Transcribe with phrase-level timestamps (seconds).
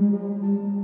[0.00, 0.79] Okay,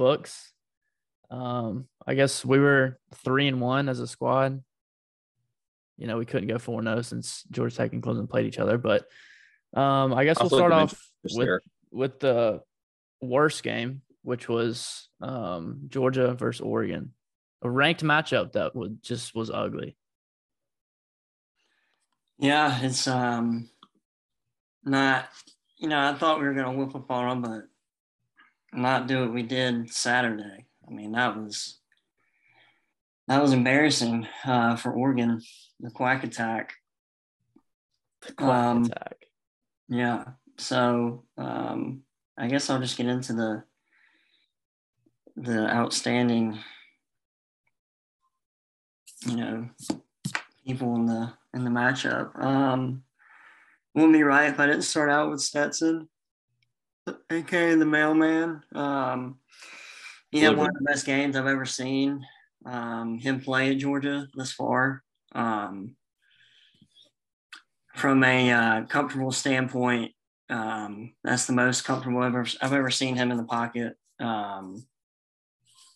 [0.00, 0.54] books.
[1.30, 4.62] Um, I guess we were three and one as a squad.
[5.98, 8.58] You know, we couldn't go four and zero since Georgia Tech and Clemson played each
[8.58, 9.04] other, but
[9.76, 11.60] um, I guess we'll start off with there.
[11.92, 12.62] with the
[13.20, 17.12] worst game, which was um, Georgia versus Oregon,
[17.60, 19.98] a ranked matchup that would just was ugly.
[22.38, 23.68] Yeah, it's um
[24.82, 25.28] not
[25.76, 27.69] you know, I thought we were gonna whoop up on them, but
[28.72, 30.66] not do what we did Saturday.
[30.86, 31.78] I mean, that was
[33.28, 35.40] that was embarrassing uh, for Oregon,
[35.78, 36.74] the quack attack.
[38.26, 39.26] The quack Um, attack.
[39.88, 40.24] Yeah.
[40.58, 42.02] So um,
[42.36, 43.64] I guess I'll just get into the
[45.36, 46.58] the outstanding,
[49.26, 49.68] you know,
[50.66, 52.36] people in the in the matchup.
[52.44, 53.04] Um,
[53.94, 56.08] wouldn't be right if I didn't start out with Stetson,
[57.30, 58.62] aka the mailman.
[58.74, 59.38] Um,
[60.30, 62.24] he had one of the best games I've ever seen.
[62.64, 65.02] Um, him play at Georgia this far.
[65.32, 65.96] Um,
[67.94, 70.12] from a uh, comfortable standpoint,
[70.48, 73.94] um, that's the most comfortable I've ever, I've ever seen him in the pocket.
[74.18, 74.84] Um,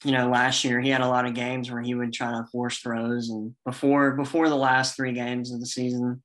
[0.05, 2.47] you know, last year he had a lot of games where he would try to
[2.53, 6.23] force throws, and before before the last three games of the season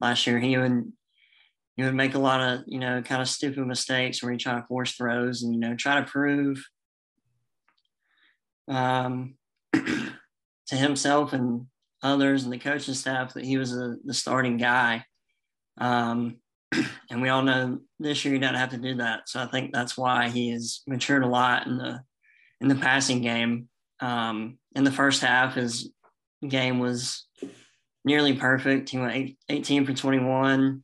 [0.00, 0.92] last year, he would
[1.78, 4.56] he would make a lot of you know kind of stupid mistakes where he try
[4.56, 6.62] to force throws and you know try to prove
[8.68, 9.36] um,
[9.72, 11.66] to himself and
[12.02, 15.04] others and the coaching staff that he was a, the starting guy.
[15.78, 16.38] Um,
[17.10, 19.28] and we all know this year he doesn't have to do that.
[19.28, 22.02] So I think that's why he has matured a lot in the
[22.60, 23.68] in the passing game.
[24.00, 25.92] Um, in the first half, his
[26.46, 27.26] game was
[28.04, 28.90] nearly perfect.
[28.90, 30.82] He went eight, 18 for 21.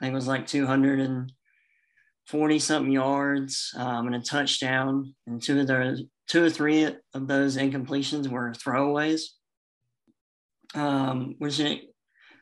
[0.00, 5.14] I think it was like 240 something yards um, and a touchdown.
[5.26, 9.22] And two of those, two or three of those incompletions were throwaways.
[10.74, 11.94] Um, which it,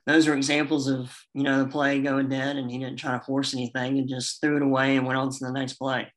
[0.06, 3.24] those are examples of you know the play going dead and he didn't try to
[3.24, 6.10] force anything and just threw it away and went on to the next play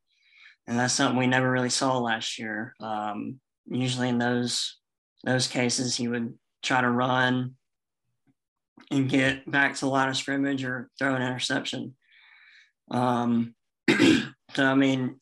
[0.67, 4.77] and that's something we never really saw last year um, usually in those
[5.23, 7.55] those cases he would try to run
[8.91, 11.95] and get back to the line of scrimmage or throw an interception
[12.91, 13.55] um,
[13.89, 15.19] so i mean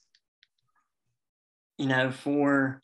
[1.78, 2.81] you know for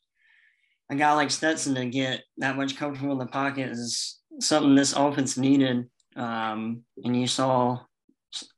[0.90, 4.94] a guy like stetson to get that much comfortable in the pocket is something this
[4.94, 5.90] offense needed.
[6.16, 7.80] Um, and you saw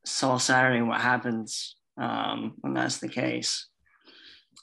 [0.05, 3.67] saw Saturday what happens um, when that's the case.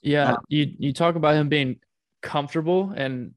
[0.02, 1.76] Yeah, Uh, you you talk about him being
[2.22, 3.34] comfortable, and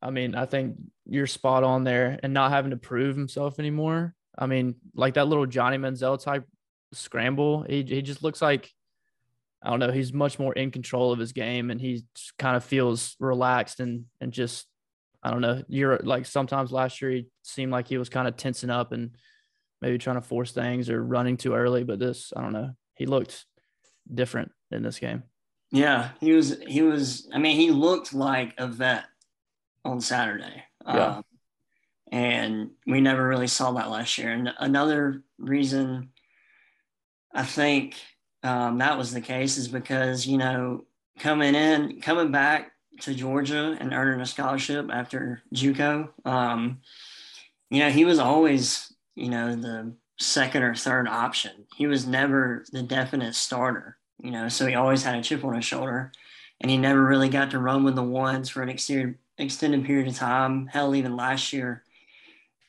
[0.00, 4.14] I mean, I think you're spot on there, and not having to prove himself anymore.
[4.36, 6.44] I mean, like that little Johnny Manziel type
[6.92, 8.70] scramble, he he just looks like
[9.62, 9.92] I don't know.
[9.92, 12.04] He's much more in control of his game, and he
[12.38, 14.66] kind of feels relaxed and and just
[15.22, 15.62] I don't know.
[15.68, 19.16] You're like sometimes last year he seemed like he was kind of tensing up and
[19.80, 22.72] maybe trying to force things or running too early, but this I don't know.
[22.94, 23.46] He looked
[24.12, 25.22] different in this game.
[25.70, 27.28] Yeah, he was he was.
[27.32, 29.04] I mean, he looked like a vet
[29.84, 30.62] on Saturday.
[30.86, 31.16] Yeah.
[31.16, 31.24] Um,
[32.12, 34.30] and we never really saw that last year.
[34.30, 36.10] And another reason
[37.34, 37.96] I think
[38.42, 40.84] um, that was the case is because you know
[41.18, 46.80] coming in, coming back to Georgia and earning a scholarship after JUCO, um,
[47.70, 51.66] you know, he was always you know the second or third option.
[51.76, 53.98] He was never the definite starter.
[54.22, 56.12] You know, so he always had a chip on his shoulder,
[56.60, 60.08] and he never really got to run with the ones for an extended extended period
[60.08, 60.66] of time.
[60.66, 61.82] Hell, even last year,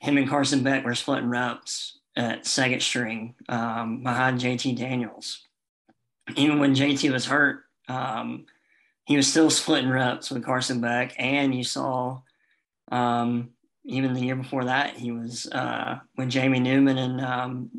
[0.00, 5.42] him and Carson Beck were splitting reps at second string um, behind JT Daniels.
[6.34, 8.46] Even when JT was hurt, um,
[9.04, 11.14] he was still splitting reps with Carson Beck.
[11.18, 12.20] And you saw
[12.90, 13.50] um,
[13.84, 17.70] even the year before that, he was uh, with Jamie Newman and um,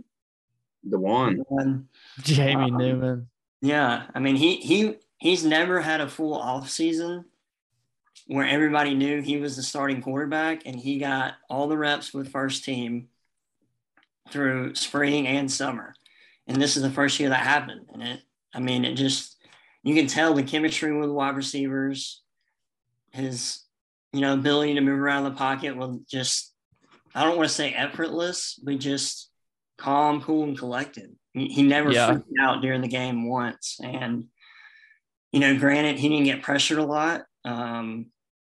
[0.83, 1.43] The one.
[1.49, 1.89] one.
[2.21, 3.27] Jamie Um, Newman.
[3.61, 7.25] Yeah, I mean he he he's never had a full off season
[8.27, 12.31] where everybody knew he was the starting quarterback and he got all the reps with
[12.31, 13.07] first team
[14.29, 15.93] through spring and summer.
[16.45, 17.87] And this is the first year that happened.
[17.93, 18.21] And it,
[18.53, 19.37] I mean, it just,
[19.83, 22.21] you can tell the chemistry with wide receivers,
[23.11, 23.61] his,
[24.11, 26.53] you know, ability to move around the pocket was just,
[27.15, 29.29] I don't want to say effortless, but just
[29.77, 31.15] calm, cool, and collected.
[31.33, 32.07] He, he never yeah.
[32.07, 33.79] freaked out during the game once.
[33.81, 34.25] And,
[35.31, 38.07] you know, granted, he didn't get pressured a lot, um,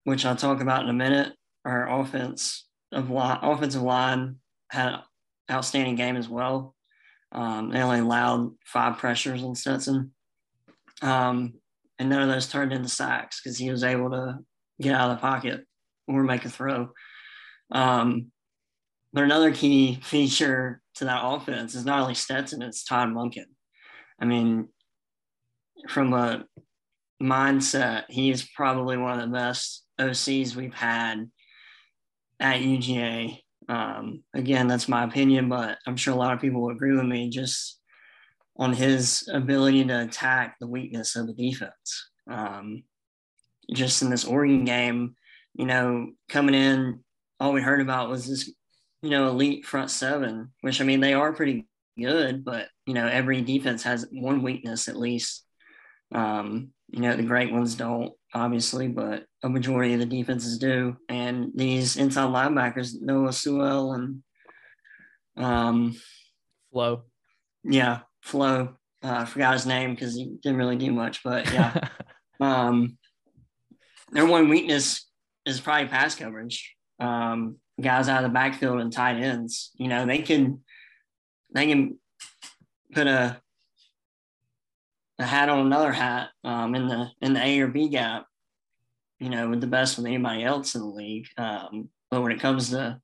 [0.04, 1.34] which I'll talk about in a minute.
[1.66, 4.38] Our offense of line, offensive line
[4.72, 5.00] had an
[5.52, 6.76] outstanding game as well.
[7.32, 10.14] Um, they only allowed five pressures on Stetson.
[11.02, 11.54] Um,
[12.00, 14.40] and none of those turned into sacks because he was able to
[14.82, 15.66] get out of the pocket
[16.08, 16.90] or make a throw.
[17.72, 18.32] Um,
[19.14, 23.46] but another key feature to that offense is not only Stetson, it's Todd Monken.
[24.22, 24.70] I mean,
[25.88, 26.46] from a
[27.22, 31.30] mindset, he is probably one of the best OCs we've had
[32.40, 33.40] at UGA.
[33.68, 37.06] Um, again, that's my opinion, but I'm sure a lot of people will agree with
[37.06, 37.80] me just
[38.58, 42.10] on his ability to attack the weakness of the defense.
[42.30, 42.84] Um,
[43.74, 45.16] just in this Oregon game,
[45.54, 47.00] you know, coming in,
[47.40, 48.52] all we heard about was this,
[49.02, 51.68] you know, elite front seven, which I mean, they are pretty
[51.98, 55.46] good, but, you know, every defense has one weakness at least.
[56.14, 60.98] Um, you know, the great ones don't, obviously, but a majority of the defenses do.
[61.08, 64.24] And these inside linebackers, Noah Sewell and
[65.38, 65.96] um,
[66.72, 67.04] Flo.
[67.64, 68.76] Yeah, Flo.
[69.04, 71.90] Uh, I forgot his name because he didn't really do much, but yeah.
[72.40, 72.98] um,
[74.12, 75.08] their one weakness
[75.46, 76.76] is probably pass coverage.
[77.00, 80.62] Um, guys out of the backfield and tight ends, you know, they can
[81.54, 81.98] they can
[82.92, 83.42] put a
[85.20, 88.26] a hat on another hat um, in the in the A or B gap,
[89.20, 91.28] you know, with the best with anybody else in the league.
[91.38, 93.00] Um, but when it comes to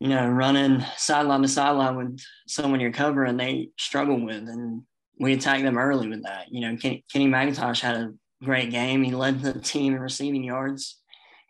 [0.00, 4.82] you know running sideline to sideline with someone you're covering, they struggle with, and
[5.20, 6.46] we attack them early with that.
[6.50, 9.02] You know, Kenny, Kenny McIntosh had a great game.
[9.02, 10.98] He led the team in receiving yards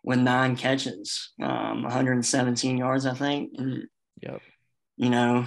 [0.03, 3.51] with nine catches, um, 117 yards, I think.
[3.57, 3.83] And,
[4.21, 4.41] yep.
[4.97, 5.45] you know,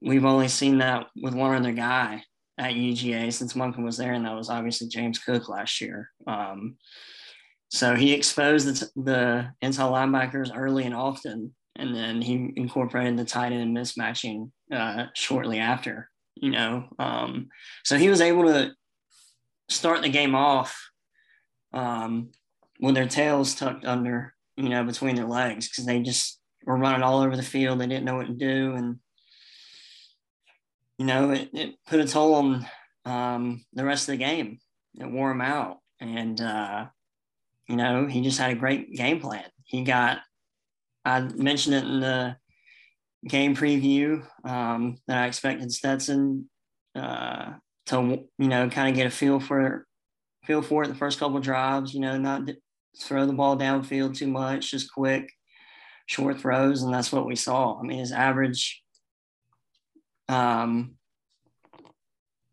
[0.00, 2.24] we've only seen that with one other guy
[2.58, 6.10] at UGA since Monken was there, and that was obviously James Cook last year.
[6.26, 6.76] Um,
[7.70, 13.24] so he exposed the, the inside linebackers early and often, and then he incorporated the
[13.24, 16.10] tight end mismatching uh, shortly after.
[16.34, 17.48] You know, um,
[17.84, 18.72] so he was able to
[19.68, 20.90] start the game off
[21.72, 22.30] um,
[22.80, 27.02] with their tails tucked under, you know, between their legs because they just were running
[27.02, 27.80] all over the field.
[27.80, 28.98] They didn't know what to do, and
[31.02, 32.66] you know, it, it put a toll on
[33.04, 34.60] um, the rest of the game.
[35.00, 35.78] It wore him out.
[35.98, 36.86] And, uh,
[37.68, 39.42] you know, he just had a great game plan.
[39.64, 40.20] He got,
[41.04, 42.36] I mentioned it in the
[43.26, 46.48] game preview um, that I expected Stetson
[46.94, 47.54] uh,
[47.86, 49.84] to, you know, kind of get a feel for
[50.44, 52.48] feel for it the first couple drives, you know, not
[52.96, 55.32] throw the ball downfield too much, just quick,
[56.06, 56.82] short throws.
[56.82, 57.80] And that's what we saw.
[57.80, 58.81] I mean, his average
[60.28, 60.94] um,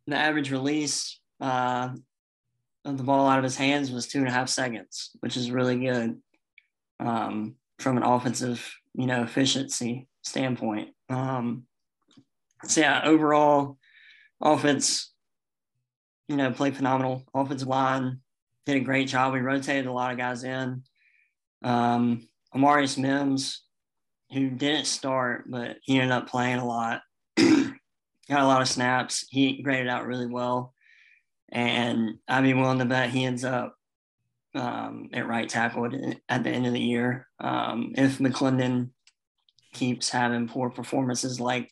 [0.07, 1.89] the average release uh,
[2.85, 5.51] of the ball out of his hands was two and a half seconds, which is
[5.51, 6.17] really good
[6.99, 10.89] um, from an offensive, you know, efficiency standpoint.
[11.09, 11.63] Um,
[12.65, 13.77] so yeah, overall
[14.41, 15.13] offense,
[16.27, 17.23] you know, played phenomenal.
[17.33, 18.19] Offensive line
[18.65, 19.33] did a great job.
[19.33, 20.83] We rotated a lot of guys in.
[21.63, 23.63] Um, Amarius Mims,
[24.31, 27.01] who didn't start, but he ended up playing a lot
[28.29, 29.25] got a lot of snaps.
[29.29, 30.73] He graded out really well.
[31.51, 33.75] And I'd be willing to bet he ends up
[34.53, 35.85] um, at right tackle
[36.29, 37.27] at the end of the year.
[37.39, 38.89] Um, if McClendon
[39.73, 41.71] keeps having poor performances like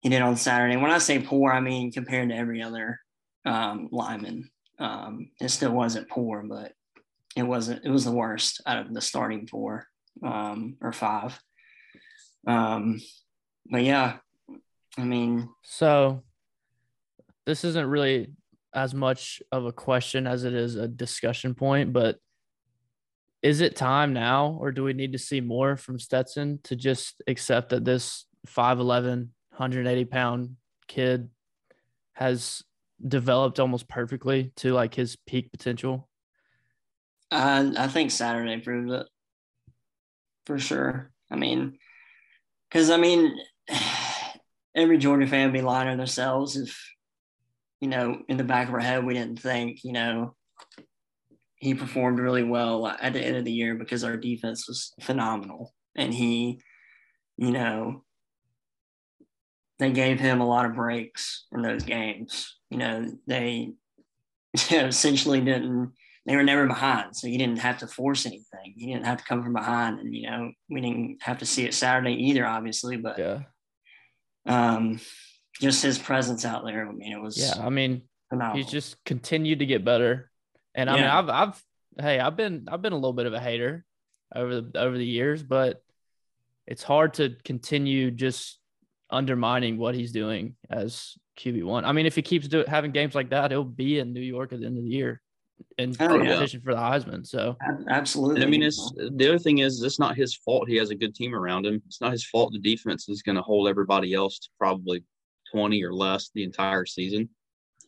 [0.00, 0.76] he did on Saturday.
[0.76, 3.00] When I say poor, I mean compared to every other
[3.44, 4.50] um, lineman.
[4.78, 6.72] Um, it still wasn't poor, but
[7.36, 7.84] it wasn't.
[7.84, 9.86] It was the worst out of the starting four
[10.24, 11.38] um, or five.
[12.46, 13.00] Um,
[13.70, 14.18] but yeah,
[14.96, 16.22] I mean, so
[17.46, 18.32] this isn't really
[18.74, 22.18] as much of a question as it is a discussion point, but
[23.42, 27.22] is it time now, or do we need to see more from Stetson to just
[27.26, 30.56] accept that this 5'11, 180 pound
[30.88, 31.30] kid
[32.14, 32.62] has
[33.06, 36.08] developed almost perfectly to like his peak potential?
[37.30, 39.06] Uh, I think Saturday proved it
[40.46, 41.10] for sure.
[41.30, 41.78] I mean,
[42.68, 43.38] because I mean,
[44.78, 46.78] every Georgia fan would be lying to themselves if,
[47.80, 50.34] you know, in the back of our head we didn't think, you know,
[51.56, 55.74] he performed really well at the end of the year because our defense was phenomenal.
[55.96, 56.60] And he,
[57.36, 58.04] you know,
[59.80, 62.56] they gave him a lot of breaks in those games.
[62.70, 63.72] You know, they
[64.70, 65.92] essentially didn't,
[66.26, 67.16] they were never behind.
[67.16, 68.74] So he didn't have to force anything.
[68.76, 69.98] He didn't have to come from behind.
[69.98, 72.96] And, you know, we didn't have to see it Saturday either, obviously.
[72.96, 73.40] But Yeah.
[74.48, 75.00] Um,
[75.60, 77.64] just his presence out there, I mean, it was Yeah.
[77.64, 78.56] I mean, phenomenal.
[78.56, 80.30] he's just continued to get better.
[80.74, 81.62] And I mean, I've I've
[81.98, 83.84] hey, I've been I've been a little bit of a hater
[84.34, 85.82] over the over the years, but
[86.66, 88.58] it's hard to continue just
[89.10, 91.84] undermining what he's doing as QB one.
[91.84, 94.52] I mean, if he keeps doing having games like that, he'll be in New York
[94.52, 95.20] at the end of the year
[95.78, 96.44] in Oh, yeah.
[96.46, 97.26] for the Heisman.
[97.26, 97.56] So
[97.88, 98.36] Absolutely.
[98.36, 100.68] And I mean, it's the other thing is it's not his fault.
[100.68, 101.82] He has a good team around him.
[101.86, 102.52] It's not his fault.
[102.52, 105.04] The defense is going to hold everybody else to probably
[105.50, 107.28] twenty or less the entire season.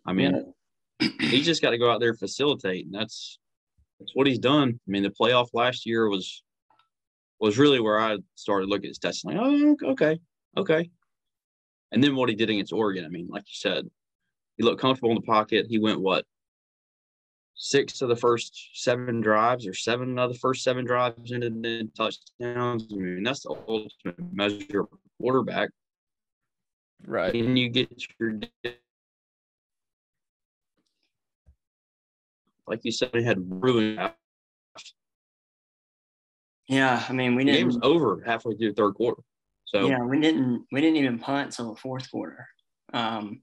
[0.07, 0.53] I mean,
[1.21, 3.39] he's just got to go out there and facilitate, and that's
[3.99, 4.81] that's what he's done.
[4.87, 6.43] I mean, the playoff last year was
[7.41, 9.25] was really where I started looking at his stats.
[9.25, 10.19] Like, oh, okay,
[10.57, 10.91] okay.
[11.93, 13.05] And then what he did against Oregon.
[13.05, 13.89] I mean, like you said,
[14.57, 15.67] he looked comfortable in the pocket.
[15.69, 16.25] He went what
[17.63, 21.91] six of the first seven drives, or seven of the first seven drives into the
[21.95, 22.89] touchdowns.
[22.91, 25.69] I mean, that's the ultimate measure of a quarterback.
[27.07, 27.33] right.
[27.33, 28.41] Can you get your
[32.67, 34.13] like you said, he had ruined.
[36.67, 39.23] yeah, I mean, we The game was over halfway through the third quarter.
[39.67, 40.65] So Yeah, we didn't.
[40.73, 42.49] We didn't even punt until the fourth quarter.
[42.95, 43.43] Um,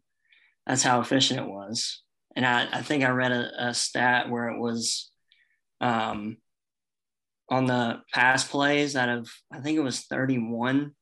[0.66, 2.02] that's how efficient it was.
[2.38, 5.10] And I, I think I read a, a stat where it was,
[5.82, 6.38] um,
[7.50, 10.94] on the pass plays out of I think it was 31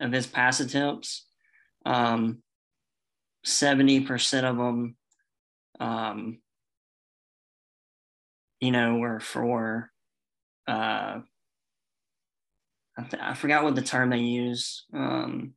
[0.00, 1.26] of his pass attempts.
[1.84, 2.42] Um,
[3.46, 4.96] 70% of them,
[5.80, 6.38] um,
[8.60, 9.90] you know, were for,
[10.66, 11.20] uh,
[12.96, 14.86] I, th- I forgot what the term they use.
[14.94, 15.52] Um,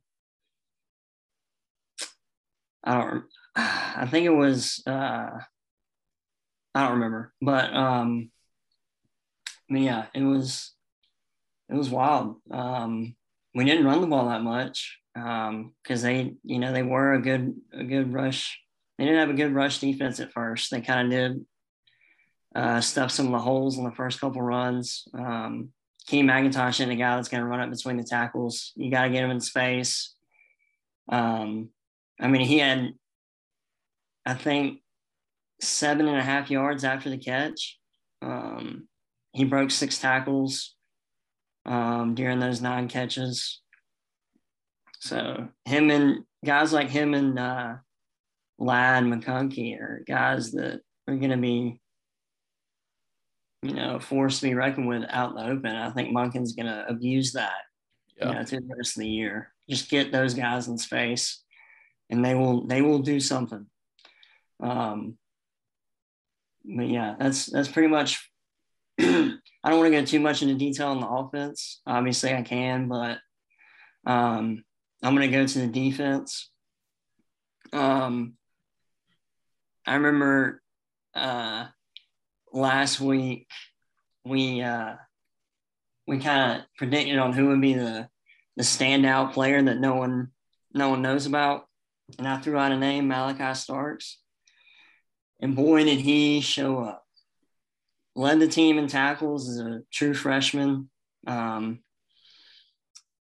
[2.84, 3.24] I don't.
[3.56, 4.82] I think it was.
[4.86, 5.38] Uh,
[6.76, 8.30] I don't remember, but um,
[9.70, 10.72] I mean, yeah, it was.
[11.70, 12.36] It was wild.
[12.50, 13.16] Um,
[13.54, 17.54] we didn't run the ball that much because they, you know, they were a good
[17.72, 18.60] a good rush.
[18.98, 20.70] They didn't have a good rush defense at first.
[20.70, 21.46] They kind of did
[22.54, 25.08] uh, stuff some of the holes in the first couple runs.
[25.14, 25.70] Um,
[26.06, 28.72] Key McIntosh isn't a guy that's going to run up between the tackles.
[28.76, 30.14] You got to get him in space.
[31.08, 31.70] Um,
[32.20, 32.92] I mean, he had,
[34.26, 34.80] I think,
[35.60, 37.78] seven and a half yards after the catch.
[38.22, 38.88] Um,
[39.32, 40.74] he broke six tackles
[41.66, 43.60] um, during those nine catches.
[45.00, 47.74] So him and guys like him and uh,
[48.58, 51.80] Ladd McConkey are guys that are going to be
[53.62, 55.74] you know, force to be reckoned with out in the open.
[55.74, 57.62] I think Monken's going to abuse that,
[58.18, 58.28] Yeah.
[58.28, 59.52] you know, through the rest of the year.
[59.70, 61.42] Just get those guys in space,
[62.10, 63.64] and they will they will do something.
[64.60, 65.18] Um,
[66.64, 68.30] but yeah, that's that's pretty much.
[68.98, 71.80] I don't want to go too much into detail on the offense.
[71.86, 73.18] Obviously, I can, but
[74.06, 74.62] um,
[75.02, 76.50] I'm going to go to the defense.
[77.72, 78.34] Um,
[79.86, 80.62] I remember
[81.14, 81.66] uh,
[82.52, 83.48] last week
[84.24, 84.94] we uh,
[86.06, 88.08] we kind of predicted on who would be the
[88.56, 90.30] the standout player that no one
[90.72, 91.66] no one knows about,
[92.18, 94.18] and I threw out a name, Malachi Starks,
[95.44, 97.04] and boy did he show up.
[98.16, 100.88] Led the team in tackles as a true freshman.
[101.26, 101.80] Um,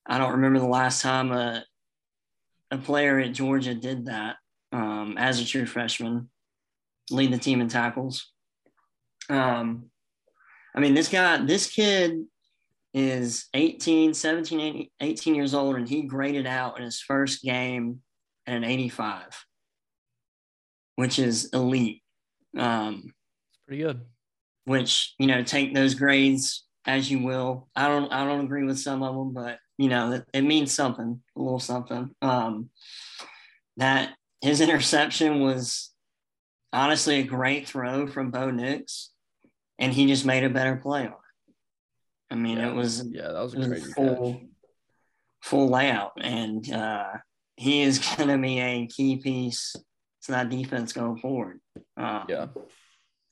[0.04, 1.64] I don't remember the last time a
[2.72, 4.36] a player at Georgia did that
[4.72, 6.28] um, as a true freshman,
[7.10, 8.32] lead the team in tackles.
[9.28, 9.90] Um,
[10.74, 12.24] I mean, this guy, this kid
[12.92, 18.02] is 18, 17, 18, 18 years old, and he graded out in his first game
[18.46, 19.44] at an 85,
[20.96, 22.02] which is elite.
[22.56, 24.00] Um, It's pretty good.
[24.64, 27.68] which, you know, take those grades as you will.
[27.76, 30.72] I don't, I don't agree with some of them, but you know, it, it means
[30.72, 32.10] something, a little something.
[32.20, 32.68] Um,
[33.78, 35.90] that his interception was
[36.72, 39.10] honestly a great throw from Bo Nix,
[39.78, 41.54] and he just made a better play on it.
[42.30, 42.68] I mean, Yeah.
[42.70, 44.42] it was Yeah, that was a was a full catch.
[45.42, 47.08] full layout, and uh,
[47.56, 49.74] he is going to be a key piece
[50.22, 51.60] to that defense going forward.
[51.96, 52.46] Uh, Yeah.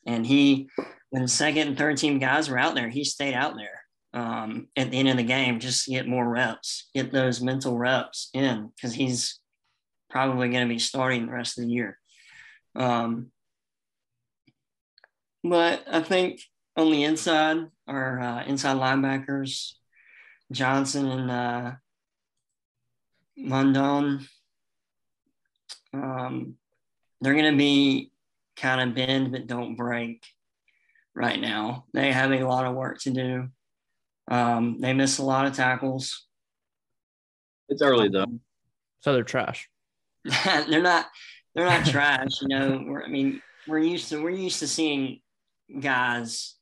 [0.06, 0.68] and he,
[1.10, 4.90] when second and third team guys were out there, he stayed out there um, at
[4.90, 8.70] the end of the game just to get more reps, get those mental reps in
[8.74, 9.38] because he's
[10.10, 11.98] probably going to be starting the rest of the year.
[12.74, 13.30] Um,
[15.44, 16.40] but I think
[16.76, 19.72] on the inside, our uh, inside linebackers,
[20.52, 21.72] Johnson and uh,
[23.36, 24.26] London,
[25.92, 26.54] um,
[27.20, 28.10] they're going to be
[28.56, 30.24] kind of bend but don't break
[31.14, 31.84] right now.
[31.92, 33.48] They have a lot of work to do.
[34.30, 36.26] Um, they miss a lot of tackles.
[37.68, 38.40] It's early though,
[39.00, 39.68] so they're trash.
[40.44, 41.06] they're not.
[41.54, 42.40] They're not trash.
[42.42, 45.20] You know, we're, I mean, we're used to we're used to seeing
[45.80, 46.54] guys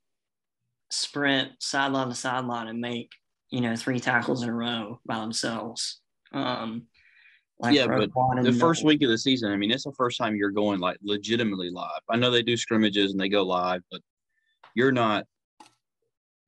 [0.91, 3.11] sprint sideline to sideline and make
[3.51, 6.01] you know three tackles in a row by themselves.
[6.33, 6.87] Um,
[7.61, 8.11] like yeah, but
[8.43, 10.99] the first week of the season, I mean, it's the first time you're going like
[11.03, 12.01] legitimately live.
[12.11, 14.03] I know they do scrimmages and they go live, but
[14.75, 15.25] you're not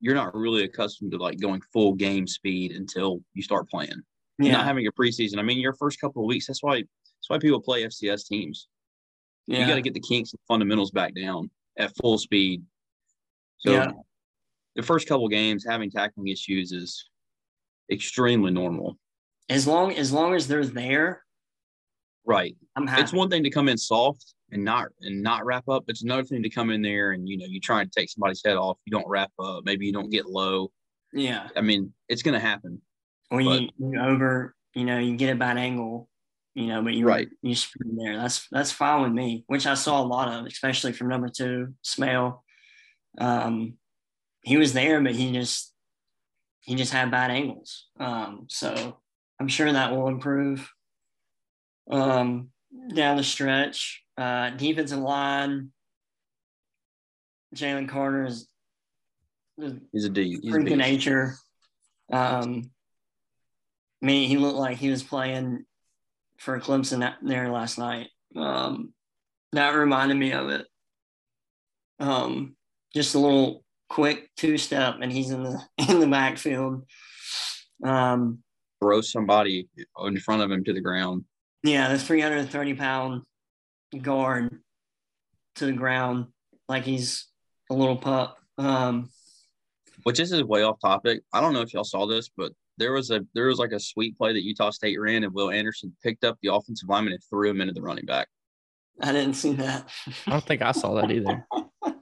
[0.01, 4.03] you're not really accustomed to like going full game speed until you start playing.
[4.39, 4.53] Yeah.
[4.53, 5.39] Not having a preseason.
[5.39, 6.47] I mean, your first couple of weeks.
[6.47, 8.69] That's why that's why people play FCS teams.
[9.47, 9.61] Yeah.
[9.61, 12.63] You got to get the kinks and fundamentals back down at full speed.
[13.59, 13.93] So yeah.
[14.77, 17.09] the first couple games having tackling issues is
[17.91, 18.99] extremely normal.
[19.49, 21.23] As long as long as they're there,
[22.25, 22.57] right?
[22.77, 23.03] I'm happy.
[23.03, 25.85] It's one thing to come in soft and not and not wrap up.
[25.89, 28.43] It's another thing to come in there and you know you try and take somebody's
[28.45, 28.79] head off.
[28.85, 29.65] You don't wrap up.
[29.65, 30.71] Maybe you don't get low.
[31.13, 31.49] Yeah.
[31.57, 32.81] I mean, it's going to happen.
[33.31, 36.09] When you, you over, you know, you get a bad angle,
[36.55, 37.29] you know, but you right.
[37.43, 38.17] you sprint there.
[38.17, 39.45] That's that's fine with me.
[39.47, 42.41] Which I saw a lot of, especially from number two, Smael.
[43.19, 43.75] Um,
[44.43, 45.75] he was there, but he just
[46.61, 47.89] he just had bad angles.
[48.01, 48.99] Um, so
[49.41, 50.71] I'm sure that will improve.
[51.91, 52.51] Um,
[52.95, 55.73] down the stretch, uh, defensive line,
[57.55, 58.49] Jalen Carter is
[59.93, 60.39] he's a D.
[60.43, 61.35] He's freak of nature.
[62.13, 62.71] Um,
[64.03, 65.65] I mean, he looked like he was playing
[66.39, 68.09] for Clemson there last night.
[68.37, 68.93] Um,
[69.53, 70.67] that reminded me of it.
[72.01, 72.57] Um,
[72.95, 76.85] just a little quick two step, and he's in the in the backfield.
[77.83, 78.43] Um,
[78.81, 79.69] Throw somebody
[80.05, 81.25] in front of him to the ground.
[81.63, 83.23] Yeah, the 330 pound
[84.03, 84.61] guard
[85.57, 86.27] to the ground
[86.69, 87.27] like he's
[87.71, 88.39] a little pup.
[88.57, 89.11] Um,
[90.05, 91.23] Which this is way off topic.
[91.33, 93.81] I don't know if y'all saw this, but there was a there was like a
[93.81, 97.23] sweet play that Utah State ran, and Will Anderson picked up the offensive lineman and
[97.29, 98.29] threw him into the running back.
[99.01, 99.89] I didn't see that.
[100.27, 101.47] I don't think I saw that either.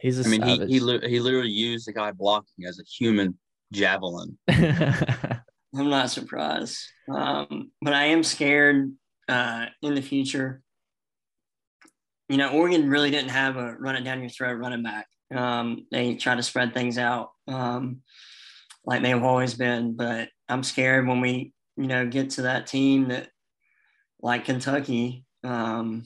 [0.00, 0.68] He's a I mean, savage.
[0.68, 3.38] he he he literally used the guy blocking as a human
[3.72, 4.38] javelin.
[4.48, 6.78] I'm not surprised,
[7.12, 8.92] um, but I am scared
[9.28, 10.62] uh, in the future.
[12.28, 15.06] You know, Oregon really didn't have a run it down your throat running back.
[15.34, 18.02] Um, they try to spread things out um,
[18.84, 23.08] like they've always been, but I'm scared when we, you know, get to that team
[23.08, 23.28] that,
[24.22, 26.04] like Kentucky, um,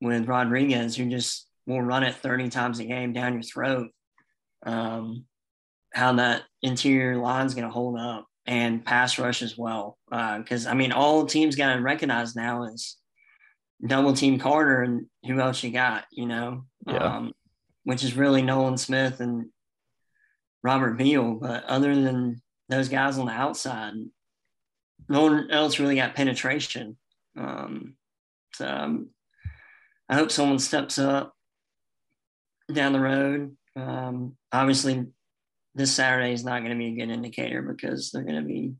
[0.00, 3.88] with Rodriguez, who just will run it 30 times a game down your throat.
[4.64, 5.24] Um,
[5.96, 9.96] how that interior line is going to hold up and pass rush as well.
[10.10, 12.98] Because uh, I mean, all teams got to recognize now is
[13.84, 16.98] double team Carter and who else you got, you know, yeah.
[16.98, 17.32] um,
[17.84, 19.46] which is really Nolan Smith and
[20.62, 21.32] Robert Beal.
[21.32, 23.94] But other than those guys on the outside,
[25.08, 26.98] no one else really got penetration.
[27.38, 27.94] Um,
[28.52, 29.08] so um,
[30.10, 31.32] I hope someone steps up
[32.70, 33.56] down the road.
[33.76, 35.06] Um, obviously,
[35.76, 38.72] this Saturday is not going to be a good indicator because they're going to be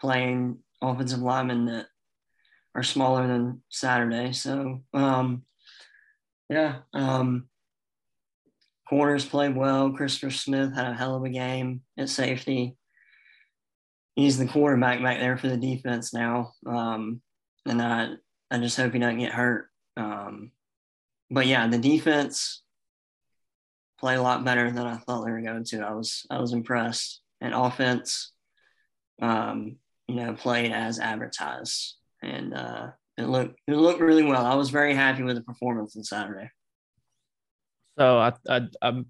[0.00, 1.86] playing offensive linemen that
[2.74, 4.32] are smaller than Saturday.
[4.32, 5.44] So, um,
[6.50, 7.48] yeah, um,
[8.88, 9.92] corners played well.
[9.92, 12.76] Christopher Smith had a hell of a game at safety.
[14.16, 16.52] He's the quarterback back there for the defense now.
[16.66, 17.20] Um,
[17.64, 18.14] and I,
[18.50, 19.68] I just hope he doesn't get hurt.
[19.96, 20.50] Um,
[21.30, 22.62] but yeah, the defense
[23.98, 25.80] play a lot better than I thought they were going to.
[25.80, 27.20] I was I was impressed.
[27.40, 28.32] And offense,
[29.22, 29.76] um,
[30.08, 34.44] you know, played as advertised, and uh, it looked it looked really well.
[34.44, 36.50] I was very happy with the performance on Saturday.
[37.98, 39.06] So I, I I'm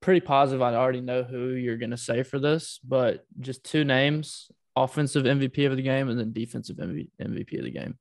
[0.00, 3.84] pretty positive I already know who you're going to say for this, but just two
[3.84, 7.98] names: offensive MVP of the game and then defensive MVP of the game.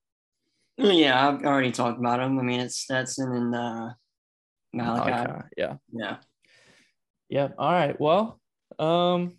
[0.78, 2.38] Yeah, I've already talked about him.
[2.38, 3.89] I mean, it's Stetson and uh,
[4.76, 5.12] Malachi.
[5.12, 5.48] Malachi.
[5.58, 5.76] Yeah.
[5.92, 6.18] Yeah.
[7.30, 7.50] Yeah.
[7.58, 8.00] All right.
[8.00, 8.40] Well,
[8.78, 9.38] um,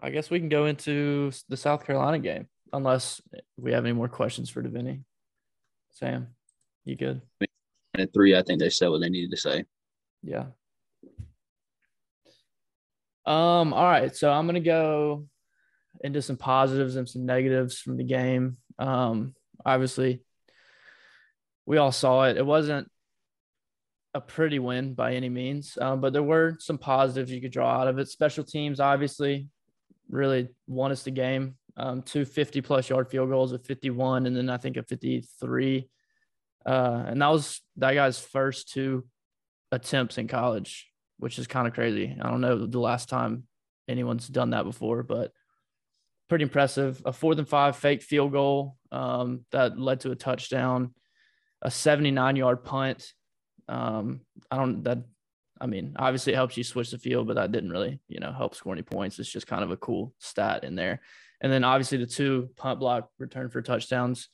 [0.00, 3.20] I guess we can go into the South Carolina game, unless
[3.56, 5.02] we have any more questions for Davini.
[5.90, 6.28] Sam,
[6.84, 7.22] you good?
[7.96, 9.64] At three, I think they said what they needed to say.
[10.22, 10.46] Yeah.
[13.26, 13.72] Um.
[13.72, 14.14] All right.
[14.14, 15.26] So I'm gonna go
[16.02, 18.58] into some positives and some negatives from the game.
[18.78, 19.34] Um.
[19.64, 20.22] Obviously,
[21.64, 22.36] we all saw it.
[22.36, 22.90] It wasn't
[24.14, 27.80] a pretty win by any means, um, but there were some positives you could draw
[27.80, 28.08] out of it.
[28.08, 29.48] Special teams obviously
[30.08, 31.56] really won us the game.
[31.76, 35.88] Um, two 50 plus yard field goals, a 51, and then I think a 53.
[36.64, 39.04] Uh, and that was that guy's first two
[39.72, 42.16] attempts in college, which is kind of crazy.
[42.20, 43.44] I don't know the last time
[43.88, 45.32] anyone's done that before, but
[46.28, 47.02] pretty impressive.
[47.04, 50.94] A fourth and five fake field goal um, that led to a touchdown,
[51.60, 53.12] a 79 yard punt.
[53.68, 54.98] Um, I don't that.
[55.60, 58.32] I mean, obviously it helps you switch the field, but that didn't really, you know,
[58.32, 59.18] help score any points.
[59.18, 61.00] It's just kind of a cool stat in there.
[61.40, 64.28] And then obviously the two punt block return for touchdowns.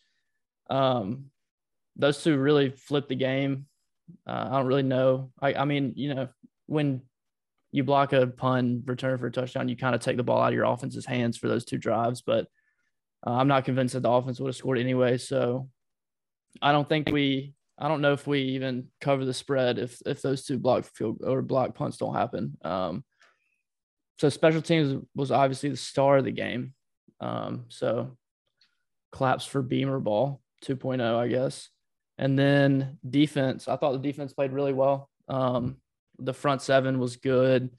[0.70, 1.26] Um,
[1.96, 3.66] those two really flipped the game.
[4.26, 5.30] Uh, I don't really know.
[5.40, 6.28] I, I mean, you know,
[6.66, 7.02] when
[7.72, 10.48] you block a pun return for a touchdown, you kind of take the ball out
[10.48, 12.22] of your offense's hands for those two drives.
[12.22, 12.46] But
[13.26, 15.18] uh, I'm not convinced that the offense would have scored anyway.
[15.18, 15.68] So
[16.62, 17.54] I don't think we.
[17.80, 21.22] I don't know if we even cover the spread if if those two block field
[21.24, 22.58] or block punts don't happen.
[22.62, 23.04] Um,
[24.18, 26.74] so special teams was obviously the star of the game.
[27.20, 28.18] Um, so
[29.12, 31.70] claps for Beamer ball 2.0, I guess.
[32.18, 35.08] And then defense, I thought the defense played really well.
[35.28, 35.76] Um,
[36.18, 37.70] the front seven was good.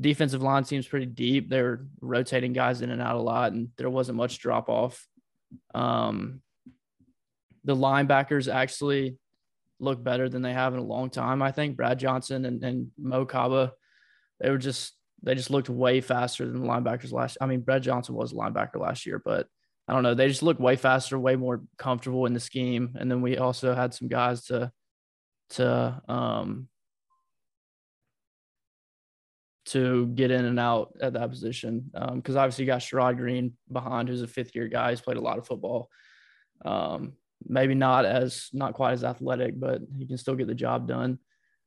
[0.00, 1.48] Defensive line seems pretty deep.
[1.48, 5.06] They're rotating guys in and out a lot, and there wasn't much drop off.
[5.72, 6.42] Um,
[7.62, 9.16] the linebackers actually
[9.80, 11.42] look better than they have in a long time.
[11.42, 13.72] I think Brad Johnson and, and Mo Kaba,
[14.40, 17.38] they were just they just looked way faster than the linebackers last.
[17.40, 19.46] I mean, Brad Johnson was a linebacker last year, but
[19.88, 20.14] I don't know.
[20.14, 22.94] They just look way faster, way more comfortable in the scheme.
[22.98, 24.70] And then we also had some guys to
[25.50, 26.68] to um
[29.66, 31.90] to get in and out at that position.
[31.92, 34.90] Because um, obviously you got Sherrod Greene behind, who's a fifth year guy.
[34.90, 35.88] He's played a lot of football.
[36.64, 37.14] Um,
[37.46, 41.18] maybe not as not quite as athletic, but he can still get the job done.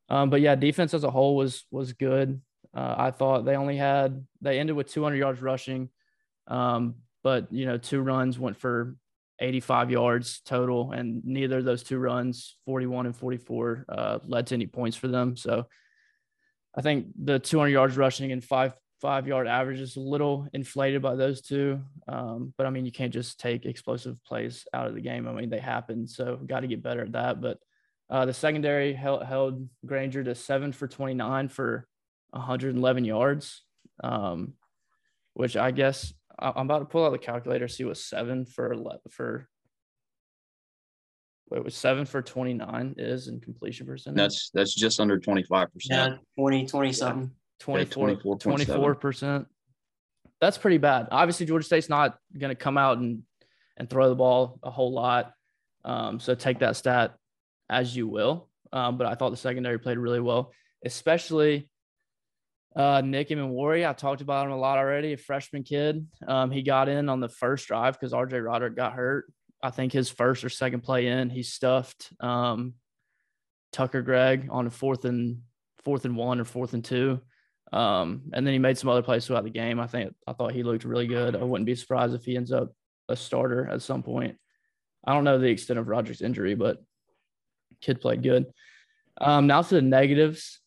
[0.09, 2.41] Um, but yeah, defense as a whole was was good.
[2.73, 5.89] Uh, I thought they only had they ended with 200 yards rushing,
[6.47, 8.95] um, but you know two runs went for
[9.39, 14.55] 85 yards total, and neither of those two runs, 41 and 44, uh, led to
[14.55, 15.35] any points for them.
[15.35, 15.67] So
[16.75, 21.01] I think the 200 yards rushing and five five yard average is a little inflated
[21.01, 21.81] by those two.
[22.07, 25.27] Um, but I mean, you can't just take explosive plays out of the game.
[25.27, 27.41] I mean, they happen, so got to get better at that.
[27.41, 27.59] But
[28.09, 31.87] uh, the secondary held, held, Grainger to seven for 29 for
[32.31, 33.63] 111 yards,
[34.03, 34.53] um,
[35.33, 38.75] which I guess I'm about to pull out the calculator see what seven for
[39.09, 39.47] for
[41.45, 44.17] what was seven for 29 is in completion percentage.
[44.17, 46.13] That's that's just under 25 percent.
[46.13, 47.31] Yeah, 20, 20 something.
[47.59, 49.47] 24, 24 percent.
[50.39, 51.07] That's pretty bad.
[51.11, 53.23] Obviously, Georgia State's not going to come out and
[53.77, 55.33] and throw the ball a whole lot.
[55.85, 57.15] Um, so take that stat
[57.69, 58.49] as you will.
[58.73, 60.51] Um, but I thought the secondary played really well,
[60.83, 61.69] especially
[62.75, 63.87] uh, Nick Emmanwori.
[63.87, 65.13] I talked about him a lot already.
[65.13, 66.07] A freshman kid.
[66.27, 69.31] Um, he got in on the first drive because RJ Roderick got hurt.
[69.63, 72.75] I think his first or second play in, he stuffed um,
[73.71, 75.41] Tucker Gregg on a fourth and
[75.83, 77.21] fourth and one or fourth and two.
[77.73, 79.79] Um, and then he made some other plays throughout the game.
[79.79, 81.35] I think I thought he looked really good.
[81.35, 82.71] I wouldn't be surprised if he ends up
[83.09, 84.37] a starter at some point.
[85.05, 86.83] I don't know the extent of Roderick's injury, but
[87.81, 88.45] kid played good.
[89.19, 90.61] Um, now to the negatives.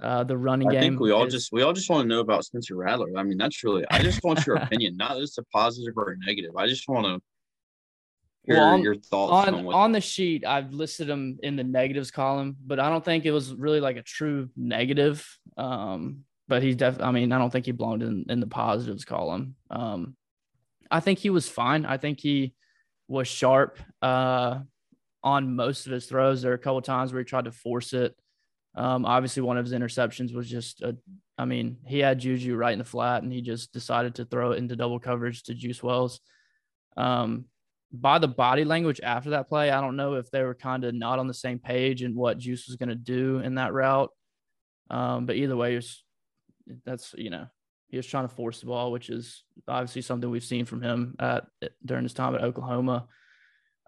[0.00, 0.78] Uh, the running I game.
[0.78, 3.08] I think we all is, just we all just want to know about Spencer Rattler.
[3.18, 3.84] I mean, that's really.
[3.90, 6.56] I just want your opinion, not just a positive or a negative.
[6.56, 7.20] I just want to
[8.56, 10.44] well, on, your thoughts on on, on the sheet.
[10.46, 13.96] I've listed him in the negatives column, but I don't think it was really like
[13.96, 15.26] a true negative.
[15.56, 17.06] Um, but he's definitely.
[17.06, 19.54] I mean, I don't think he belonged in in the positives column.
[19.70, 20.16] Um,
[20.90, 21.86] I think he was fine.
[21.86, 22.54] I think he
[23.06, 24.58] was sharp uh,
[25.22, 26.42] on most of his throws.
[26.42, 28.16] There are a couple times where he tried to force it.
[28.74, 30.96] Um, obviously, one of his interceptions was just a.
[31.38, 34.52] I mean, he had Juju right in the flat, and he just decided to throw
[34.52, 36.20] it into double coverage to Juice Wells.
[36.96, 37.46] Um,
[37.92, 40.94] by the body language after that play, I don't know if they were kind of
[40.94, 44.10] not on the same page and what Juice was going to do in that route.
[44.90, 46.02] Um, but either way, was,
[46.84, 47.46] that's you know
[47.88, 51.16] he was trying to force the ball, which is obviously something we've seen from him
[51.18, 51.44] at
[51.84, 53.06] during his time at Oklahoma.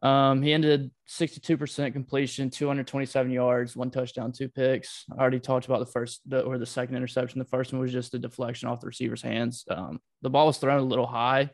[0.02, 5.04] Um, he ended 62% completion, 227 yards, one touchdown, two picks.
[5.16, 7.38] I already talked about the first the, or the second interception.
[7.38, 9.64] The first one was just a deflection off the receiver's hands.
[9.70, 11.50] Um, the ball was thrown a little high,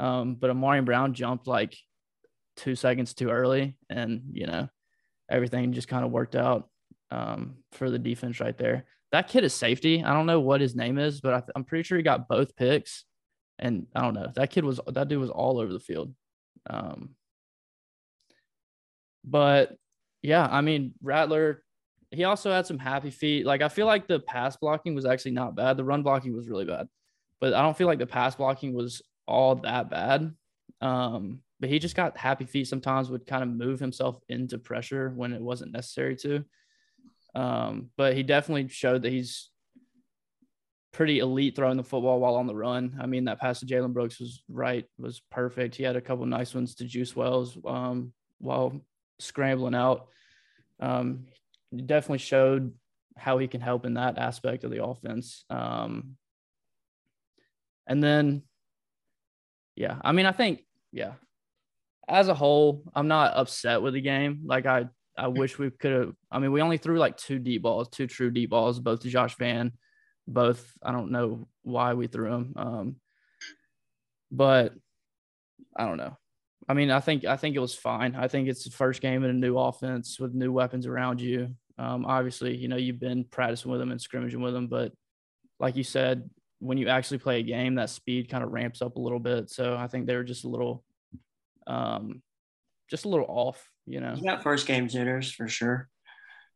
[0.00, 1.76] um, but Ahmarean Brown jumped like
[2.56, 4.68] two seconds too early, and you know
[5.30, 6.68] everything just kind of worked out
[7.10, 8.86] um, for the defense right there.
[9.12, 10.02] That kid is safety.
[10.02, 12.56] I don't know what his name is, but I am pretty sure he got both
[12.56, 13.04] picks.
[13.58, 14.32] And I don't know.
[14.34, 16.14] That kid was that dude was all over the field.
[16.68, 17.10] Um,
[19.22, 19.76] but
[20.22, 21.62] yeah, I mean, Rattler
[22.10, 23.46] he also had some happy feet.
[23.46, 25.76] Like I feel like the pass blocking was actually not bad.
[25.76, 26.88] The run blocking was really bad,
[27.40, 30.34] but I don't feel like the pass blocking was all that bad.
[30.80, 35.12] Um, but he just got happy feet sometimes would kind of move himself into pressure
[35.14, 36.44] when it wasn't necessary to.
[37.34, 39.50] Um, but he definitely showed that he's
[40.92, 42.98] pretty elite throwing the football while on the run.
[43.00, 45.76] I mean, that pass to Jalen Brooks was right, was perfect.
[45.76, 48.80] He had a couple nice ones to Juice Wells um, while
[49.18, 50.08] scrambling out.
[50.80, 51.26] Um,
[51.74, 52.72] definitely showed
[53.16, 55.44] how he can help in that aspect of the offense.
[55.50, 56.16] Um,
[57.86, 58.42] and then,
[59.80, 60.62] yeah, I mean, I think,
[60.92, 61.12] yeah,
[62.06, 64.42] as a whole, I'm not upset with the game.
[64.44, 64.84] Like I,
[65.16, 66.14] I wish we could have.
[66.30, 69.08] I mean, we only threw like two deep balls, two true deep balls, both to
[69.08, 69.72] Josh Vann.
[70.28, 72.96] Both, I don't know why we threw them, um,
[74.30, 74.74] but
[75.74, 76.14] I don't know.
[76.68, 78.14] I mean, I think I think it was fine.
[78.14, 81.56] I think it's the first game in a new offense with new weapons around you.
[81.78, 84.92] Um, obviously, you know you've been practicing with them and scrimmaging with them, but
[85.58, 86.28] like you said,
[86.60, 89.50] when you actually play a game, that speed kind of ramps up a little bit.
[89.50, 90.84] So I think they were just a little,
[91.66, 92.22] um,
[92.88, 93.68] just a little off.
[93.86, 95.88] You know, got first game jitters for sure.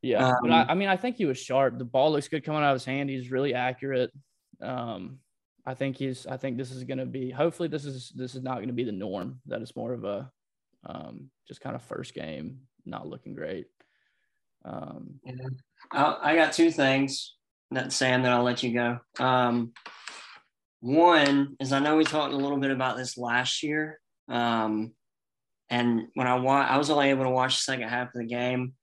[0.03, 1.79] Yeah, um, but I, I, mean, I think he was sharp.
[1.79, 3.09] The ball looks good coming out of his hand.
[3.09, 4.13] He's really accurate.
[4.61, 5.19] Um,
[5.67, 6.27] I think he's.
[6.27, 7.31] I think this is going to be.
[7.31, 9.41] Hopefully, this is this is not going to be the norm.
[9.47, 10.31] That is more of a
[10.85, 13.67] um, just kind of first game, not looking great.
[14.67, 15.35] Um, yeah.
[15.93, 17.35] I, I got two things
[17.75, 18.99] that Sam that I'll let you go.
[19.19, 19.73] Um,
[20.81, 24.93] one is I know we talked a little bit about this last year, um,
[25.71, 28.27] and when I wa- I was only able to watch the second half of the
[28.27, 28.75] game.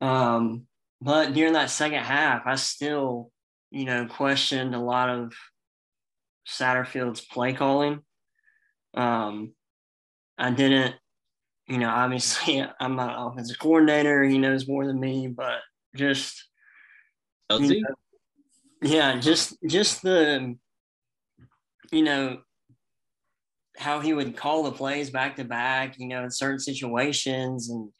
[0.00, 0.66] Um,
[1.00, 3.30] but during that second half, I still,
[3.70, 5.32] you know, questioned a lot of
[6.46, 8.00] Satterfield's play calling.
[8.94, 9.54] Um,
[10.38, 10.94] I didn't,
[11.66, 14.22] you know, obviously I'm not an offensive coordinator.
[14.24, 15.60] He knows more than me, but
[15.96, 16.46] just,
[17.60, 17.94] you know,
[18.82, 20.56] yeah, just just the,
[21.90, 22.38] you know,
[23.76, 27.90] how he would call the plays back to back, you know, in certain situations, and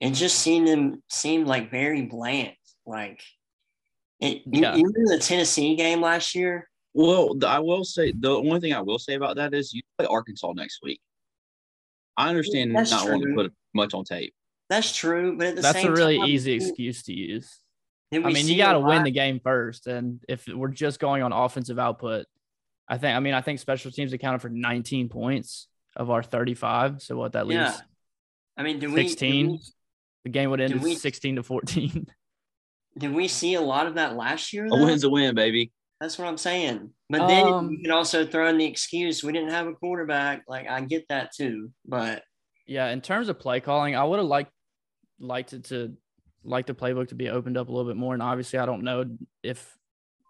[0.00, 2.52] it just seemed him seemed like very bland.
[2.84, 3.22] Like,
[4.20, 4.74] it, yeah.
[4.74, 6.68] you, you remember the Tennessee game last year?
[6.94, 10.06] Well, I will say the only thing I will say about that is you play
[10.06, 11.00] Arkansas next week.
[12.16, 13.12] I understand That's not true.
[13.12, 14.34] wanting to put much on tape.
[14.70, 17.60] That's true, but at the same time, That's a really time, easy excuse to use.
[18.24, 21.32] I mean, you got to win the game first, and if we're just going on
[21.32, 22.26] offensive output,
[22.88, 23.16] I think.
[23.16, 27.02] I mean, I think special teams accounted for 19 points of our 35.
[27.02, 27.60] So what that leaves?
[27.60, 27.76] Yeah.
[28.56, 29.46] I mean, do 16.
[29.46, 29.60] We, we,
[30.24, 32.06] the game would end we, 16 to 14.
[32.98, 34.68] Did we see a lot of that last year?
[34.68, 34.76] Though?
[34.76, 35.72] A win's a win, baby.
[36.00, 36.90] That's what I'm saying.
[37.08, 40.44] But then um, you can also throw in the excuse we didn't have a quarterback.
[40.46, 42.22] Like I get that too, but
[42.66, 44.52] yeah, in terms of play calling, I would have liked
[45.18, 45.96] liked it to
[46.46, 48.14] like the playbook to be opened up a little bit more.
[48.14, 49.04] And obviously, I don't know
[49.42, 49.76] if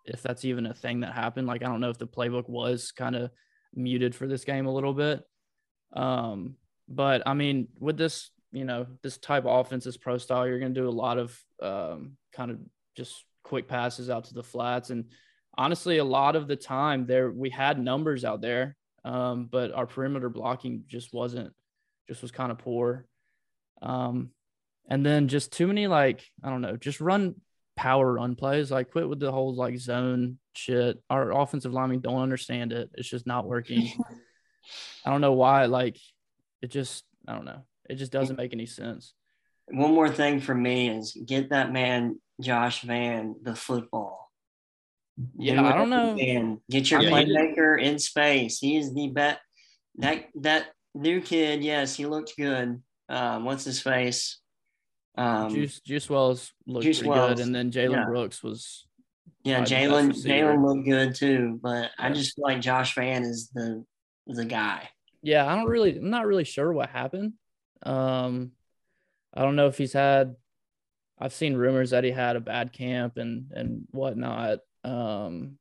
[0.05, 1.46] if that's even a thing that happened.
[1.46, 3.31] Like I don't know if the playbook was kind of
[3.74, 5.22] muted for this game a little bit.
[5.92, 6.57] Um,
[6.88, 10.61] but I mean, with this, you know, this type of offense, this pro style, you're
[10.61, 12.59] going to do a lot of um, kind of
[12.96, 15.07] just quick passes out to the flats and
[15.57, 19.87] honestly, a lot of the time there we had numbers out there, um, but our
[19.87, 21.52] perimeter blocking just wasn't,
[22.09, 23.07] just was kind of poor.
[23.83, 24.31] Um,
[24.88, 27.35] and then just too many like I don't know, just run
[27.77, 28.70] power run plays.
[28.70, 31.03] Like quit with the whole like zone shit.
[31.11, 32.90] Our offensive linemen don't understand it.
[32.94, 33.92] It's just not working.
[35.05, 35.66] I don't know why.
[35.66, 35.99] Like
[36.62, 37.62] it just I don't know.
[37.88, 39.14] It just doesn't make any sense.
[39.68, 44.31] One more thing for me is get that man Josh Vann the football.
[45.38, 46.14] Yeah, I don't know.
[46.16, 48.59] And get your playmaker in space.
[48.59, 49.40] He is the bet.
[49.96, 52.83] That that new kid, yes, he looked good.
[53.09, 54.38] Um, what's his face?
[55.16, 57.35] Um, Juice Juice Wells looked Juice pretty Wells.
[57.37, 58.05] good, and then Jalen yeah.
[58.05, 58.87] Brooks was.
[59.44, 62.07] Yeah, Jalen Jalen looked good too, but yeah.
[62.07, 63.85] I just feel like Josh Vann is the
[64.26, 64.88] the guy.
[65.22, 65.96] Yeah, I don't really.
[65.96, 67.35] I'm not really sure what happened.
[67.83, 68.52] Um,
[69.35, 70.37] I don't know if he's had.
[71.18, 74.59] I've seen rumors that he had a bad camp and and whatnot.
[74.85, 75.59] Um,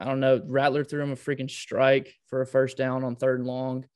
[0.00, 0.42] I don't know.
[0.44, 3.86] Rattler threw him a freaking strike for a first down on third and long,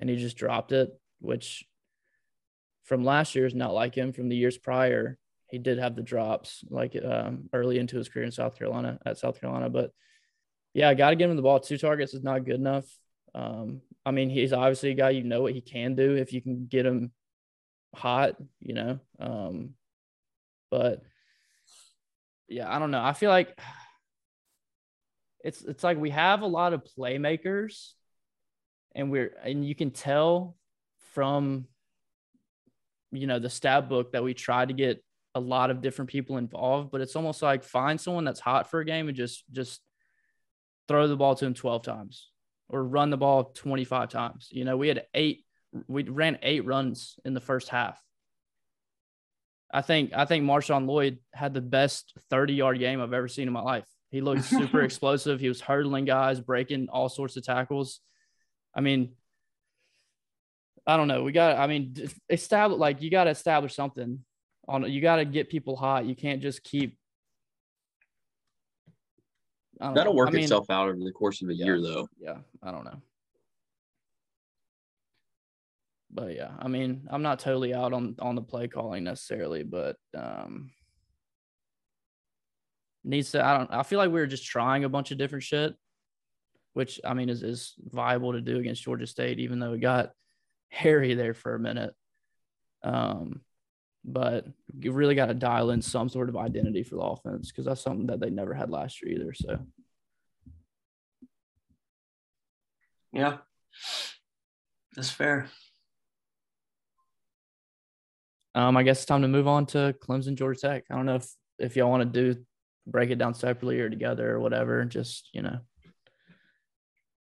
[0.00, 0.90] and he just dropped it,
[1.20, 1.64] which
[2.92, 4.12] from last year is not like him.
[4.12, 8.26] From the years prior, he did have the drops like um, early into his career
[8.26, 9.70] in South Carolina at South Carolina.
[9.70, 9.92] But
[10.74, 11.58] yeah, I got to give him the ball.
[11.58, 12.84] Two targets is not good enough.
[13.34, 16.42] Um, I mean, he's obviously a guy you know what he can do if you
[16.42, 17.12] can get him
[17.94, 18.98] hot, you know.
[19.18, 19.70] Um,
[20.70, 21.00] but
[22.46, 23.02] yeah, I don't know.
[23.02, 23.58] I feel like
[25.42, 27.92] it's it's like we have a lot of playmakers
[28.94, 30.58] and we're and you can tell
[31.14, 31.68] from
[33.12, 35.02] you know the stab book that we try to get
[35.34, 38.80] a lot of different people involved, but it's almost like find someone that's hot for
[38.80, 39.80] a game and just just
[40.88, 42.28] throw the ball to him 12 times
[42.68, 44.48] or run the ball 25 times.
[44.50, 45.44] You know, we had eight
[45.86, 48.02] we ran eight runs in the first half.
[49.72, 53.46] I think I think Marshawn Lloyd had the best 30 yard game I've ever seen
[53.46, 53.86] in my life.
[54.10, 55.40] He looked super explosive.
[55.40, 58.00] He was hurdling guys, breaking all sorts of tackles.
[58.74, 59.12] I mean,
[60.86, 61.22] I don't know.
[61.22, 61.58] We got.
[61.58, 61.94] I mean,
[62.28, 64.24] establish like you got to establish something
[64.68, 64.90] on.
[64.90, 66.06] You got to get people hot.
[66.06, 66.96] You can't just keep.
[69.78, 70.12] That'll know.
[70.12, 72.08] work I mean, itself out over the course of a yeah, year, though.
[72.20, 73.00] Yeah, I don't know.
[76.10, 79.96] But yeah, I mean, I'm not totally out on on the play calling necessarily, but
[80.16, 80.70] um
[83.04, 83.44] needs to.
[83.44, 83.72] I don't.
[83.72, 85.74] I feel like we were just trying a bunch of different shit,
[86.74, 90.10] which I mean is is viable to do against Georgia State, even though it got
[90.72, 91.94] hairy there for a minute.
[92.82, 93.42] Um,
[94.04, 94.46] but
[94.80, 97.80] you really got to dial in some sort of identity for the offense because that's
[97.80, 99.32] something that they never had last year either.
[99.34, 99.58] So,
[103.12, 103.36] yeah,
[104.96, 105.46] that's fair.
[108.54, 110.84] Um, I guess it's time to move on to Clemson, Georgia Tech.
[110.90, 112.40] I don't know if if y'all want to do
[112.86, 114.84] break it down separately or together or whatever.
[114.84, 115.58] Just you know,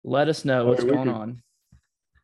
[0.03, 1.43] let us know what's going on.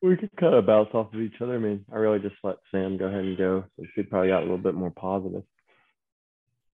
[0.02, 1.56] We could kind of bounce off of each other.
[1.56, 3.66] I mean, I really just let Sam go ahead and go.
[3.78, 5.44] So she probably got a little bit more positive.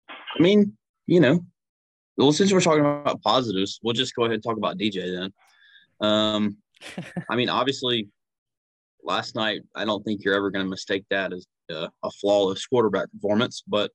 [0.08, 1.44] I mean, you know,
[2.16, 5.32] well, since we're talking about positives, we'll just go ahead and talk about DJ then.
[6.00, 6.56] Um,
[7.30, 8.08] I mean, obviously,
[9.02, 12.66] last night, I don't think you're ever going to mistake that as a, a flawless
[12.66, 13.62] quarterback performance.
[13.66, 13.90] But,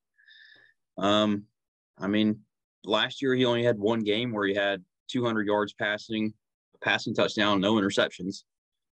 [0.97, 1.43] um,
[1.97, 2.39] I mean,
[2.83, 6.33] last year he only had one game where he had 200 yards passing,
[6.81, 8.43] passing touchdown, no interceptions.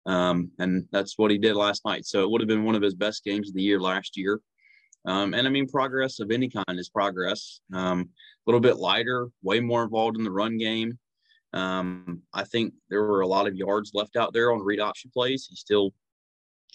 [0.10, 2.04] Um, and that's what he did last night.
[2.06, 4.42] So it would have been one of his best games of the year last year.
[5.06, 7.62] Um, and I mean, progress of any kind is progress.
[7.72, 8.06] Um, a
[8.48, 10.98] little bit lighter, way more involved in the run game.
[11.54, 15.12] Um, I think there were a lot of yards left out there on read option
[15.14, 15.46] plays.
[15.48, 15.94] He still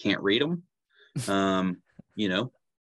[0.01, 0.63] can't read them.
[1.29, 1.77] Um,
[2.15, 2.51] you know,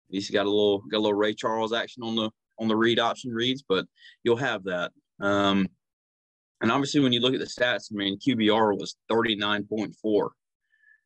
[0.09, 2.97] he's got a little got a little Ray Charles action on the on the read
[2.97, 3.85] option reads, but
[4.23, 4.93] you'll have that.
[5.19, 5.67] Um,
[6.65, 10.29] and obviously, when you look at the stats, I mean, QBR was 39.4.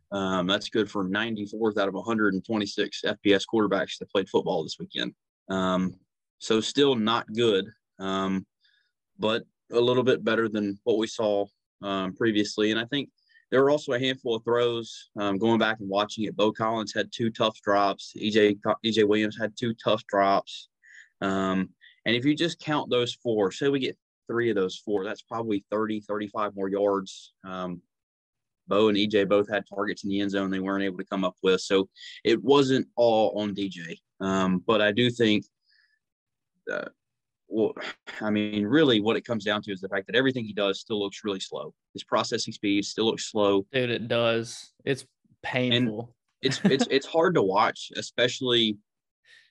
[0.10, 5.14] Um, that's good for 94th out of 126 FBS quarterbacks that played football this weekend.
[5.50, 5.96] Um,
[6.38, 7.66] so still not good,
[8.00, 8.46] um,
[9.20, 9.44] but
[9.74, 11.46] a little bit better than what we saw
[11.82, 12.72] um, previously.
[12.72, 13.10] And I think
[13.52, 15.10] there were also a handful of throws.
[15.20, 18.14] Um, going back and watching it, Beaux Collins had two tough drops.
[18.16, 20.70] EJ EJ Williams had two tough drops.
[21.20, 21.72] Um,
[22.06, 23.98] and if you just count those four, say we get
[24.30, 27.34] three of those four, that's probably 30, 35 more yards.
[27.44, 27.82] Um,
[28.68, 31.26] Beaux and EJ both had targets in the end zone they weren't able to come
[31.26, 31.60] up with.
[31.60, 31.90] So
[32.24, 33.98] it wasn't all on DJ.
[34.22, 35.46] Um, but I do think,
[36.72, 36.86] uh,
[37.48, 37.74] well,
[38.22, 40.80] I mean, really what it comes down to is the fact that everything he does
[40.80, 41.74] still looks really slow.
[41.94, 43.66] His processing speed still looks slow.
[43.74, 44.72] Dude, it does.
[44.86, 45.06] It's
[45.42, 46.14] painful.
[46.44, 48.78] It's it's it's hard to watch, especially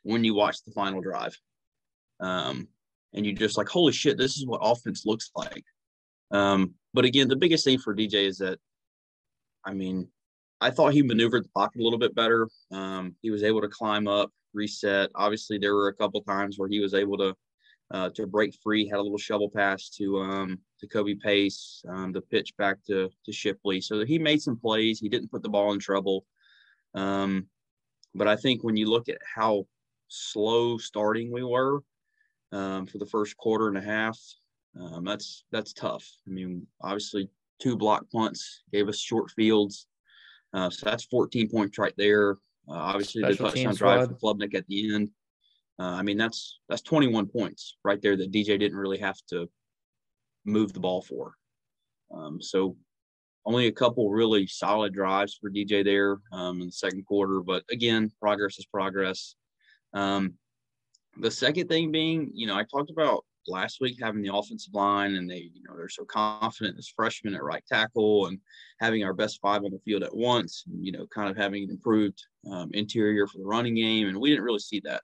[0.05, 1.37] when you watch the final drive.
[2.21, 2.69] Um,
[3.15, 5.65] and you're just like, holy shit, this is what offense looks like.
[6.31, 8.59] Um, but again, the biggest thing for DJ is that,
[9.65, 10.09] I mean,
[10.61, 12.49] I thought he maneuvered the pocket a little bit better.
[12.73, 15.11] Um, he was able to climb up, reset.
[15.15, 17.35] Obviously, there were a couple times where he was able to
[17.91, 18.87] uh, to break free.
[18.87, 23.09] Had a little shovel pass to um, to Kobe Pace, um, the pitch back to
[23.25, 23.81] to Shipley.
[23.81, 24.99] So he made some plays.
[24.99, 26.27] He didn't put the ball in trouble.
[26.95, 27.47] Um,
[28.15, 29.67] but I think when you look at how
[30.09, 31.81] slow starting we were,
[32.53, 34.19] um, for the first quarter and a half.
[34.79, 36.07] Um, that's that's tough.
[36.27, 37.29] I mean, obviously,
[37.61, 39.87] two block punts gave us short fields,
[40.55, 42.33] uh, so that's 14 points right there.
[42.69, 45.11] Uh, obviously, Special the touchdown drive for Klubnik at the end.
[45.79, 49.49] Uh, I mean, that's that's 21 points right there that DJ didn't really have to
[50.45, 51.35] move the ball for.
[52.15, 52.77] Um, so
[53.47, 57.63] only a couple really solid drives for DJ there um, in the second quarter, but
[57.71, 59.37] again, progress is progress.
[59.95, 60.35] Um,
[61.21, 65.15] the second thing being, you know, I talked about last week having the offensive line
[65.15, 68.39] and they, you know, they're so confident as freshmen at right tackle and
[68.81, 71.65] having our best five on the field at once, and, you know, kind of having
[71.65, 74.09] an improved um, interior for the running game.
[74.09, 75.03] And we didn't really see that.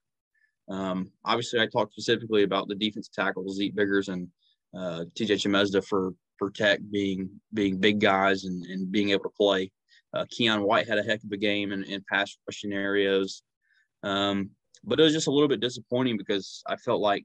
[0.69, 4.29] Um, obviously, I talked specifically about the defensive tackles, Zeek Biggers and
[4.77, 6.15] uh, TJ Chimedza for
[6.55, 9.71] Tech being being big guys and, and being able to play.
[10.13, 13.43] Uh, Keion White had a heck of a game in, in pass rushing areas.
[14.03, 14.51] Um,
[14.87, 17.25] but it was just a little bit disappointing because I felt like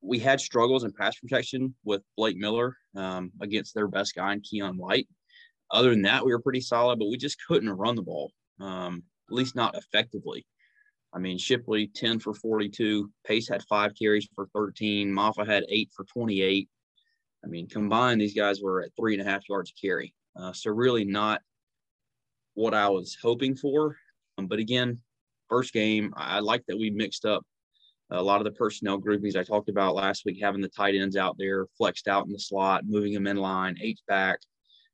[0.00, 4.42] we had struggles in pass protection with Blake Miller um, against their best guy in
[4.42, 5.08] Keion White.
[5.70, 9.02] Other than that, we were pretty solid, but we just couldn't run the ball, um,
[9.28, 10.46] at least not effectively.
[11.12, 15.90] I mean, Shipley 10 for 42, Pace had five carries for 13, Mafah had eight
[15.94, 16.68] for 28.
[17.44, 20.14] I mean, combined, these guys were at three and a half yards a carry.
[20.36, 21.40] Uh, so really not
[22.54, 23.96] what I was hoping for.
[24.36, 25.00] Um, but again,
[25.48, 27.44] first game, I like that we mixed up
[28.10, 31.16] a lot of the personnel groupings I talked about last week, having the tight ends
[31.16, 34.40] out there, flexed out in the slot, moving them in line, H back,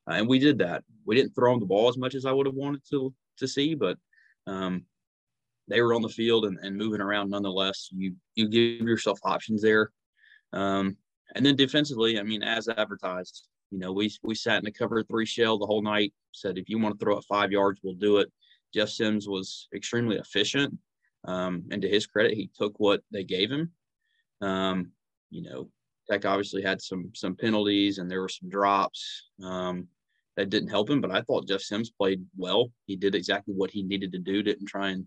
[0.08, 0.82] uh, and we did that.
[1.06, 3.48] We didn't throw them the ball as much as I would have wanted to to
[3.48, 3.96] see, but
[4.46, 4.84] um,
[5.68, 7.88] they were on the field and, and moving around nonetheless.
[7.92, 9.90] You you give yourself options there,
[10.52, 10.96] um,
[11.34, 15.02] and then defensively, I mean, as advertised, you know, we we sat in the cover
[15.02, 16.12] three shell the whole night.
[16.32, 18.30] Said if you want to throw it five yards, we'll do it.
[18.74, 20.76] Jeff Sims was extremely efficient.
[21.26, 23.70] Um, and to his credit, he took what they gave him.
[24.40, 24.90] Um,
[25.30, 25.70] you know,
[26.10, 29.88] Tech obviously had some some penalties and there were some drops um,
[30.36, 31.00] that didn't help him.
[31.00, 32.70] But I thought Jeff Sims played well.
[32.86, 34.42] He did exactly what he needed to do.
[34.42, 35.06] Didn't try and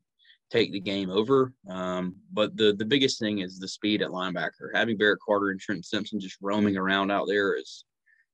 [0.50, 1.54] take the game over.
[1.70, 4.70] Um, but the the biggest thing is the speed at linebacker.
[4.74, 7.86] Having Barrett Carter and Trent Simpson just roaming around out there is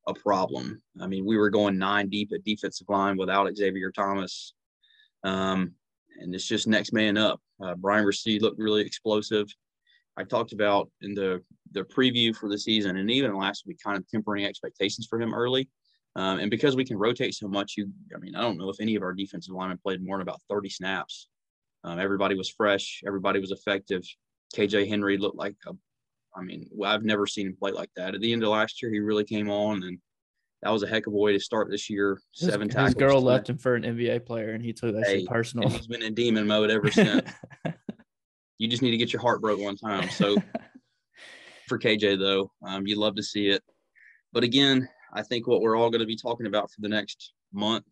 [0.07, 0.81] a problem.
[1.01, 4.53] I mean, we were going nine deep at defensive line without Xavier Thomas.
[5.23, 5.73] Um,
[6.19, 7.41] and it's just next man up.
[7.61, 9.47] Uh, Bryan Bresee looked really explosive.
[10.17, 13.97] I talked about in the the preview for the season, and even last week, kind
[13.97, 15.69] of tempering expectations for him early.
[16.15, 18.79] Um, and because we can rotate so much, you, I mean, I don't know if
[18.79, 21.27] any of our defensive linemen played more than about 30 snaps.
[21.83, 23.01] Um, everybody was fresh.
[23.07, 24.03] Everybody was effective.
[24.55, 25.71] KJ Henry looked like a,
[26.35, 28.13] I mean, I've never seen him play like that.
[28.13, 29.97] At the end of last year, he really came on and
[30.63, 32.21] that was a heck of a way to start this year.
[32.31, 32.93] Seven his, tackles.
[32.93, 35.67] His girl left him for an NBA player, and he took that hey, shit personal.
[35.69, 37.29] He's been in demon mode ever since.
[38.57, 40.09] you just need to get your heart broke one time.
[40.09, 40.37] So
[41.67, 43.61] for KJ though, um, you love to see it.
[44.31, 47.33] But again, I think what we're all going to be talking about for the next
[47.51, 47.85] month,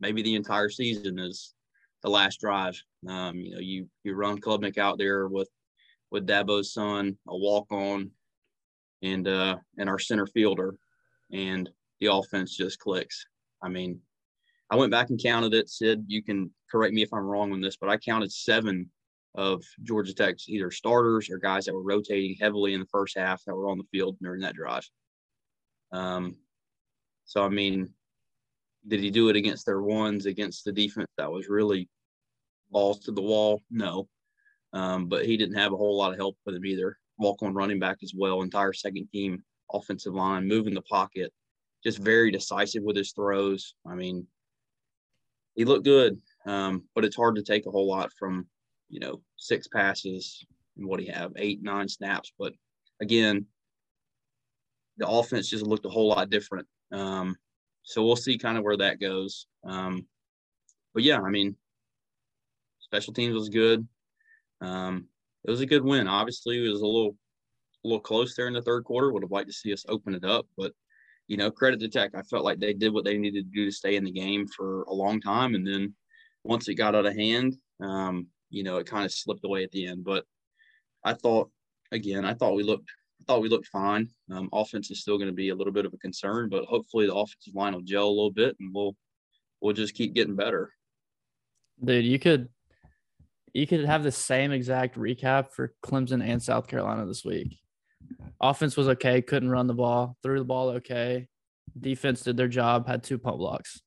[0.00, 1.54] maybe the entire season, is
[2.02, 2.80] the last drive.
[3.08, 5.48] Um, you know, you you run Klubnik out there with
[6.10, 8.10] with Dabo's son, a walk on,
[9.00, 10.74] and uh, and our center fielder,
[11.30, 11.70] and
[12.00, 13.24] the offense just clicks.
[13.62, 14.00] I mean,
[14.70, 15.68] I went back and counted it.
[15.68, 18.90] Sid, you can correct me if I'm wrong on this, but I counted seven
[19.34, 23.42] of Georgia Tech's either starters or guys that were rotating heavily in the first half
[23.44, 24.88] that were on the field during that drive.
[25.92, 26.36] Um,
[27.24, 27.90] so I mean,
[28.86, 31.88] did he do it against their ones against the defense that was really
[32.70, 33.62] balls to the wall?
[33.70, 34.08] No,
[34.72, 36.96] um, but he didn't have a whole lot of help with him either.
[37.18, 39.42] Walk on running back as well, entire second team
[39.72, 41.32] offensive line, moving the pocket,
[41.82, 43.74] just very decisive with his throws.
[43.86, 44.26] I mean,
[45.54, 48.46] he looked good, um, but it's hard to take a whole lot from,
[48.88, 50.44] you know, six passes
[50.76, 52.32] and what he have, eight, nine snaps.
[52.38, 52.52] But
[53.00, 53.46] again,
[54.98, 56.66] the offense just looked a whole lot different.
[56.92, 57.36] Um,
[57.82, 59.46] so we'll see kind of where that goes.
[59.64, 60.06] Um,
[60.92, 61.56] but yeah, I mean,
[62.80, 63.86] special teams was good.
[64.60, 65.06] Um,
[65.44, 66.06] it was a good win.
[66.06, 67.16] Obviously, it was a little,
[67.84, 69.10] a little close there in the third quarter.
[69.12, 70.72] Would have liked to see us open it up, but
[71.30, 72.10] you know, credit to Tech.
[72.16, 74.48] I felt like they did what they needed to do to stay in the game
[74.48, 75.94] for a long time, and then
[76.42, 79.70] once it got out of hand, um, you know, it kind of slipped away at
[79.70, 80.02] the end.
[80.04, 80.24] But
[81.04, 81.48] I thought,
[81.92, 84.08] again, I thought we looked, I thought we looked fine.
[84.32, 87.06] Um, offense is still going to be a little bit of a concern, but hopefully
[87.06, 88.96] the offensive line will gel a little bit, and we'll
[89.60, 90.72] we'll just keep getting better.
[91.84, 92.48] Dude, you could
[93.54, 97.56] you could have the same exact recap for Clemson and South Carolina this week.
[98.40, 101.28] Offense was okay, couldn't run the ball, threw the ball okay.
[101.78, 103.80] Defense did their job, had two punt blocks.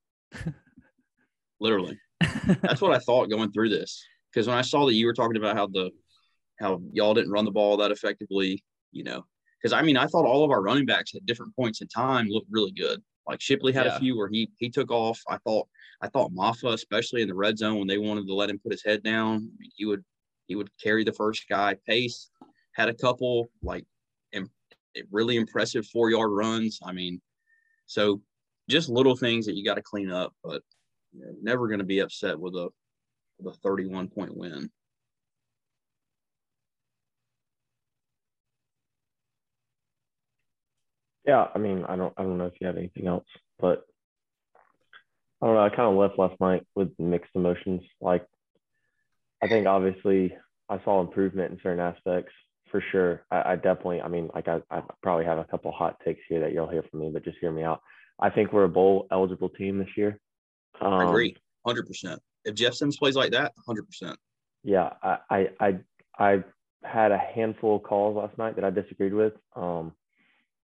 [1.60, 1.98] Literally.
[2.62, 4.04] That's what I thought going through this.
[4.32, 5.92] Because when I saw that you were talking about how the
[6.60, 9.26] how y'all didn't run the ball that effectively, you know,
[9.62, 12.28] because I mean I thought all of our running backs at different points in time
[12.28, 13.02] looked really good.
[13.28, 13.96] Like Shipley had yeah.
[13.96, 15.20] a few where he he took off.
[15.28, 15.68] I thought
[16.02, 18.72] I thought Mafah, especially in the red zone when they wanted to let him put
[18.72, 20.04] his head down, I mean, he would
[20.48, 21.76] he would carry the first guy.
[21.88, 22.30] Pace
[22.74, 23.86] had a couple like
[25.12, 26.80] really impressive four yard runs.
[26.84, 27.22] I mean,
[27.86, 28.22] so
[28.70, 30.62] just little things that you got to clean up, but
[31.12, 32.70] you never going to be upset with a
[33.40, 34.70] with a 31 point win.
[41.26, 43.26] Yeah, I mean, I don't, I don't know if you have anything else,
[43.58, 43.84] but
[45.42, 45.62] I don't know.
[45.64, 47.82] I kind of left last night with mixed emotions.
[48.02, 48.26] Like,
[49.42, 50.36] I think obviously
[50.68, 52.34] I saw improvement in certain aspects
[52.74, 53.22] for sure.
[53.30, 56.40] I, I definitely, I mean, like I, I probably have a couple hot takes here
[56.40, 57.82] that you'll hear from me, but just hear me out.
[58.20, 60.20] I think we're a bowl eligible team this year.
[60.82, 62.20] Um, I agree, hundred percent.
[62.46, 64.18] If Jeff Sims plays like that, hundred percent.
[64.64, 65.80] Yeah, I, I, I,
[66.18, 66.44] I
[66.84, 69.92] had a handful of calls last night that I disagreed with, um,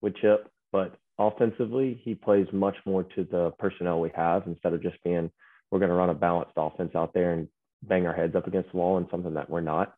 [0.01, 4.83] with Chip, but offensively, he plays much more to the personnel we have instead of
[4.83, 5.31] just being
[5.71, 7.47] we're going to run a balanced offense out there and
[7.81, 9.95] bang our heads up against the wall and something that we're not.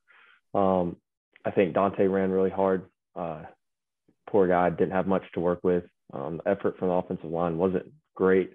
[0.53, 0.95] Um,
[1.48, 2.84] I think Dontae ran really hard.
[3.16, 3.43] Uh,
[4.30, 5.86] poor guy didn't have much to work with.
[6.14, 7.86] Um, effort from the offensive line wasn't
[8.16, 8.52] great.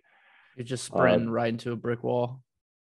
[0.57, 2.43] You're just sprinting uh, right into a brick wall.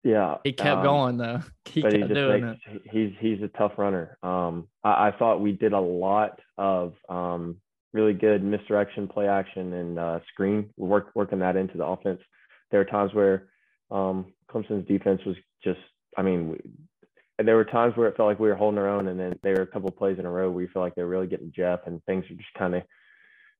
[0.05, 1.41] Yeah, he kept um, going though.
[1.69, 2.81] He kept he doing makes, it.
[2.89, 4.17] He's he's a tough runner.
[4.23, 7.57] Um, I, I, thought we did a lot of um,
[7.93, 10.69] really good misdirection, play action, and uh, screen.
[10.77, 12.21] Work, working that into the offense.
[12.71, 13.49] There are times where
[13.91, 15.79] um, Clemson's defense was just.
[16.17, 16.57] I mean,
[17.47, 19.55] there were times where it felt like we were holding our own, and then there
[19.55, 21.79] were a couple plays in a row where you feel like they're really getting Jeff,
[21.85, 22.83] and things are just kind of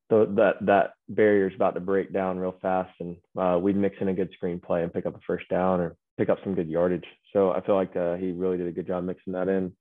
[0.10, 3.96] the, that that barrier is about to break down real fast, and uh, we'd mix
[4.02, 6.68] in a good screenplay and pick up a first down or pick up some good
[6.68, 7.06] yardage.
[7.32, 9.72] So I feel like uh, he really did a good job mixing that in.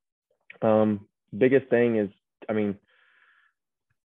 [0.62, 2.10] Um, biggest thing is,
[2.48, 2.76] I mean,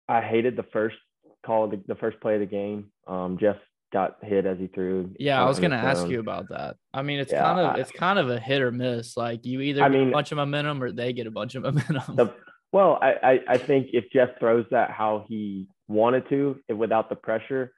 [0.09, 0.97] I hated the first
[1.45, 2.91] call the, the first play of the game.
[3.07, 3.57] Um, Jeff
[3.97, 5.11] got hit as he threw.
[5.19, 6.77] Yeah, I was gonna ask you about that.
[6.93, 9.17] I mean, it's yeah, kind of I, it's kind of a hit or miss.
[9.17, 11.63] Like you either I mean, a bunch of momentum or they get a bunch of
[11.69, 12.15] momentum.
[12.15, 12.35] The,
[12.73, 17.17] well, I, I I think if Jeff throws that how he wanted to without the
[17.17, 17.73] pressure,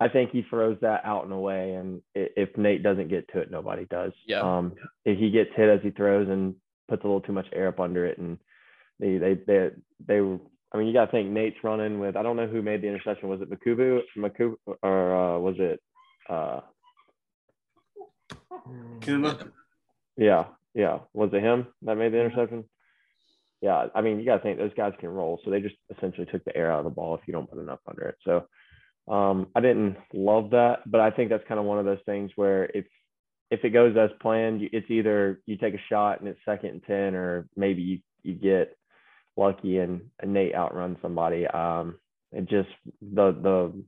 [0.00, 1.74] I think he throws that out and away.
[1.74, 4.12] And if Nate doesn't get to it, nobody does.
[4.26, 4.40] Yeah.
[4.40, 6.56] Um, if he gets hit as he throws and
[6.88, 8.38] puts a little too much air up under it, and
[8.98, 9.70] they they they
[10.04, 10.20] they.
[10.72, 12.16] I mean, you got to think Nate's running with.
[12.16, 13.28] I don't know who made the interception.
[13.28, 15.80] Was it Mukuba, Mukuba, or uh, was it?
[16.28, 16.60] Uh.
[20.16, 20.44] Yeah,
[20.74, 20.98] yeah.
[21.12, 22.64] Was it him that made the interception?
[23.62, 25.40] yeah, I mean, you got to think those guys can roll.
[25.44, 27.58] So they just essentially took the air out of the ball if you don't put
[27.58, 28.16] enough under it.
[28.24, 28.46] So
[29.12, 32.30] um, I didn't love that, but I think that's kind of one of those things
[32.36, 32.86] where if
[33.50, 36.84] if it goes as planned, it's either you take a shot and it's second and
[36.84, 38.76] ten, or maybe you you get
[39.40, 41.46] lucky and, and Nate outrun somebody.
[41.46, 41.96] Um,
[42.32, 42.68] it just
[43.00, 43.84] the the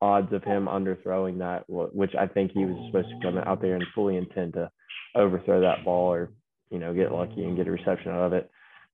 [0.00, 3.74] odds of him underthrowing that, which I think he was supposed to come out there
[3.74, 4.70] and fully intend to
[5.14, 6.30] overthrow that ball or
[6.70, 8.50] you know get lucky and get a reception out of it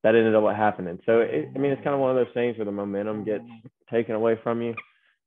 [0.06, 1.00] that ended up what happening.
[1.04, 3.42] So it, I mean, it's kind of one of those things where the momentum gets
[3.90, 4.72] taken away from you.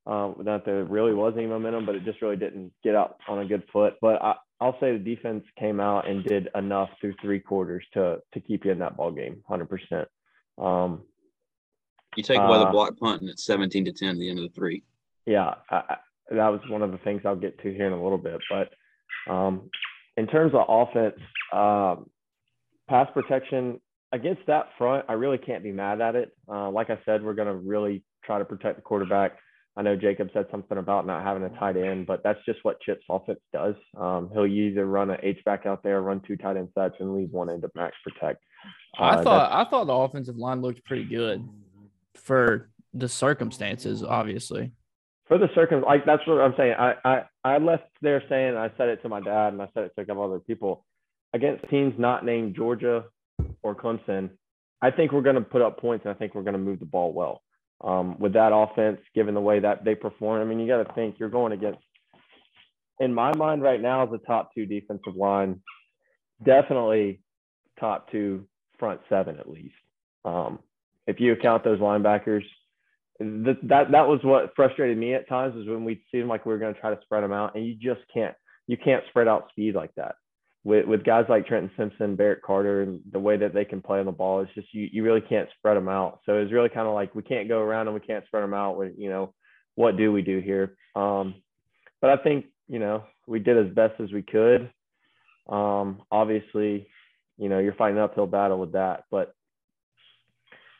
[0.07, 3.17] Um, not that there really was any momentum, but it just really didn't get out
[3.27, 3.95] on a good foot.
[4.01, 8.19] But I, I'll say the defense came out and did enough through three quarters to
[8.33, 10.07] to keep you in that ball game, hundred percent.
[10.59, 11.03] Um,
[12.15, 14.39] you take away uh, the block punt, and it's seventeen to ten at the end
[14.39, 14.83] of the three.
[15.25, 15.97] Yeah, I,
[16.31, 18.39] that was one of the things I'll get to here in a little bit.
[18.49, 19.69] But um,
[20.17, 21.19] in terms of offense,
[21.53, 22.09] um,
[22.87, 23.79] pass protection,
[24.11, 26.35] against that front, I really can't be mad at it.
[26.47, 29.37] Uh, like I said, we're going to really try to protect the quarterback.
[29.77, 32.81] I know Jacob said something about not having a tight end, but that's just what
[32.81, 33.75] Chip's offense does.
[33.97, 37.15] Um, he'll either run an H back out there, run two tight end sets, and
[37.15, 38.43] leave one end to max protect.
[38.97, 41.47] Uh, I thought I thought the offensive line looked pretty good
[42.15, 44.71] for the circumstances, obviously.
[45.27, 46.73] For the circum, like that's what I'm saying.
[46.77, 49.83] I I I left there saying I said it to my dad and I said
[49.83, 50.85] it to a couple other people
[51.33, 53.05] against teams not named Georgia,
[53.61, 54.29] or Clemson,
[54.81, 56.79] I think we're going to put up points and I think we're going to move
[56.79, 57.41] the ball well.
[57.81, 60.93] Um, with that offense, given the way that they perform, I mean, you got to
[60.93, 61.79] think you're going against,
[62.99, 65.61] in my mind right now, is the top two defensive line,
[66.43, 67.21] definitely
[67.79, 68.45] top two
[68.77, 69.75] front seven at least.
[70.25, 70.59] Um,
[71.07, 72.43] if you account those linebackers,
[73.19, 76.53] that, that that was what frustrated me at times is when we seemed like we
[76.53, 78.35] were going to try to spread them out, and you just can't
[78.67, 80.15] you can't spread out speed like that
[80.63, 83.99] with with guys like Trenton Simpson, Barrett Carter, and the way that they can play
[83.99, 86.19] on the ball, it's just you you really can't spread them out.
[86.25, 88.53] So it's really kind of like we can't go around and we can't spread them
[88.53, 88.77] out.
[88.77, 89.33] With you know,
[89.75, 90.75] what do we do here?
[90.95, 91.35] Um,
[92.01, 94.69] but I think you know we did as best as we could.
[95.47, 96.87] Um, obviously,
[97.39, 99.33] you know you're fighting an uphill battle with that, but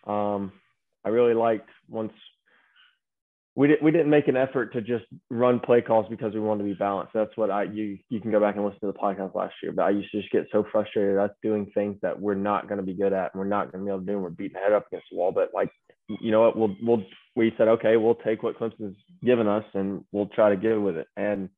[0.06, 0.52] um,
[1.06, 2.14] I really liked once
[3.56, 6.64] we didn't we didn't make an effort to just run play calls because we wanted
[6.64, 7.14] to be balanced.
[7.14, 9.72] That's what I you you can go back and listen to the podcast last year.
[9.72, 12.80] But I used to just get so frustrated us doing things that we're not going
[12.80, 14.14] to be good at and we're not going to be able to do.
[14.14, 15.32] And we're beating head up against the wall.
[15.32, 15.70] But like
[16.08, 17.04] you know what, we'll we'll
[17.36, 20.98] we said okay, we'll take what Clemson's given us and we'll try to get with
[20.98, 21.08] it.
[21.18, 21.50] And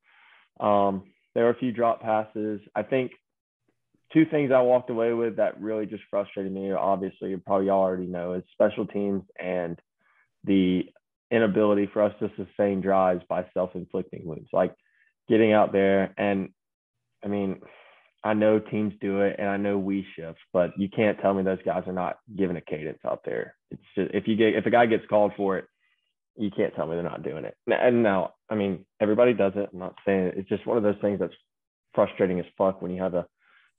[0.60, 1.04] um,
[1.36, 2.62] there were a few drop passes.
[2.76, 3.12] I think
[4.14, 6.72] two things I walked away with that really just frustrated me.
[6.72, 9.80] Obviously, you probably already know is special teams and
[10.44, 10.84] the
[11.32, 14.74] inability for us to sustain drives by self-inflicting wounds, like
[15.30, 16.50] getting out there and
[17.24, 17.62] I mean,
[18.24, 21.44] I know teams do it and I know we shift, but you can't tell me
[21.44, 23.56] those guys are not giving a cadence out there.
[23.72, 25.66] It's just if you get if a guy gets called for it,
[26.38, 27.56] you can't tell me they're not doing it.
[27.68, 29.70] And now, I mean, everybody does it.
[29.74, 30.34] I'm not saying it.
[30.38, 31.34] it's just one of those things that's
[31.94, 33.26] frustrating as fuck when you have a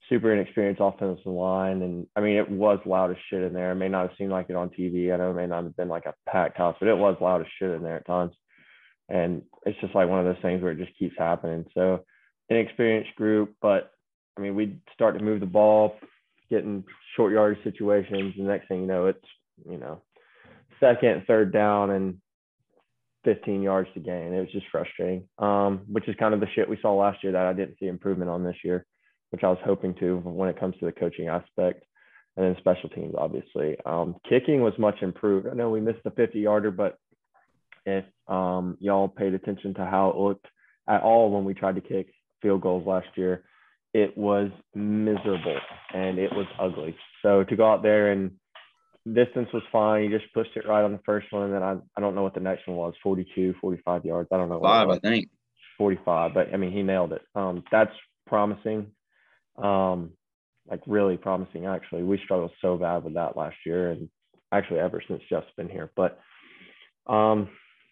[0.09, 1.81] super inexperienced offensive line.
[1.81, 3.71] And I mean, it was loud as shit in there.
[3.71, 5.13] It may not have seemed like it on TV.
[5.13, 7.41] I know it may not have been like a packed house, but it was loud
[7.41, 8.33] as shit in there at times.
[9.09, 11.65] And it's just like one of those things where it just keeps happening.
[11.73, 12.03] So
[12.49, 13.91] inexperienced group, but
[14.37, 15.95] I mean, we'd start to move the ball,
[16.49, 16.83] getting
[17.15, 18.33] short yardage situations.
[18.37, 19.25] The next thing you know, it's,
[19.69, 20.01] you know,
[20.79, 22.17] second, third down, and
[23.25, 24.33] 15 yards to gain.
[24.33, 27.31] It was just frustrating, um, which is kind of the shit we saw last year
[27.33, 28.85] that I didn't see improvement on this year,
[29.33, 31.83] which I was hoping to when it comes to the coaching aspect.
[32.37, 33.77] And then special teams, obviously.
[33.83, 35.47] Um, kicking was much improved.
[35.47, 36.99] I know we missed the 50 yarder, but
[37.87, 40.45] if um, y'all paid attention to how it looked
[40.87, 42.13] at all when we tried to kick
[42.43, 43.43] field goals last year,
[43.95, 45.59] it was miserable
[45.95, 46.95] and it was ugly.
[47.23, 48.31] So to go out there and
[49.11, 50.03] distance was fine.
[50.03, 51.45] You just pushed it right on the first one.
[51.45, 54.29] And then I, I don't know what the next one was 42, 45 yards.
[54.31, 54.61] I don't know.
[54.61, 55.29] Five, I think.
[55.79, 57.23] 45, but I mean, he nailed it.
[57.33, 57.91] Um, that's
[58.27, 58.87] promising.
[59.57, 60.11] Um,
[60.69, 62.03] like really promising, actually.
[62.03, 64.09] We struggled so bad with that last year and
[64.51, 65.91] actually ever since Jeff's been here.
[65.95, 66.19] But
[67.07, 67.49] um,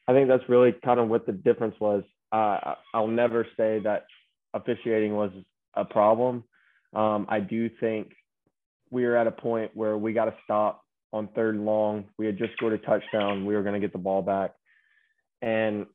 [0.08, 2.04] I think that's really kind of what the difference was.
[2.32, 4.06] Uh, I'll never say that
[4.54, 5.32] officiating was
[5.76, 6.44] a problem.
[6.94, 8.14] Um, I do think
[8.90, 10.84] we are at a point where we got to stop
[11.14, 12.06] on third and long.
[12.18, 13.46] We had just scored a touchdown.
[13.46, 14.52] We were going to get the ball back.
[15.42, 15.88] And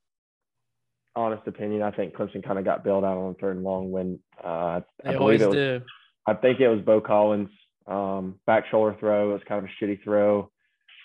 [1.16, 4.18] honest opinion, I think Clemson kind of got bailed out on third and long when
[4.42, 5.80] uh, they I always was, do.
[6.26, 7.50] I think it was Beaux Collins
[7.86, 9.30] um, back shoulder throw.
[9.30, 10.50] It was kind of a shitty throw.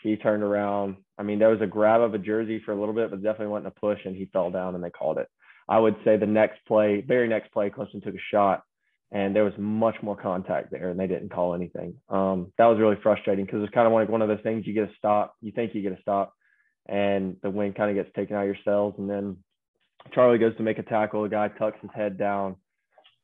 [0.04, 0.98] He turned around.
[1.18, 3.48] I mean, there was a grab of a jersey for a little bit, but definitely
[3.48, 5.28] wasn't a push, and he fell down, and they called it.
[5.70, 8.64] I would say the next play, very next play, Clemson took a shot
[9.12, 11.96] and there was much more contact there and they didn't call anything.
[12.10, 14.74] Um, that was really frustrating because it's kind of like one of those things you
[14.74, 16.34] get a stop, you think you get a stop,
[16.88, 18.96] and the wind kind of gets taken out of your cells.
[18.98, 19.38] And then
[20.14, 22.56] Charlie goes to make a tackle, the guy tucks his head down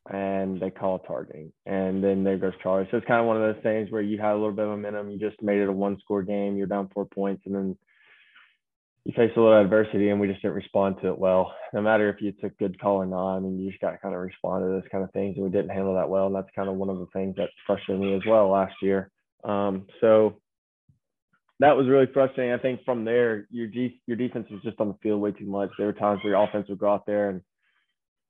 [0.09, 1.51] and they call targeting.
[1.65, 2.87] And then there goes Charlie.
[2.91, 4.71] So it's kind of one of those things where you had a little bit of
[4.71, 7.77] momentum, you just made it a one score game, you're down four points, and then
[9.03, 11.53] you face a little adversity and we just didn't respond to it well.
[11.73, 14.15] No matter if it's a good call or not, I mean, you just got kind
[14.15, 16.27] of respond to those kind of things, and we didn't handle that well.
[16.27, 19.09] And that's kind of one of the things that frustrated me as well last year.
[19.43, 20.35] Um, so
[21.59, 22.53] that was really frustrating.
[22.53, 25.47] I think from there, your G, your defense was just on the field way too
[25.47, 25.69] much.
[25.77, 27.41] There were times where your offense would go out there and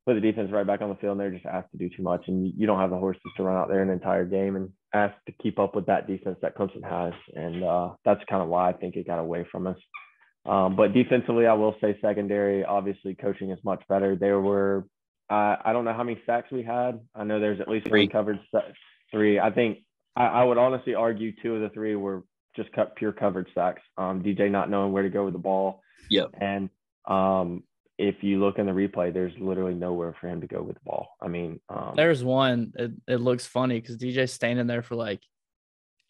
[0.05, 2.03] put the defense right back on the field, and they're just asked to do too
[2.03, 4.69] much, and you don't have the horses to run out there an entire game and
[4.93, 8.47] asked to keep up with that defense that Clemson has, and uh, that's kind of
[8.47, 9.77] why I think it got away from us.
[10.45, 14.15] Um, but defensively, I will say secondary, obviously coaching is much better.
[14.15, 14.87] There were,
[15.29, 17.01] uh, I don't know how many sacks we had.
[17.13, 18.39] I know there's at least three covered
[19.11, 19.39] three.
[19.39, 19.79] I think
[20.15, 22.23] I, I, would honestly argue two of the three were
[22.57, 23.81] just cut pure coverage sacks.
[23.97, 25.81] Um, DJ not knowing where to go with the ball.
[26.09, 26.25] Yeah.
[26.41, 26.69] And
[27.05, 27.63] um,
[27.97, 30.81] if you look in the replay, there's literally nowhere for him to go with the
[30.83, 31.07] ball.
[31.21, 32.73] I mean, um, there's one.
[32.75, 35.21] It, it looks funny because DJ's standing there for like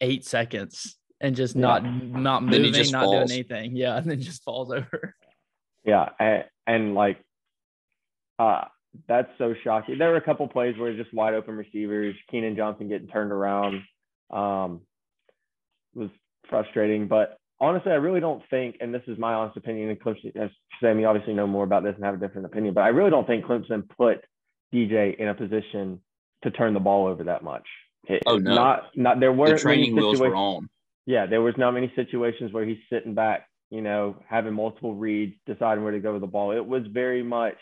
[0.00, 1.60] eight seconds and just yeah.
[1.60, 3.30] not not moving, not falls.
[3.30, 3.76] doing anything.
[3.76, 5.14] Yeah, and then just falls over.
[5.84, 7.18] Yeah, and, and like,
[8.38, 8.64] uh,
[9.08, 9.98] that's so shocking.
[9.98, 13.82] There were a couple plays where just wide open receivers, Keenan Johnson getting turned around,
[14.30, 14.82] um,
[15.94, 16.10] was
[16.48, 17.08] frustrating.
[17.08, 20.50] But honestly, I really don't think, and this is my honest opinion, and Clemson, as
[20.80, 23.26] Sammy obviously know more about this and have a different opinion, but I really don't
[23.26, 24.24] think Clemson put
[24.74, 26.00] DJ in a position
[26.42, 27.66] to turn the ball over that much.
[28.06, 28.54] It, oh no!
[28.54, 30.68] Not not there weren't the training wheels were on
[31.08, 35.34] yeah, there was not many situations where he's sitting back, you know, having multiple reads,
[35.46, 36.50] deciding where to go with the ball.
[36.50, 37.56] It was very much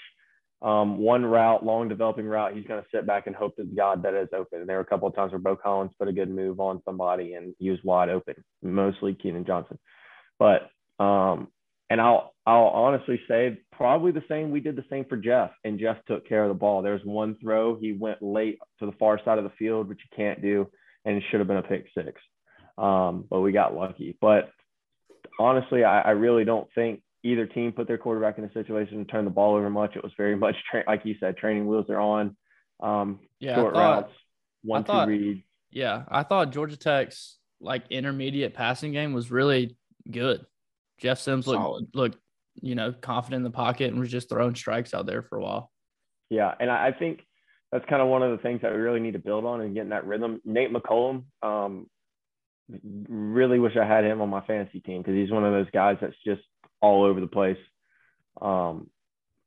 [0.62, 2.54] um, one route, long developing route.
[2.54, 4.60] He's going to sit back and hope to God that is open.
[4.60, 6.82] And there were a couple of times where Beaux Collins put a good move on
[6.84, 9.78] somebody and he was wide open, mostly Keenan Johnson.
[10.38, 10.70] But
[11.02, 11.48] um,
[11.88, 14.50] and I'll I'll honestly say probably the same.
[14.50, 16.82] We did the same for Jeff, and Jeff took care of the ball.
[16.82, 20.16] There's one throw he went late to the far side of the field, which you
[20.16, 20.68] can't do,
[21.04, 22.20] and it should have been a pick six
[22.78, 24.16] um, but we got lucky.
[24.20, 24.50] But
[25.38, 29.04] honestly, I, I, really don't think either team put their quarterback in a situation to
[29.04, 29.96] turn the ball over much.
[29.96, 32.36] It was very much, tra- like you said, training wheels are on.
[32.80, 34.12] Um, yeah, short thought, routes,
[34.62, 35.42] one thought, two reads.
[35.70, 39.76] Yeah, I thought Georgia Tech's like intermediate passing game was really
[40.10, 40.44] good.
[40.98, 42.18] Jeff Sims looked looked
[42.62, 45.42] you know confident in the pocket and was just throwing strikes out there for a
[45.42, 45.70] while.
[46.30, 47.22] Yeah, and I, I think
[47.72, 49.74] that's kind of one of the things that we really need to build on and
[49.74, 50.40] getting that rhythm.
[50.44, 51.86] Nate McCollum, um,
[53.08, 55.98] really wish I had him on my fantasy team because he's one of those guys
[56.00, 56.42] that's just
[56.80, 57.58] all over the place.
[58.40, 58.90] Um,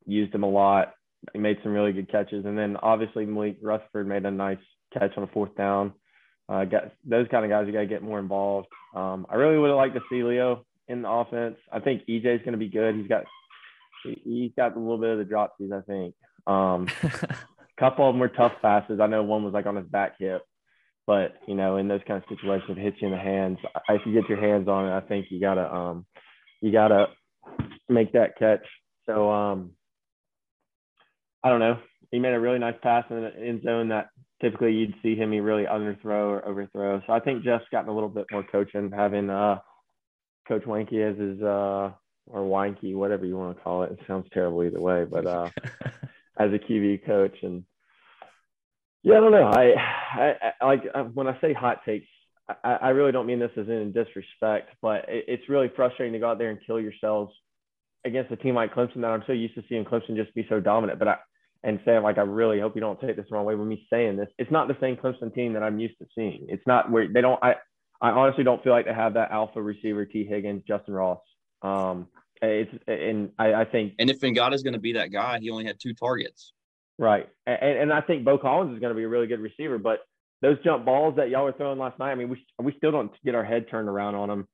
[0.06, 0.94] used him a lot.
[1.34, 4.58] He made some really good catches, and then obviously Malik Rutherford made a nice
[4.94, 5.94] catch on a fourth down.
[6.48, 7.68] Uh, got those kind of guys.
[7.68, 8.68] You got to get more involved.
[8.96, 11.58] Um, I really would have liked to see Leo in the offense.
[11.72, 12.96] I think EJ is going to be good.
[12.96, 13.24] He's got
[14.04, 15.72] he's got a little bit of the dropsies.
[15.72, 16.16] I think.
[16.48, 17.28] Um, a
[17.80, 19.00] couple of them were tough passes.
[19.00, 20.42] I know one was like on his back hip,
[21.06, 23.60] but you know, in those kind of situations, it hits you in the hands.
[23.90, 26.06] If you get your hands on it, I think you gotta um,
[26.62, 27.08] you gotta
[27.88, 28.66] make that catch.
[29.06, 29.72] So um,
[31.44, 31.80] I don't know.
[32.12, 34.10] he made a really nice pass in the end zone that
[34.42, 37.02] typically you'd see him he really underthrow or overthrow.
[37.06, 39.60] So I think Jeff's gotten a little bit more coaching, having uh,
[40.48, 41.92] Coach Wanky as his uh,
[42.28, 43.92] or Wanky, whatever you want to call it.
[43.92, 45.50] It sounds terrible either way, but uh,
[46.40, 47.64] as a QB coach and
[49.02, 49.46] yeah, I don't know.
[49.46, 49.74] I,
[50.14, 52.08] I, I like uh, when I say hot takes,
[52.64, 56.20] I, I really don't mean this as in disrespect, but it, it's really frustrating to
[56.20, 57.34] go out there and kill yourselves
[58.06, 60.60] against a team like Clemson that I'm so used to seeing Clemson just be so
[60.60, 61.00] dominant.
[61.00, 61.16] But I
[61.64, 63.86] and saying like I really hope you don't take this the wrong way with me
[63.92, 64.30] saying this.
[64.38, 66.46] It's not the same Clemson team that I'm used to seeing.
[66.50, 67.42] It's not where they don't.
[67.44, 67.56] I
[68.02, 71.20] I honestly don't feel like they have that alpha receiver Tee Higgins, Justin Ross.
[71.62, 72.08] Um,
[72.42, 75.66] it's and I, I think and if is going to be that guy, he only
[75.66, 76.54] had two targets.
[76.98, 79.78] Right, and, and I think Beaux Collins is going to be a really good receiver,
[79.78, 80.00] but
[80.42, 83.12] those jump balls that y'all were throwing last night, I mean, we we still don't
[83.24, 84.48] get our head turned around on them.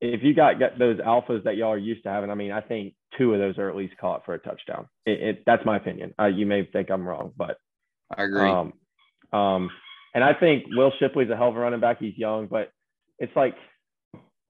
[0.00, 2.60] If you got, got those alphas that y'all are used to having, I mean, I
[2.60, 4.88] think two of those are at least caught for a touchdown.
[5.06, 6.14] It, it that's my opinion.
[6.20, 7.56] Uh, you may think I'm wrong, but
[8.16, 8.48] I agree.
[8.48, 8.72] Um,
[9.32, 9.70] um,
[10.14, 11.98] and I think Will Shipley's a hell of a running back.
[11.98, 12.72] He's young, but
[13.18, 13.54] it's like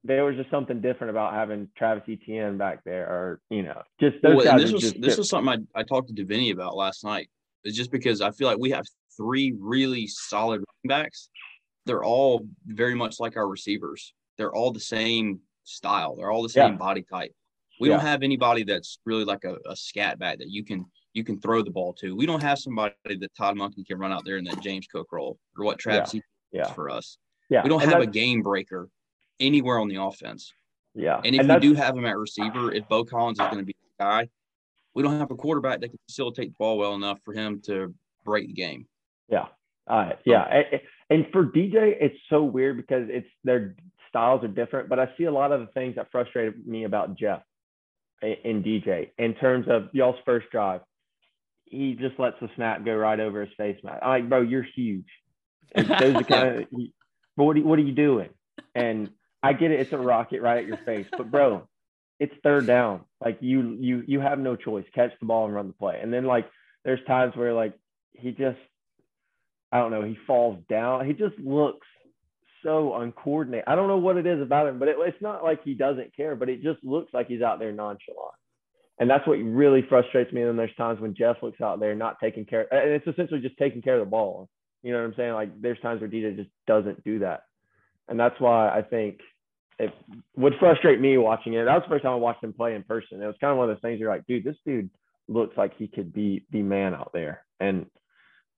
[0.05, 4.17] there was just something different about having Travis Etienne back there, or you know, just
[4.23, 4.63] those well, guys.
[4.63, 5.19] This was this different.
[5.19, 7.29] was something I, I talked to Davini about last night.
[7.65, 8.85] It's just because I feel like we have
[9.17, 11.29] three really solid running backs.
[11.85, 14.13] They're all very much like our receivers.
[14.39, 16.17] They're all the same style.
[16.17, 16.79] They're all the same yeah.
[16.79, 17.33] body type.
[17.81, 17.97] We yeah.
[17.97, 21.41] don't have anybody that's really like a, a scat back that you can you can
[21.41, 22.15] throw the ball to.
[22.15, 25.09] We don't have somebody that Todd Monken can run out there in that James Cook
[25.13, 26.21] role or what Travis yeah.
[26.53, 26.73] yeah.
[26.73, 27.19] for us.
[27.49, 27.63] Yeah.
[27.63, 28.91] We don't and have a game breaker
[29.41, 30.53] anywhere on the offense.
[30.95, 31.21] Yeah.
[31.25, 33.65] And if and we do have him at receiver, if Beaux Collins is going to
[33.65, 34.29] be the guy,
[34.95, 37.95] we don't have a quarterback that can facilitate the ball well enough for him to
[38.25, 38.87] break the game.
[39.29, 39.47] Yeah.
[39.89, 40.63] Uh, yeah.
[41.11, 43.77] And for DJ, it's so weird because it's their
[44.09, 47.17] styles are different, but I see a lot of the things that frustrated me about
[47.17, 47.43] Jeff
[48.23, 50.81] in DJ in terms of y'all's first drive.
[51.67, 53.99] He just lets the snap go right over his face mask.
[54.03, 55.07] I'm like, bro, you're huge.
[55.75, 56.67] And those are kind of,
[57.37, 58.31] but what are, what are you doing?
[58.75, 59.11] And
[59.43, 61.69] I get it, it's a rocket right at your face, but bro,
[62.19, 63.03] it's third down.
[63.21, 64.85] Like you, you, you have no choice.
[64.95, 65.99] Catch the ball and run the play.
[66.01, 66.49] And then like,
[66.85, 67.75] there's times where like
[68.13, 68.59] he just,
[69.73, 71.07] I don't know, he falls down.
[71.07, 71.87] He just looks
[72.63, 73.65] so uncoordinated.
[73.67, 76.17] I don't know what it is about him, but it, it's not like he doesn't
[76.17, 78.35] care, but it just looks like he's out there nonchalant.
[78.99, 80.41] And that's what really frustrates me.
[80.41, 83.41] And then there's times when Jeff looks out there not taking care, and it's essentially
[83.41, 84.49] just taking care of the ball.
[84.83, 85.33] You know what I'm saying?
[85.35, 87.43] Like there's times where DJ just doesn't do that.
[88.09, 89.21] And that's why I think
[89.79, 89.93] it
[90.37, 91.65] would frustrate me watching it.
[91.65, 93.21] That was the first time I watched him play in person.
[93.21, 94.91] It was kind of one of those things you're like, dude, this dude
[95.29, 97.45] looks like he could be the man out there.
[97.61, 97.87] And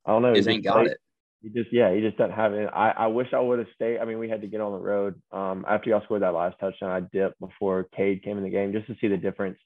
[0.08, 0.32] I don't know.
[0.32, 0.98] He ain't got played, it.
[1.42, 2.68] He just yeah, he just doesn't have it.
[2.72, 3.98] I, I wish I would have stayed.
[3.98, 5.20] I mean, we had to get on the road.
[5.30, 8.72] Um, after y'all scored that last touchdown, I dipped before Cade came in the game
[8.72, 9.58] just to see the difference.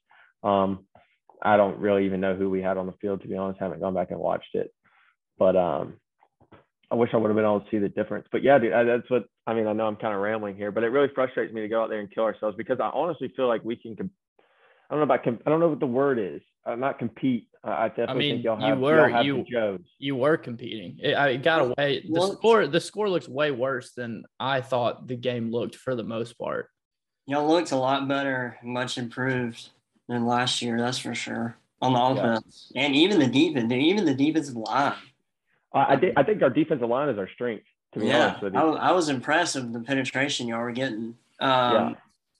[0.43, 0.85] Um,
[1.41, 3.61] I don't really even know who we had on the field to be honest.
[3.61, 4.73] I haven't gone back and watched it,
[5.39, 5.93] but um,
[6.91, 8.27] I wish I would have been able to see the difference.
[8.29, 9.67] But yeah, dude, that's what I mean.
[9.67, 11.89] I know I'm kind of rambling here, but it really frustrates me to go out
[11.89, 13.95] there and kill ourselves because I honestly feel like we can.
[14.89, 15.27] I don't know about.
[15.27, 16.41] I don't know what the word is.
[16.65, 17.47] Uh, not compete.
[17.65, 19.45] Uh, I definitely I mean, think y'all have, you were have you
[19.99, 20.99] you were competing.
[21.01, 22.05] It, I got away.
[22.09, 26.03] The score the score looks way worse than I thought the game looked for the
[26.03, 26.69] most part.
[27.25, 29.69] Y'all looked a lot better, much improved
[30.09, 30.77] than last year.
[30.77, 32.83] That's for sure on the offense yeah.
[32.83, 33.71] and even the defense.
[33.71, 34.93] Even the defensive line.
[35.73, 37.65] I, I, I think our defensive line is our strength.
[37.93, 38.59] To be yeah, honest with you.
[38.59, 41.15] I, I was impressed with the penetration y'all were getting.
[41.39, 41.93] Um, yeah.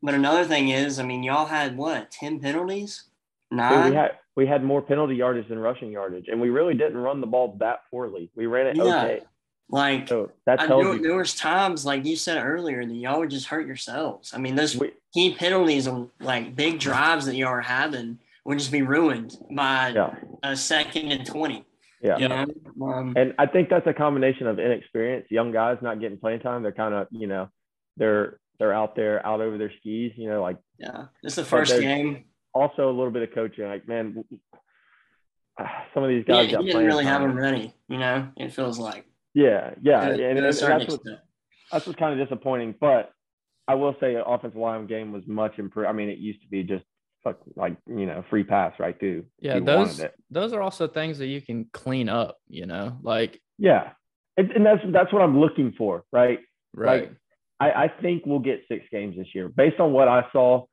[0.04, 3.06] But another thing is, I mean, y'all had what ten penalties?
[3.50, 3.90] Nine.
[3.90, 7.22] we had we had more penalty yardage than rushing yardage, and we really didn't run
[7.22, 8.30] the ball that poorly.
[8.36, 8.84] We ran it yeah.
[8.84, 9.22] okay.
[9.70, 11.02] Like so that tells you.
[11.02, 14.34] There was times, like you said earlier, that y'all would just hurt yourselves.
[14.34, 18.60] I mean, those we, key penalties on like big drives that y'all are having would
[18.60, 20.16] just be ruined by yeah.
[20.44, 21.66] a second and twenty.
[22.02, 22.18] Yeah.
[22.18, 22.46] You know?
[22.82, 26.62] um, and I think that's a combination of inexperience, young guys not getting playing time.
[26.62, 27.48] They're kind of, you know,
[27.96, 31.06] they're they're out there out over their skis, you know, like yeah.
[31.22, 32.26] This is the first game.
[32.54, 33.66] Also a little bit of coaching.
[33.66, 34.24] Like, man,
[35.60, 37.22] ah, some of these guys yeah, got didn't really time.
[37.22, 39.06] have them ready, you know, it feels like.
[39.34, 40.04] Yeah, yeah.
[40.04, 41.02] and, and, and that's, what,
[41.72, 42.76] that's what's kind of disappointing.
[42.80, 43.12] But
[43.68, 45.90] I will say offensive line game was much improved.
[45.90, 46.86] I mean, it used to be just
[47.56, 49.26] like you know free pass right through.
[49.40, 52.38] Yeah, those those are also things that you can clean up.
[52.48, 53.92] You know, like yeah,
[54.38, 56.40] and, and that's that's what I'm looking for, right?
[56.74, 57.04] Right.
[57.04, 57.18] Like,
[57.64, 60.66] I I think we'll get six games this year based on what I saw.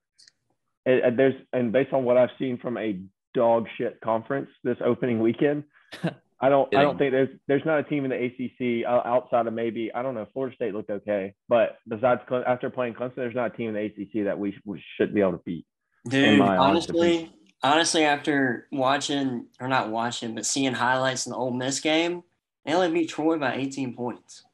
[0.86, 3.00] And there's and based on what I've seen from a
[3.34, 5.64] dog shit conference this opening weekend.
[6.42, 6.74] I don't.
[6.74, 9.92] I don't think there's there's not a team in the ACC uh, outside of maybe
[9.94, 10.26] I don't know.
[10.32, 13.84] Florida State looked okay, but besides after playing Clemson, there's not a team in the
[13.84, 15.66] ACC that we, we should be able to beat.
[16.08, 17.30] Dude, honestly,
[17.62, 22.22] honestly, after watching or not watching, but seeing highlights in the Ole Miss game,
[22.64, 24.44] they only beat Troy by 18 points.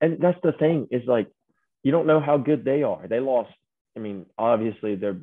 [0.00, 1.28] And that's the thing is like,
[1.82, 3.06] you don't know how good they are.
[3.08, 3.50] They lost.
[3.96, 5.16] I mean, obviously their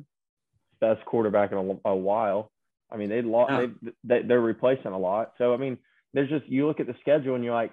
[0.80, 2.50] best quarterback in a, a while.
[2.90, 3.52] I mean, they lost.
[3.52, 3.66] Yeah.
[3.82, 5.32] They, they they're replacing a lot.
[5.38, 5.78] So I mean,
[6.14, 7.72] there's just you look at the schedule and you're like,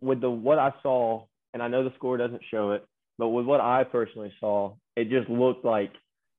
[0.00, 1.24] with the what I saw,
[1.54, 2.84] and I know the score doesn't show it,
[3.18, 5.92] but with what I personally saw, it just looked like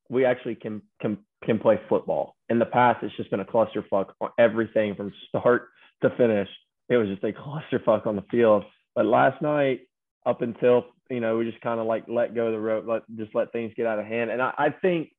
[0.09, 2.35] we actually can can can play football.
[2.49, 5.69] In the past, it's just been a clusterfuck on everything from start
[6.01, 6.49] to finish.
[6.89, 8.63] It was just a clusterfuck on the field.
[8.95, 9.81] But last night,
[10.25, 13.03] up until you know, we just kind of like let go of the rope, let
[13.15, 14.31] just let things get out of hand.
[14.31, 15.09] And I, I think,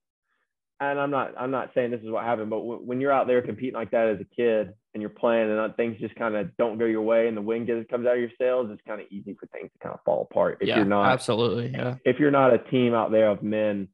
[0.81, 3.29] and I'm not I'm not saying this is what happened, but w- when you're out
[3.29, 6.35] there competing like that as a kid and you're playing and uh, things just kind
[6.35, 8.83] of don't go your way and the wind gets comes out of your sails, it's
[8.89, 11.71] kind of easy for things to kind of fall apart if yeah, you're not absolutely.
[11.71, 11.95] Yeah.
[12.05, 13.87] if you're not a team out there of men,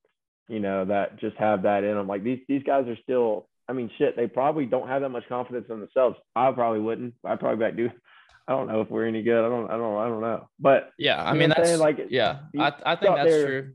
[0.48, 2.09] you know, that just have that in them.
[2.09, 3.46] Like these these guys are still.
[3.68, 6.16] I mean, shit, they probably don't have that much confidence in themselves.
[6.34, 7.14] I probably wouldn't.
[7.24, 7.90] I probably back do.
[8.51, 9.44] I don't know if we're any good.
[9.44, 9.70] I don't.
[9.70, 9.96] I don't.
[9.96, 10.48] I don't know.
[10.59, 11.22] But Yeah.
[11.22, 11.80] I mean, what I'm that's saying?
[11.80, 12.40] Like, yeah.
[12.59, 13.72] I, I think that's there- true.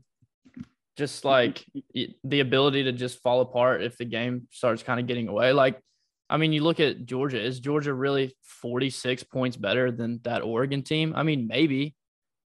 [0.98, 1.64] Just like
[2.24, 5.52] the ability to just fall apart if the game starts kind of getting away.
[5.54, 5.80] Like,
[6.28, 7.40] I mean, you look at Georgia.
[7.42, 11.14] Is Georgia really 46 points better than that Oregon team?
[11.16, 11.94] I mean, maybe,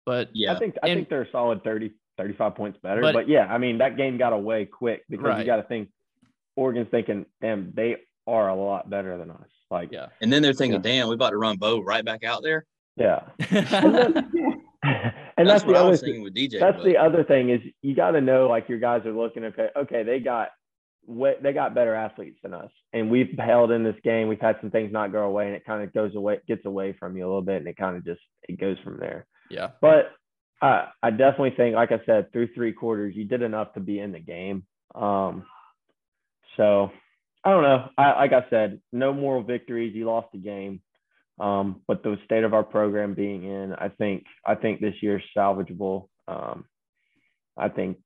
[0.05, 0.53] but Yeah.
[0.53, 3.01] I think I And- think they're a solid 30, 35 points better.
[3.01, 5.39] But- But, yeah, I mean that game got away quick because Right.
[5.39, 5.89] you got to think
[6.55, 7.97] Oregon's thinking, damn, they
[8.28, 9.49] are a lot better than us.
[9.74, 10.07] Like, yeah.
[10.21, 10.91] And then they're thinking, Yeah.
[11.01, 12.65] damn, we about to run Bo right back out there.
[12.95, 13.21] yeah.
[15.38, 16.07] and that's, what the I other was thing.
[16.21, 16.59] thinking with DJ.
[16.59, 19.69] that's the other thing is you got to know like your guys are looking okay
[19.76, 20.49] okay they got
[21.07, 24.57] way, they got better athletes than us and we've held in this game we've had
[24.61, 27.24] some things not go away and it kind of goes away gets away from you
[27.24, 29.69] a little bit and it kind of just it goes from there yeah.
[29.82, 30.11] but
[30.61, 33.99] I I definitely think like I said through three quarters you did enough to be
[33.99, 34.65] in the game
[34.95, 35.45] um
[36.57, 36.91] so
[37.46, 40.82] I don't know I like I said no moral victories you lost the game
[41.39, 45.24] um, but the state of our program being in, I think I think this year's
[45.36, 46.08] salvageable.
[46.28, 46.66] Um,
[47.58, 47.98] I think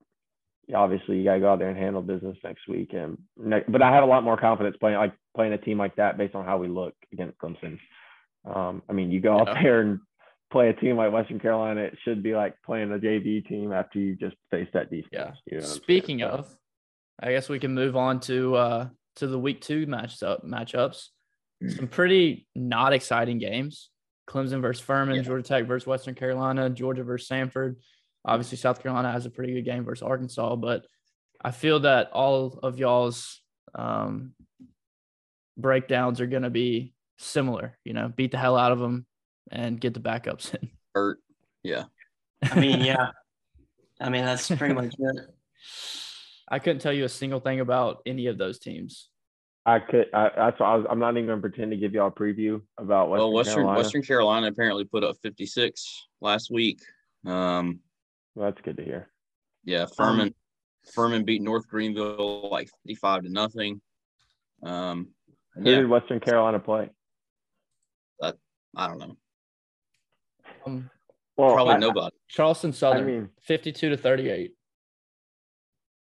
[0.73, 2.93] obviously you gotta go out there and handle business next week.
[2.93, 3.17] And
[3.67, 6.35] but I have a lot more confidence playing like playing a team like that based
[6.35, 7.79] on how we look against Clemson.
[8.45, 9.61] Um, I mean, you go out Yeah.
[9.63, 9.99] there and
[10.49, 13.99] play a team like Western Carolina, it should be like playing a JV team after
[13.99, 15.09] you just face that defense.
[15.11, 15.31] Yeah.
[15.45, 15.81] you know what I'm saying?
[15.83, 16.47] Speaking of,
[17.19, 21.07] I guess we can move on to uh to the week two matchup matchups.
[21.75, 23.89] Some pretty not exciting games.
[24.29, 25.21] Clemson versus Furman, Yeah.
[25.21, 27.75] Georgia Tech versus Western Carolina, Georgia versus Samford.
[28.25, 30.85] Obviously, South Carolina has a pretty good game versus Arkansas, but
[31.41, 33.41] I feel that all of y'all's
[33.73, 34.33] um,
[35.55, 37.77] breakdowns are going to be similar.
[37.85, 39.05] You know, beat the hell out of them
[39.49, 40.69] and get the backups in.
[40.93, 41.19] hurt.
[41.63, 41.85] Yeah.
[42.43, 43.11] I mean, yeah.
[44.01, 45.15] I mean, that's pretty much it.
[46.47, 49.09] I couldn't tell you a single thing about any of those teams.
[49.65, 50.07] I could.
[50.13, 50.61] I, that's.
[50.61, 53.25] I was, I'm not even going to pretend to give y'all a preview about Western
[53.25, 53.79] well, Western Carolina.
[53.79, 56.81] Western Carolina apparently put up 56 last week.
[57.25, 57.81] Um,
[58.35, 59.09] Well, that's good to hear.
[59.65, 60.33] yeah, Furman
[60.93, 63.81] Furman beat North Greenville like 55 to nothing.
[64.63, 65.09] Um,
[65.55, 66.89] and Who yeah, did Western Carolina play?
[68.77, 69.17] I don't know.
[70.65, 70.89] Um,
[71.35, 72.15] Well, Probably I, nobody.
[72.27, 74.53] Charleston I Southern, mean, 52 to 38.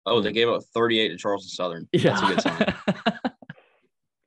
[0.10, 1.88] Oh, they gave up 38 to Charleston Southern.
[1.94, 2.20] Yeah.
[2.20, 3.14] That's a good sign.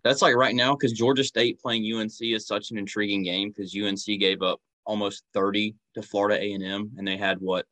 [0.05, 3.77] That's like right now because Georgia State playing UNC is such an intriguing game because
[3.77, 7.67] UNC gave up almost 30 to Florida A&M and they had what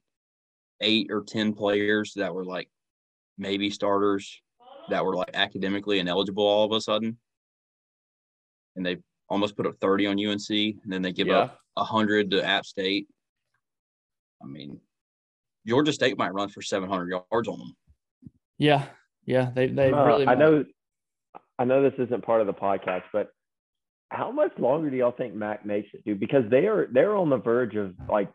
[0.80, 2.68] eight or 10 players that were like
[3.36, 4.40] maybe starters
[4.90, 7.18] that were like academically ineligible all of a sudden.
[8.76, 8.98] And they
[9.28, 11.38] almost put up 30 on UNC and then they give yeah.
[11.38, 13.08] up 100 to App State.
[14.42, 14.80] I mean,
[15.66, 17.76] Georgia State might run for 700 yards on them.
[18.60, 18.84] Yeah.
[19.24, 19.50] Yeah.
[19.52, 20.64] They, they uh, really, I know,
[21.58, 23.32] I know this isn't part of the podcast, but
[24.10, 26.20] how much longer do y'all think Mack makes it, dude?
[26.20, 28.30] Because they are they're on the verge of like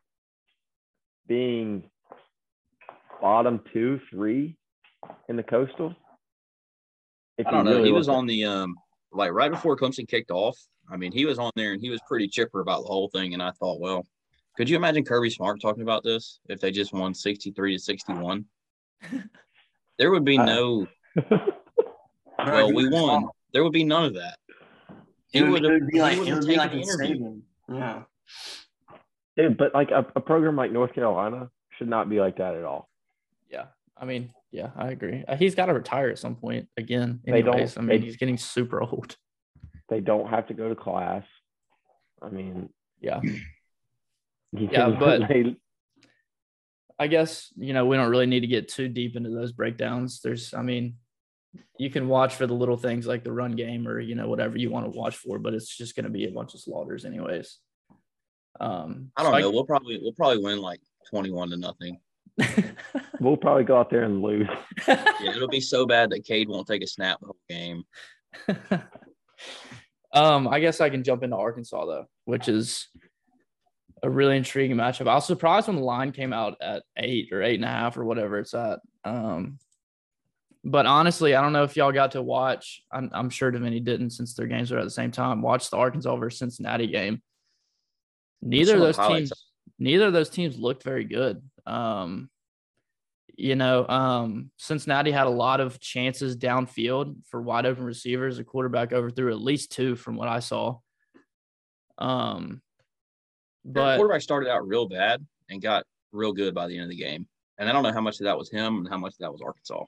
[1.28, 1.84] being
[3.22, 4.58] bottom two, three
[5.30, 5.94] in the coastal.
[7.38, 7.78] If I don't you know.
[7.78, 8.76] really He was on the um
[9.12, 10.58] like right before Clemson kicked off.
[10.90, 13.34] I mean, he was on there and he was pretty chipper about the whole thing.
[13.34, 14.06] And I thought, well,
[14.56, 17.80] could you imagine Kirby Smart talking about this if they just won sixty three to
[17.84, 18.46] sixty one?
[19.98, 20.88] There would be no.
[22.38, 23.28] Well, we won.
[23.54, 24.38] There would be none of that.
[25.32, 27.42] He It would, would've- it would be like it would've be like taken interview.
[27.72, 28.04] Yeah.
[29.38, 32.64] Dude, but like a, a program like North Carolina should not be like that at
[32.66, 32.90] all.
[33.50, 33.66] Yeah.
[33.98, 35.24] I mean, yeah, I agree.
[35.28, 37.22] Uh, He's got to retire at some point again.
[37.26, 39.16] They don't- Anyways, I mean, they- he's getting super old.
[39.90, 41.24] They don't have to go to class.
[42.22, 42.70] I mean,
[43.00, 43.22] Yeah.
[44.52, 45.56] Yeah, but- they,
[46.98, 50.22] I guess, you know, we don't really need to get too deep into those breakdowns.
[50.22, 50.96] There's, I mean,
[51.78, 54.58] you can watch for the little things like the run game or you know whatever
[54.58, 57.06] you want to watch for, but it's just going to be a bunch of slaughters
[57.06, 57.60] anyways.
[58.60, 59.52] Um, I don't so know.
[59.52, 60.80] We'll probably we'll probably win like
[61.10, 62.00] twenty one to nothing.
[63.20, 64.48] We'll probably go out there and lose.
[64.88, 67.84] Yeah, it'll be so bad that Cade won't take a snap the whole game.
[70.14, 72.88] um, I guess I can jump into Arkansas though, which is
[74.06, 75.08] a really intriguing matchup.
[75.08, 77.98] I was surprised when the line came out at eight or eight and a half
[77.98, 78.80] or whatever it's at.
[79.04, 79.58] Um,
[80.64, 82.84] but honestly, I don't know if y'all got to watch.
[82.92, 85.42] I'm, I'm sure Davini didn't since their games were at the same time.
[85.42, 87.22] Watch the Arkansas versus Cincinnati game.
[88.44, 89.34] Neither of those teams,
[89.80, 91.42] neither of those teams looked very good.
[91.66, 92.30] Um,
[93.36, 98.38] you know, um, Cincinnati had a lot of chances downfield for wide open receivers.
[98.38, 100.78] The quarterback overthrew at least two from what I saw.
[101.98, 102.62] Um,
[103.66, 106.90] Their but quarterback started out real bad and got real good by the end of
[106.90, 107.28] the game.
[107.58, 109.32] And I don't know how much of that was him and how much of that
[109.32, 109.84] was Arkansas.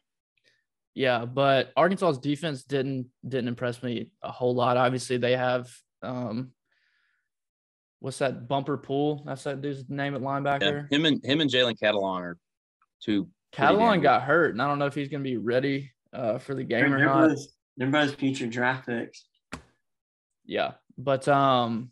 [0.95, 4.78] yeah, but Arkansas's defense didn't didn't impress me a whole lot.
[4.78, 5.69] Obviously, they have
[6.01, 6.51] um,
[7.99, 9.23] what's that bumper pool?
[9.25, 10.91] That's that dude's name at Yeah, linebacker.
[10.91, 12.38] him and him and Jalen Catalon are
[13.01, 13.28] two.
[13.51, 15.91] pretty damn Catalon got hurt, and I don't know if he's going to be ready
[16.13, 17.28] uh, for the game They're, or they're not.
[17.30, 17.45] both,
[17.78, 19.25] they're both future draft picks.
[20.45, 21.91] Yeah, but um,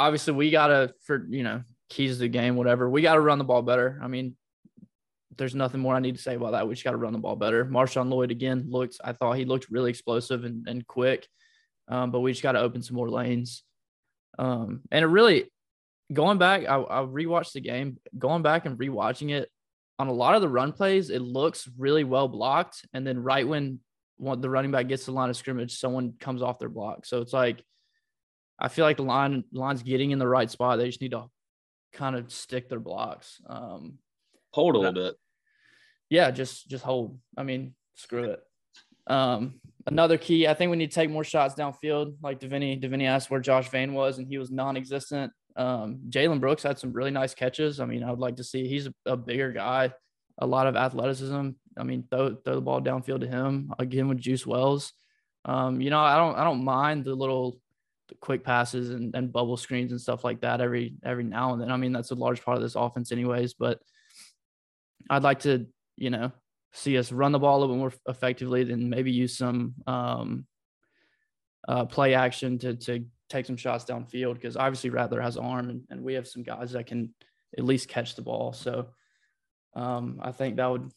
[0.00, 2.88] obviously we gotta for you know keys to the game, whatever.
[2.88, 4.00] We gotta run the ball better.
[4.02, 4.36] I mean,
[5.36, 6.66] there's nothing more I need to say about that.
[6.66, 7.64] We just gotta run the ball better.
[7.64, 8.96] Marshawn Lloyd again looked.
[9.04, 11.28] I thought he looked really explosive and, and quick,
[11.88, 13.62] um, but we just gotta open some more lanes.
[14.38, 15.50] Um, and it really
[16.12, 17.98] going back, I, I rewatched the game.
[18.18, 19.50] Going back and rewatching it
[19.98, 22.86] on a lot of the run plays, it looks really well blocked.
[22.94, 23.80] And then right when
[24.18, 27.06] the running back gets the line of scrimmage, someone comes off their block.
[27.06, 27.62] So it's like
[28.60, 30.78] I feel like the line line's getting in the right spot.
[30.78, 31.24] They just need to
[31.92, 33.40] kind of stick their blocks.
[33.46, 33.98] Um,
[34.52, 35.14] Hold a little bit.
[36.08, 37.18] yeah, just just hold.
[37.36, 38.40] I mean, screw it.
[39.06, 42.16] Um, another key, I think we need to take more shots downfield.
[42.22, 45.32] Like Davini, Davini asked where Josh Vann was, and he was non-existent.
[45.56, 47.80] Um, Jalen Brooks had some really nice catches.
[47.80, 49.92] I mean, I would like to see he's a, a bigger guy,
[50.38, 51.50] a lot of athleticism.
[51.78, 54.92] I mean, throw throw the ball downfield to him again with Juice Wells.
[55.44, 57.58] Um, you know, I don't I don't mind the little
[58.20, 61.70] quick passes and, and bubble screens and stuff like that every every now and then.
[61.70, 63.54] I mean, that's a large part of this offense, anyways.
[63.54, 63.80] But
[65.08, 66.32] I'd like to, you know,
[66.72, 70.46] see us run the ball a little bit more effectively, than maybe use some um,
[71.68, 75.82] uh, play action to to take some shots downfield because obviously Rattler has arm and,
[75.88, 77.14] and we have some guys that can
[77.56, 78.52] at least catch the ball.
[78.52, 78.88] So
[79.74, 80.90] um, I think that would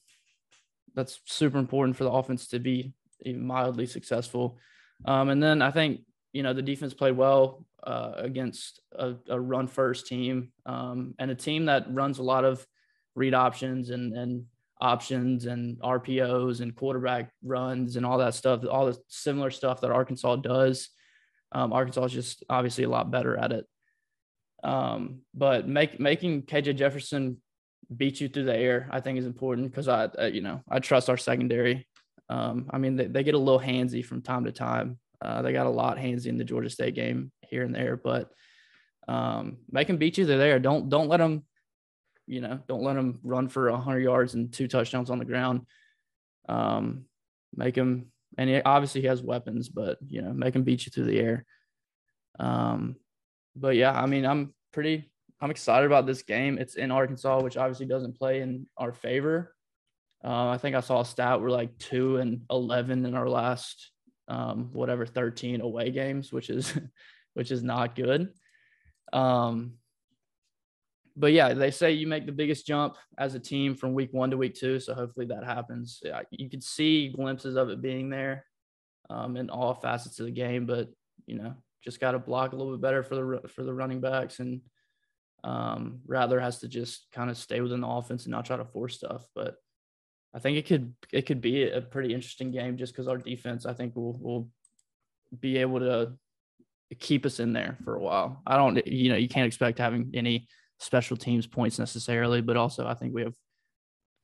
[0.96, 4.58] that's super important for the offense to be even mildly successful.
[5.06, 6.02] Um, and then I think
[6.34, 11.32] you know the defense played well uh, against a, a run first team um, and
[11.32, 12.66] a team that runs a lot of
[13.16, 14.46] read options and and
[14.84, 19.92] options and RPOs and quarterback runs and all that stuff, all the similar stuff that
[19.92, 20.90] Arkansas does.
[21.54, 23.66] Um, Arkansas is just obviously a lot better at it.
[24.62, 27.38] Um, but make, making KJ Jefferson
[27.96, 31.10] beat you through the air, I think is important because I, you know, I trust
[31.10, 31.88] our secondary.
[32.30, 35.00] Um, I mean, they, they get a little handsy from time to time.
[35.24, 38.30] Uh, they got a lot handsy in the Georgia State game here and there, but
[39.08, 40.60] um, make them beat you They're there.
[40.60, 41.44] Don't don't let them,
[42.28, 45.62] you know, don't let them run for 100 yards and two touchdowns on the ground.
[46.50, 47.06] Um,
[47.56, 50.92] make him, and he, obviously he has weapons, but you know, make him beat you
[50.92, 51.46] through the air.
[52.40, 52.98] Um,
[53.56, 55.10] but yeah, I mean, I'm pretty,
[55.40, 56.58] I'm excited about this game.
[56.58, 59.56] It's in Arkansas, which obviously doesn't play in our favor.
[60.24, 63.92] Uh, I think I saw a stat we're like two and 11 in our last,
[64.28, 66.74] um, whatever, 13 away games, which is,
[67.34, 68.30] which is not good.
[69.12, 69.74] Um,
[71.16, 74.32] but yeah, they say you make the biggest jump as a team from week one
[74.32, 74.80] to week two.
[74.80, 76.00] So hopefully that happens.
[76.04, 78.46] Yeah, you could see glimpses of it being there
[79.10, 80.90] um, in all facets of the game, but
[81.28, 81.54] you know,
[81.84, 84.62] just got to block a little bit better for the for the running backs, and
[85.44, 88.66] um, Rattler has to just kind of stay within the offense and not try to
[88.66, 89.28] force stuff.
[89.36, 89.56] But
[90.34, 93.66] I think it could it could be a pretty interesting game just because our defense
[93.66, 94.50] I think will will
[95.40, 96.14] be able to
[97.00, 98.42] keep us in there for a while.
[98.46, 100.48] I don't you know you can't expect having any
[100.80, 103.36] special teams points necessarily, but also I think we have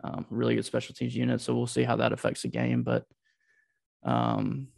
[0.04, 2.84] um, really good special teams units, so we'll see how that affects the game.
[2.84, 3.06] But
[4.04, 4.70] um,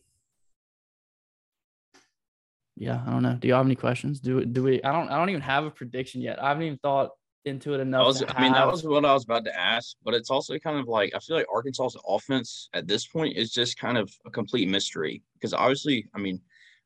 [2.75, 3.35] yeah, I don't know.
[3.39, 4.19] Do you have any questions?
[4.19, 4.83] Do do we?
[4.83, 5.09] I don't.
[5.09, 6.43] I don't even have a prediction yet.
[6.43, 7.11] I haven't even thought
[7.45, 8.05] into it enough.
[8.05, 10.79] was, I mean, that was what I was about to ask, but it's also kind
[10.79, 14.29] of like I feel like Arkansas's offense at this point is just kind of a
[14.31, 16.39] complete mystery because obviously, I mean,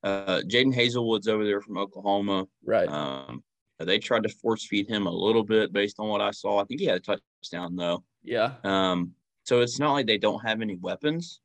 [0.03, 2.45] uh, Jadon Haselwood's over there from Oklahoma.
[2.63, 2.87] right.
[2.87, 3.43] Um,
[3.79, 6.61] they tried to force feed him a little bit based on what I saw.
[6.61, 8.03] I think he had a touchdown though.
[8.23, 8.53] yeah.
[8.63, 11.41] Um, So it's not like they don't have any weapons.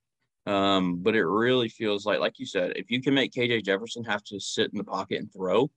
[0.47, 4.05] Um, but it really feels like, like you said, if you can make KJ Jefferson
[4.05, 5.71] have to sit in the pocket and throw,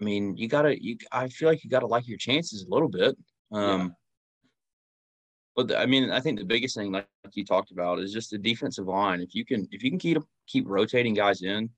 [0.00, 2.88] I mean, you gotta, you, I feel like you gotta like your chances a little
[2.88, 3.16] bit.
[3.52, 3.88] Um, yeah.
[5.56, 8.30] But the, I mean, I think the biggest thing, like you talked about, is just
[8.30, 9.20] the defensive line.
[9.20, 11.70] If you can, if you can keep keep rotating guys in,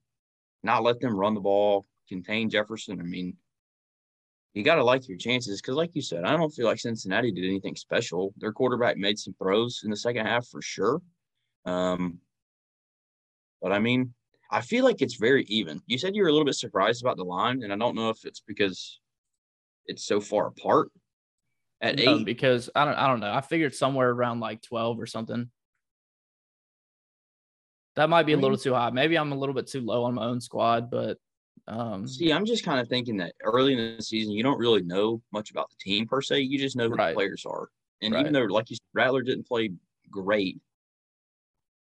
[0.61, 2.99] not let them run the ball, contain Jefferson.
[2.99, 3.35] I mean,
[4.53, 7.31] you got to like your chances because, like you said, I don't feel like Cincinnati
[7.31, 8.33] did anything special.
[8.37, 11.01] Their quarterback made some throws in the second half for sure.
[11.65, 12.19] Um,
[13.61, 14.13] but I mean,
[14.51, 15.81] I feel like it's very even.
[15.87, 18.09] You said you were a little bit surprised about the line, and I don't know
[18.09, 18.99] if it's because
[19.85, 20.89] it's so far apart
[21.79, 22.25] at no, eight.
[22.25, 23.31] Because I don't, I don't know.
[23.31, 25.49] I figured somewhere around like twelve or something.
[27.95, 28.89] That might be a little too high.
[28.89, 31.17] Maybe I'm a little bit too low on my own squad, but
[31.67, 34.81] um, see, I'm just kind of thinking that early in the season, you don't really
[34.81, 36.41] know much about the team per se.
[36.41, 37.09] You just know who right.
[37.09, 37.69] the players are,
[38.01, 38.21] and right.
[38.21, 39.71] even though, like you said, Rattler didn't play
[40.09, 40.59] great,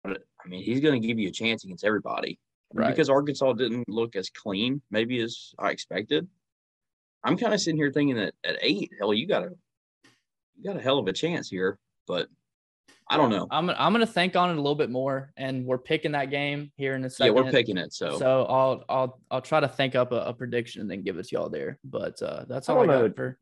[0.04, 2.40] but I mean, he's going to give you a chance against everybody.
[2.74, 2.90] Right.
[2.90, 6.28] Because Arkansas didn't look as clean, maybe as I expected.
[7.24, 9.50] I'm kind of sitting here thinking that at eight, hell, you got a
[10.58, 12.28] you got a hell of a chance here, but
[13.10, 13.48] I don't know.
[13.52, 16.72] I'm I'm gonna think on it a little bit more, and we're picking that game
[16.78, 17.36] here in a second.
[17.36, 17.94] Yeah, we're picking it.
[17.94, 21.18] So so I'll I'll I'll try to think up a, a prediction and then give
[21.18, 21.78] it to y'all there.
[21.84, 23.14] But uh, that's all I, I got know.
[23.16, 23.38] for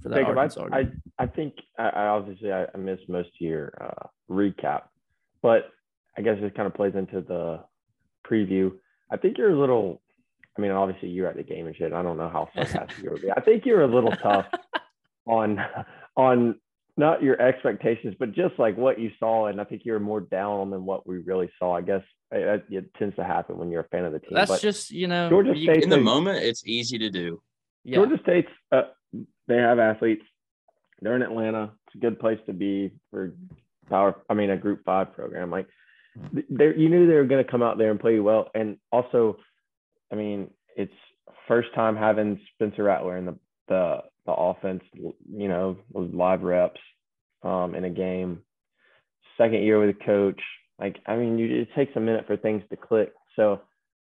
[0.00, 0.86] for that Arkansas I, I,
[1.18, 4.82] I think I, I obviously I, I missed most of your uh, recap,
[5.42, 5.70] but
[6.16, 7.64] I guess this kind of plays into the
[8.28, 8.72] preview.
[9.10, 10.00] I think you're a little.
[10.56, 11.92] I mean, obviously you're at the game and shit.
[11.92, 13.30] I don't know how sarcastic you would be.
[13.30, 14.46] I think you're a little tough
[15.26, 15.58] on
[16.16, 16.60] on
[16.96, 20.60] not your expectations, but just like what you saw, and I think you're more down
[20.60, 21.76] on than what we really saw.
[21.76, 24.30] I guess it, it tends to happen when you're a fan of the team.
[24.32, 26.44] That's but just you know Georgia State in the moment.
[26.44, 27.42] It's easy to do.
[27.84, 27.96] Yeah.
[27.96, 28.82] Georgia State's uh,
[29.48, 30.24] they have athletes.
[31.00, 31.72] They're in Atlanta.
[31.86, 33.34] It's a good place to be for
[33.88, 34.16] power.
[34.30, 35.50] I mean, a Group Five program.
[35.50, 35.66] Like,
[36.50, 39.38] they you knew they were going to come out there and play well, and also,
[40.12, 40.92] I mean, it's
[41.48, 43.38] first time having Spencer Rattler in the
[43.68, 46.80] the the offense, you know, with live reps
[47.42, 48.40] um, in a game.
[49.36, 50.40] Second year with a coach,
[50.78, 53.12] like I mean, you, it takes a minute for things to click.
[53.36, 53.60] So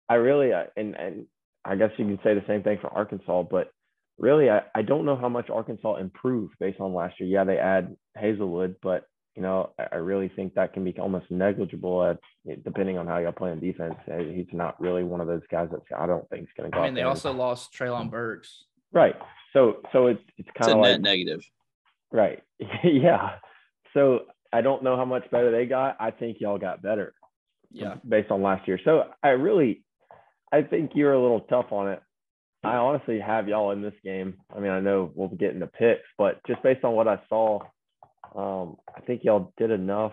[0.08, 1.26] I really, and and
[1.64, 3.70] I guess you can say the same thing for Arkansas, but
[4.18, 7.28] really, I, I don't know how much Arkansas improved based on last year.
[7.28, 9.06] Yeah, they add Haselwood, but
[9.38, 12.18] you know, I, I really think that can be almost negligible at
[12.64, 13.94] depending on how you're playing defense.
[14.12, 16.74] Uh, he's not really one of those guys that I don't think is going to
[16.74, 16.82] go.
[16.82, 18.64] I mean, they also lost Treylon Burks.
[18.92, 19.14] Right.
[19.52, 21.44] So so it's it's kind of like negative.
[22.10, 22.42] Right.
[22.82, 23.36] yeah.
[23.94, 24.22] So
[24.52, 25.96] I don't know how much better they got.
[26.00, 27.14] I think y'all got better.
[27.70, 27.94] Yeah.
[28.08, 28.80] Based on last year.
[28.84, 29.84] So I really
[30.50, 32.02] I think you're a little tough on it.
[32.64, 34.34] I honestly have y'all in this game.
[34.54, 37.60] I mean, I know we'll get into picks, but just based on what I saw,
[38.34, 40.12] um, I think y'all did enough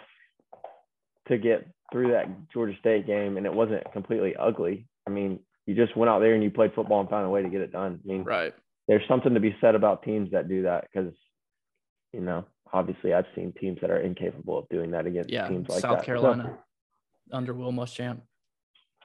[1.27, 4.87] to get through that Georgia State game, and it wasn't completely ugly.
[5.07, 7.41] I mean, you just went out there and you played football and found a way
[7.41, 7.99] to get it done.
[8.03, 8.53] I mean, right.
[8.87, 11.11] There's something to be said about teams that do that because,
[12.13, 15.67] you know, obviously I've seen teams that are incapable of doing that against yeah, teams
[15.69, 16.05] like South that.
[16.05, 16.57] Carolina
[17.31, 18.21] so, under Will Muschamp.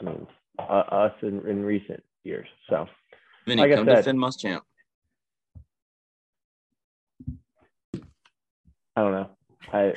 [0.00, 0.26] I mean,
[0.58, 2.46] uh, us in, in recent years.
[2.68, 2.86] So,
[3.46, 4.60] Vinny, like come said, defend Muschamp.
[9.00, 9.30] I don't know.
[9.72, 9.94] I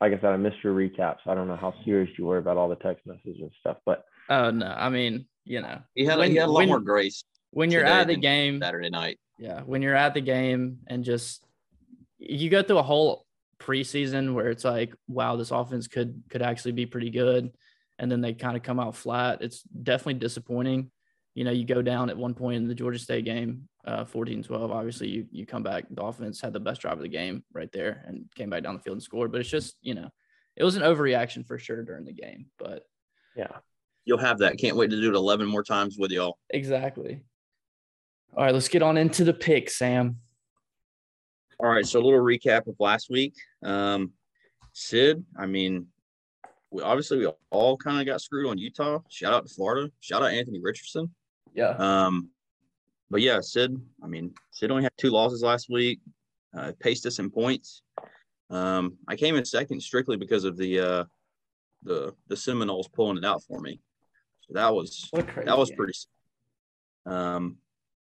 [0.00, 1.18] like I said, I missed your recaps.
[1.26, 4.04] I don't know how serious you were about all the text messages and stuff, but
[4.28, 6.80] oh no, I mean, you know, he had, when, he had a lot when, more
[6.80, 9.20] grace when you're at the game Saturday night.
[9.38, 11.44] Yeah, when you're at the game and just
[12.18, 13.24] you go through a whole
[13.60, 17.52] preseason where it's like, wow, this offense could could actually be pretty good,
[17.98, 19.42] and then they kind of come out flat.
[19.42, 20.90] It's definitely disappointing.
[21.34, 24.70] You know, you go down at one point in the Georgia State game, uh, 14-12.
[24.70, 25.84] Obviously, you you come back.
[25.90, 28.74] The offense had the best drive of the game right there and came back down
[28.74, 29.32] the field and scored.
[29.32, 30.10] But it's just, you know,
[30.56, 32.46] it was an overreaction for sure during the game.
[32.58, 32.84] But
[33.36, 33.58] yeah,
[34.04, 34.58] you'll have that.
[34.58, 36.38] Can't wait to do it 11 more times with y'all.
[36.50, 37.22] Exactly.
[38.36, 40.16] All right, let's get on into the pick, Sam.
[41.58, 43.34] All right, so a little recap of last week.
[43.62, 44.12] Um,
[44.72, 45.88] Sid, I mean,
[46.70, 49.00] we, obviously we all kind of got screwed on Utah.
[49.08, 49.90] Shout out to Florida.
[50.00, 51.12] Shout out Anthony Richardson.
[51.52, 51.70] Yeah.
[51.70, 52.30] Um,
[53.10, 53.76] but yeah, Sid.
[54.02, 56.00] I mean, Sid only had two losses last week.
[56.56, 57.82] Uh, paced us in points.
[58.50, 61.04] Um, I came in second strictly because of the uh,
[61.82, 63.80] the the Seminoles pulling it out for me.
[64.42, 65.76] So that was that was game.
[65.76, 65.92] pretty.
[67.06, 67.56] Um,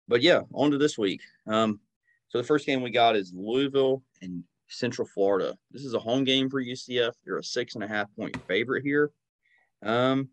[0.08, 1.20] but yeah, on to this week.
[1.46, 1.80] Um,
[2.28, 5.56] so the first game we got is Louisville and Central Florida.
[5.70, 7.12] This is a home game for UCF.
[7.24, 9.10] They're a six and a half point favorite here.
[9.82, 10.28] Um,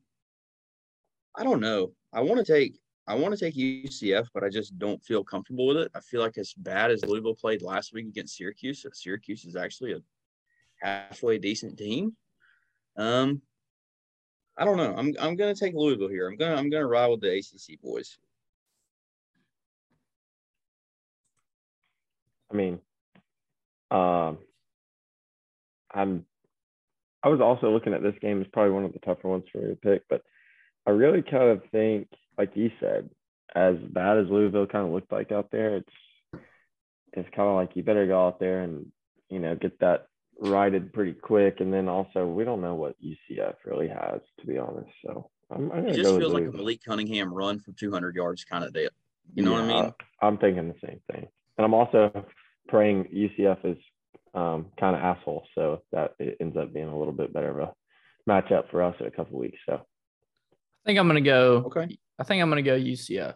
[1.35, 1.91] I don't know.
[2.11, 5.67] I want to take I want to take UCF, but I just don't feel comfortable
[5.67, 5.91] with it.
[5.93, 9.93] I feel like as bad as Louisville played last week against Syracuse, Syracuse is actually
[9.93, 10.01] a
[10.81, 12.15] halfway decent team.
[12.95, 13.41] Um,
[14.57, 14.95] I don't know.
[14.95, 16.27] I'm I'm gonna take Louisville here.
[16.27, 18.17] I'm gonna I'm gonna ride with the ACC boys.
[22.51, 22.79] I mean,
[23.89, 24.37] um,
[25.91, 26.25] I'm.
[27.23, 29.59] I was also looking at this game as probably one of the tougher ones for
[29.59, 30.21] me to pick, but
[30.85, 33.09] I really kind of think, like you said,
[33.55, 36.43] as bad as Louisville kind of looked like out there, it's
[37.13, 38.87] it's kind of like you better go out there and
[39.29, 40.07] you know get that
[40.39, 44.57] righted pretty quick, and then also we don't know what UCF really has to be
[44.57, 44.89] honest.
[45.05, 48.63] So I'm, I'm it just feels like a Malik Cunningham run for 200 yards kind
[48.63, 48.89] of deal.
[49.33, 49.93] You know yeah, what I mean?
[50.21, 51.27] I'm thinking the same thing,
[51.57, 52.25] and I'm also
[52.67, 53.77] praying UCF is
[54.33, 57.69] um, kind of asshole, so that it ends up being a little bit better of
[57.69, 57.73] a
[58.29, 59.59] matchup for us in a couple weeks.
[59.65, 61.63] So I think I'm gonna go.
[61.67, 61.97] Okay.
[62.19, 63.35] I think I'm gonna go UCF.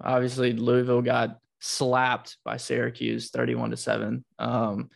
[0.00, 4.24] Obviously, Louisville got slapped by Syracuse, 31 to seven.
[4.38, 4.90] Um,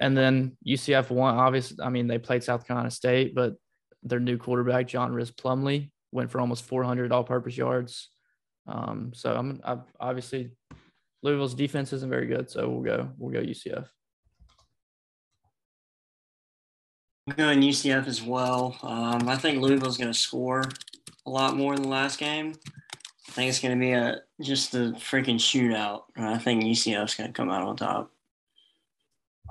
[0.00, 1.36] and then UCF won.
[1.36, 3.54] Obviously, I mean they played South Carolina State, but
[4.02, 8.10] their new quarterback John Rhys Plumlee, went for almost 400 all-purpose yards.
[8.66, 10.50] Um, so I'm I've, obviously
[11.22, 13.86] Louisville's defense isn't very good, so we'll go we'll go UCF.
[17.28, 18.76] I'm going UCF as well.
[18.82, 20.62] Um, I think Louisville's going to score
[21.26, 22.54] a lot more than the last game.
[23.28, 26.02] I think it's going to be a just a freaking shootout.
[26.16, 28.10] I think UCF's going to come out on top.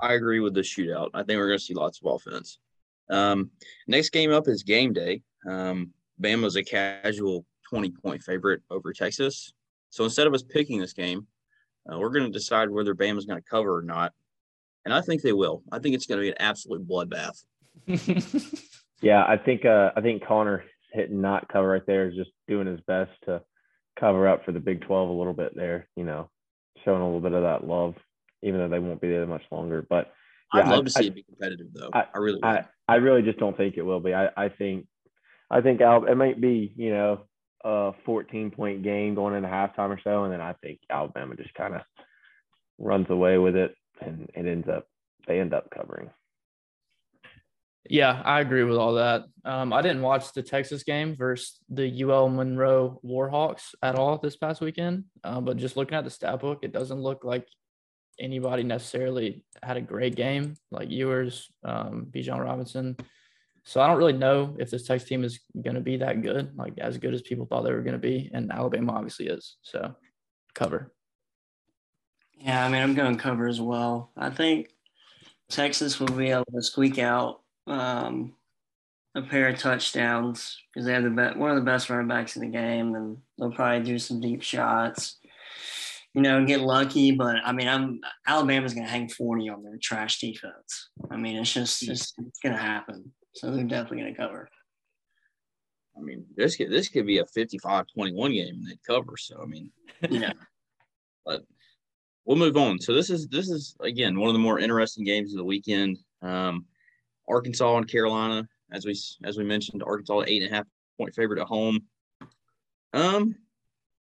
[0.00, 1.10] I agree with the shootout.
[1.14, 2.58] I think we're going to see lots of offense.
[3.10, 3.50] Um,
[3.86, 5.22] next game up is game day.
[5.48, 9.52] Um, Bama's a casual 20 point favorite over Texas.
[9.90, 11.26] So instead of us picking this game,
[11.90, 14.12] uh, we're going to decide whether Bama's going to cover or not.
[14.84, 15.62] And I think they will.
[15.72, 17.44] I think it's going to be an absolute bloodbath.
[19.02, 20.64] yeah, I think uh, I think Connor
[20.96, 23.42] hitting not cover right there is just doing his best to
[23.98, 26.28] cover up for the Big 12 a little bit there, you know,
[26.84, 27.94] showing a little bit of that love,
[28.42, 29.86] even though they won't be there much longer.
[29.88, 30.12] But
[30.54, 31.90] yeah, I'd love I, to see I, it be competitive though.
[31.92, 34.14] I, I really, I, I, really just don't think it will be.
[34.14, 34.86] I, I think,
[35.50, 37.26] I think Al, it might be, you know,
[37.64, 41.54] a 14 point game going into halftime or so, and then I think Alabama just
[41.54, 41.82] kind of
[42.78, 44.86] runs away with it, and it ends up
[45.26, 46.10] they end up covering.
[47.90, 49.24] Yeah, I agree with all that.
[49.44, 54.36] Um, I didn't watch the Texas game versus the UL Monroe Warhawks at all this
[54.36, 57.46] past weekend, uh, but just looking at the stat book, it doesn't look like
[58.18, 62.96] anybody necessarily had a great game like Ewers, um, Bijan Robinson.
[63.64, 66.56] So I don't really know if this Texas team is going to be that good,
[66.56, 69.56] like as good as people thought they were going to be, and Alabama obviously is.
[69.62, 69.94] So
[70.54, 70.92] cover.
[72.38, 74.12] Yeah, I mean I'm going to cover as well.
[74.16, 74.70] I think
[75.48, 78.34] Texas will be able to squeak out um,
[79.14, 82.36] a pair of touchdowns because they have the best, one of the best running backs
[82.36, 85.18] in the game, and they'll probably do some deep shots.
[86.14, 89.62] You know, and get lucky, but I mean, I'm Alabama's going to hang 40 on
[89.62, 90.88] their trash defense.
[91.10, 93.12] I mean, it's just it's, it's going to happen.
[93.34, 94.48] So they're definitely going to cover.
[95.96, 99.16] I mean, this could this could be a 55-21 game and they'd cover.
[99.18, 99.70] So I mean,
[100.08, 100.32] yeah.
[101.26, 101.42] but
[102.24, 102.78] we'll move on.
[102.80, 105.98] So this is this is again one of the more interesting games of the weekend.
[106.22, 106.64] Um,
[107.28, 110.66] Arkansas and Carolina, as we as we mentioned, Arkansas eight and a half
[110.98, 111.80] point favorite at home.
[112.92, 113.34] Um,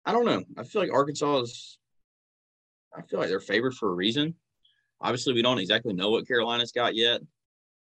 [0.04, 0.44] I don't know.
[0.58, 1.78] I feel like Arkansas is.
[2.96, 4.34] I feel like they're favored for a reason.
[5.00, 7.20] Obviously, we don't exactly know what Carolina's got yet.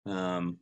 [0.06, 0.58] Um,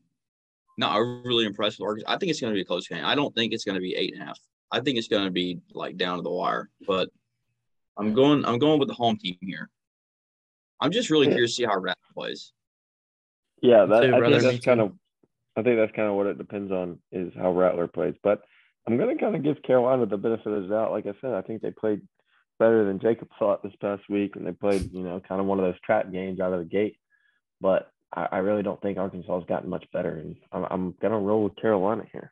[0.78, 2.12] not really impressed with Arkansas.
[2.12, 3.06] I think it's going to be a close game.
[3.06, 4.40] I don't think it's going to be eight and a half.
[4.72, 6.70] I think it's going to be like down to the wire.
[6.88, 7.10] But
[7.98, 8.46] I'm going.
[8.46, 9.70] I'm going with the home team here.
[10.82, 12.54] I'm just really curious to see how Rat plays.
[13.62, 14.94] Yeah, that, I think that's kind of
[15.56, 18.16] I think that's kind of what it depends on is how Rattler plays.
[18.24, 18.42] But
[18.88, 20.92] I'm going to kind of give Carolina the benefit of the doubt.
[20.92, 22.02] Like I said, I think they played
[22.60, 25.60] better than Jacob thought this past week, and they played you know kind of one
[25.60, 26.98] of those trap games out of the gate.
[27.60, 31.14] But I, I really don't think Arkansas has gotten much better, and I'm, I'm going
[31.14, 32.32] to roll with Carolina here.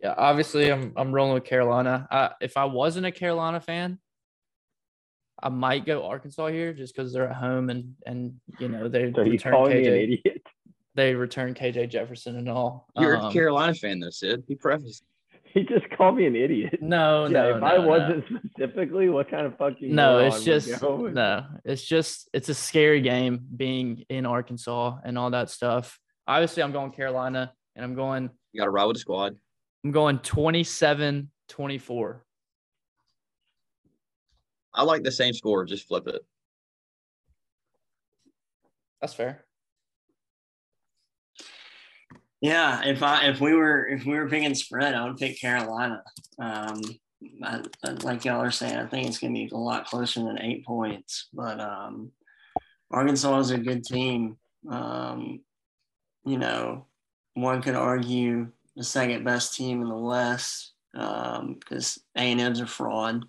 [0.00, 2.08] Yeah, obviously I'm I'm rolling with Carolina.
[2.10, 3.98] Uh, if I wasn't a Carolina fan,
[5.42, 9.12] I might go Arkansas here just because they're at home and and you know they
[9.12, 10.22] so return KJ.
[10.94, 12.86] They return KJ Jefferson and all.
[12.98, 14.44] You're um, a Carolina fan though, Sid.
[14.46, 15.04] He prefaced.
[15.44, 16.78] He just called me an idiot.
[16.80, 17.54] No, yeah, no.
[17.54, 18.38] If no, I wasn't no.
[18.50, 20.18] specifically, what kind of fucking no?
[20.18, 21.46] It's just no.
[21.64, 25.98] It's just it's a scary game being in Arkansas and all that stuff.
[26.26, 28.30] Obviously, I'm going Carolina and I'm going.
[28.52, 29.36] You got to ride with the squad.
[29.84, 32.24] I'm going 27 24.
[34.74, 35.64] I like the same score.
[35.64, 36.22] Just flip it.
[39.00, 39.44] That's fair.
[42.40, 46.02] Yeah, if I if we were if we were picking spread, I would pick Carolina.
[46.38, 46.80] Um,
[47.42, 47.62] I,
[48.02, 50.64] like y'all are saying, I think it's going to be a lot closer than eight
[50.64, 51.28] points.
[51.32, 52.10] But um,
[52.90, 54.38] Arkansas is a good team.
[54.68, 55.40] Um,
[56.24, 56.86] you know,
[57.34, 62.60] one could argue the second best team in the West because um, A and M's
[62.60, 63.24] a fraud.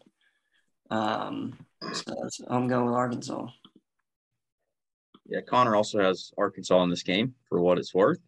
[0.90, 1.58] Um,
[1.92, 2.14] so
[2.50, 3.48] I'm going with Arkansas.
[5.26, 8.20] Yeah, Connor also has Arkansas in this game for what it's worth.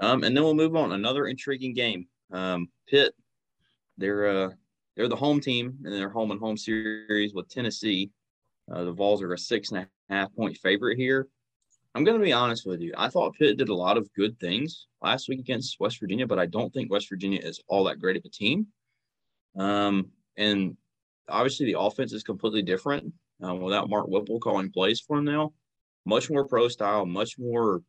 [0.00, 0.92] Um, and then we'll move on.
[0.92, 2.06] Another intriguing game.
[2.32, 3.14] Um, Pitt,
[3.98, 4.50] they're uh,
[4.96, 8.10] they're the home team in their home and home series with Tennessee.
[8.70, 11.28] Uh, the Vols are a six and a half point favorite here.
[11.94, 12.94] I'm going to be honest with you.
[12.96, 16.38] I thought Pitt did a lot of good things last week against West Virginia, but
[16.38, 18.66] I don't think West Virginia is all that great of a team.
[19.58, 20.76] Um, and
[21.28, 23.12] obviously, the offense is completely different
[23.44, 25.52] uh, without Mark Whipple calling plays for them now.
[26.04, 27.82] Much more pro style, much more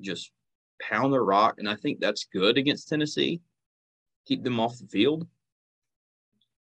[0.00, 0.32] just
[0.80, 1.56] pound the rock.
[1.58, 3.40] And I think that's good against Tennessee.
[4.26, 5.26] Keep them off the field.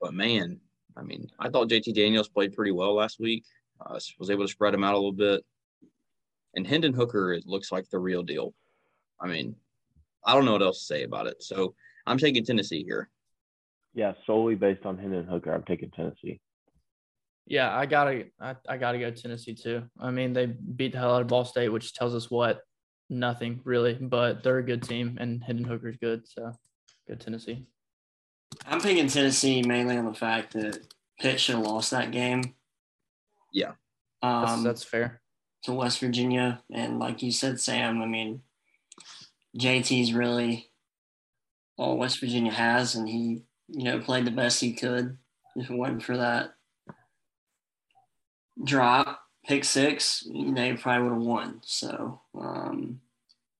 [0.02, 0.60] But man,
[0.96, 3.44] I mean, I thought JT Daniels played pretty well last week.
[3.80, 5.44] Uh, was able to spread him out a little bit.
[6.56, 8.54] And Hendon Hooker it looks like the real deal.
[9.22, 9.56] I mean,
[10.26, 11.44] I don't know what else to say about it.
[11.44, 11.76] So
[12.06, 13.10] I'm taking Tennessee here.
[13.98, 16.40] Yeah, solely based on Hendon Hooker, I'm taking Tennessee.
[17.48, 19.86] Yeah, I gotta, I, I gotta go Tennessee too.
[20.00, 22.62] I mean, they beat the hell out of Ball State, which tells us what
[23.10, 26.52] nothing really, but they're a good team, and Hendon Hooker's good, so
[27.08, 27.66] good Tennessee.
[28.68, 30.78] I'm picking Tennessee mainly on the fact that
[31.20, 32.44] Pitt should have lost that game.
[33.52, 33.72] Yeah,
[34.22, 35.22] um, that's, that's fair.
[35.64, 38.42] To West Virginia, and like you said, Sam, I mean,
[39.58, 40.70] JT's really
[41.80, 45.18] all West Virginia has, and he, you know, played the best he could.
[45.56, 46.54] If it wasn't for that
[48.64, 51.62] drop, pick six, they probably would have won.
[51.64, 53.00] So um,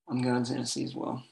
[0.08, 1.22] I'm going Tennessee as well.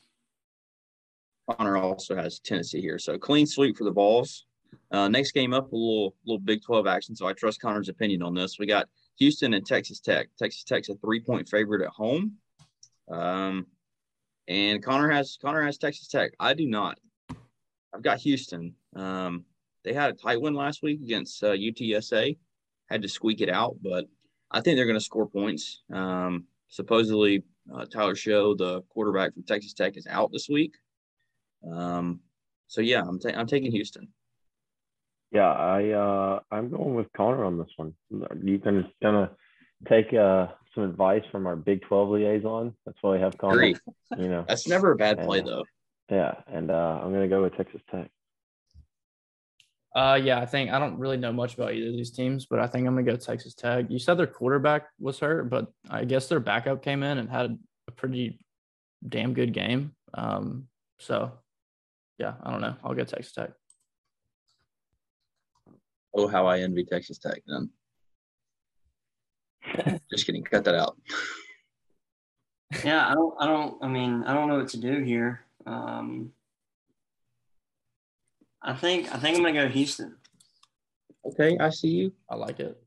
[1.50, 2.98] Connor also has Tennessee here.
[2.98, 4.46] So clean sweep for the Vols.
[4.90, 7.14] Uh, next game up, a little little Big 12 action.
[7.14, 8.58] So I trust Connor's opinion on this.
[8.58, 8.88] We got
[9.18, 10.28] Houston and Texas Tech.
[10.38, 12.32] Texas Tech's a three point favorite at home.
[13.10, 13.66] Um,
[14.48, 16.32] and Connor has Connor has Texas Tech.
[16.40, 16.98] I do not.
[17.94, 18.74] I've got Houston.
[18.94, 19.44] Um,
[19.84, 22.36] they had a tight win last week against uh, UTSA.
[22.90, 24.06] Had to squeak it out, but
[24.50, 25.82] I think they're going to score points.
[25.92, 27.42] Um, supposedly,
[27.74, 30.74] uh, Tyler Shough, the quarterback from Texas Tech, is out this week.
[31.68, 32.20] Um,
[32.68, 34.08] so yeah, I'm ta- I'm taking Houston.
[35.32, 37.94] Yeah, I uh, I'm going with Connor on this one.
[38.42, 39.30] You can gonna
[39.88, 42.74] take uh, some advice from our Big Twelve liaison.
[42.84, 43.56] That's why we have Connor.
[43.56, 43.80] Great.
[44.16, 45.64] You know, that's never a bad play and, though.
[46.10, 48.10] Yeah, and uh, I'm gonna go with Texas Tech.
[49.94, 52.58] Uh, yeah, I think I don't really know much about either of these teams, but
[52.60, 53.86] I think I'm gonna go Texas Tech.
[53.88, 57.58] You said their quarterback was hurt, but I guess their backup came in and had
[57.88, 58.38] a pretty
[59.08, 59.92] damn good game.
[60.14, 60.68] Um,
[60.98, 61.32] so
[62.18, 62.76] yeah, I don't know.
[62.84, 63.50] I'll go Texas Tech.
[66.14, 67.70] Oh, how I envy Texas Tech then.
[70.10, 70.44] Just kidding.
[70.44, 70.96] Cut that out.
[72.84, 73.34] Yeah, I don't.
[73.40, 73.82] I don't.
[73.82, 75.45] I mean, I don't know what to do here.
[75.66, 76.32] Um,
[78.62, 80.16] I think I think I'm gonna go Houston.
[81.24, 82.12] Okay, I see you.
[82.30, 82.80] I like it.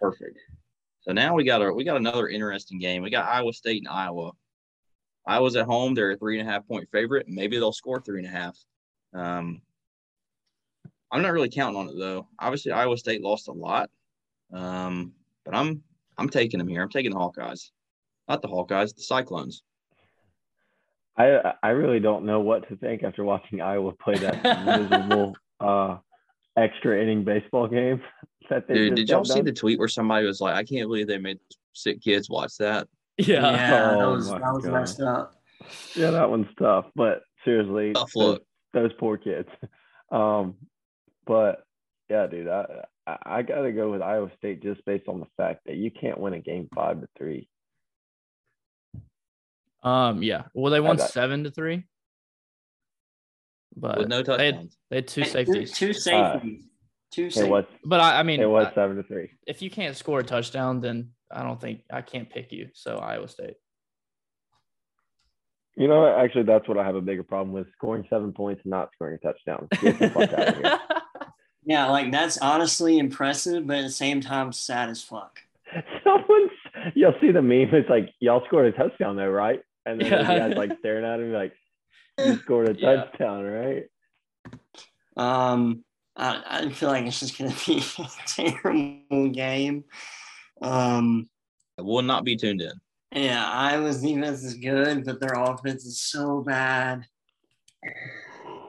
[0.00, 0.38] Perfect.
[1.00, 3.02] So now we got a we got another interesting game.
[3.02, 4.32] We got Iowa State and Iowa.
[5.26, 5.94] Iowa's at home.
[5.94, 7.26] They're a three and a half point favorite.
[7.28, 8.56] Maybe they'll score three and a half.
[9.14, 9.62] Um,
[11.10, 12.28] I'm not really counting on it though.
[12.38, 13.90] Obviously, Iowa State lost a lot,
[14.52, 15.12] um,
[15.44, 15.82] but I'm
[16.18, 16.82] I'm taking them here.
[16.82, 17.70] I'm taking the Hawkeyes
[18.28, 19.62] not the Hawkeyes, the Cyclones.
[21.16, 24.42] I I really don't know what to think after watching Iowa play that
[24.90, 25.96] miserable uh,
[26.56, 28.00] extra inning baseball game.
[28.50, 31.08] That they Dude, did y'all see the tweet where somebody was like, "I can't believe
[31.08, 31.40] they made
[31.72, 32.86] sick kids watch that."
[33.16, 35.34] Yeah, yeah, oh, that was that was messed up.
[35.96, 36.86] Yeah, that one's tough.
[36.94, 38.38] But seriously, tough those,
[38.72, 39.48] those, poor kids.
[40.10, 40.54] Um,
[41.26, 41.64] but
[42.08, 42.64] yeah, dude, I
[43.22, 46.18] I got to go with Iowa State just based on the fact that you can't
[46.18, 47.48] win a game five to three.
[49.82, 50.44] Um, yeah.
[50.54, 51.84] Well, they won seven to three,
[53.76, 54.38] but With no touchdowns.
[54.38, 55.72] They had, they had two safeties.
[55.72, 56.62] Two, two safeties.
[56.62, 56.66] Uh,
[57.12, 57.50] two safeties.
[57.50, 59.30] Was, but I, I mean, it was I, seven to three.
[59.46, 62.68] If you can't score a touchdown, then I don't think I can't pick you.
[62.74, 63.54] So Iowa State.
[65.76, 68.70] You know, actually, that's what I have a bigger problem with: scoring seven points and
[68.72, 69.68] not scoring a touchdown.
[71.68, 75.38] yeah, like that's honestly impressive, but at the same time, sad as fuck.
[76.02, 76.50] Someone's,
[76.94, 77.74] you'll see the meme.
[77.74, 79.60] It's like y'all scored a touchdown though, right?
[79.84, 80.22] And then yeah.
[80.22, 81.52] the guy's like staring at him like,
[82.18, 83.84] you scored a touchdown, right?
[85.18, 85.84] Um,
[86.16, 89.84] I, I feel like it's just going to be a terrible game.
[90.62, 91.28] Um,
[91.78, 92.72] I will not be tuned in.
[93.12, 97.04] Yeah, Iowa's defense is good, but their offense is so bad.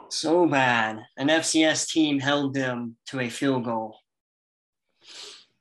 [0.09, 0.99] So bad.
[1.17, 3.97] An FCS team held them to a field goal.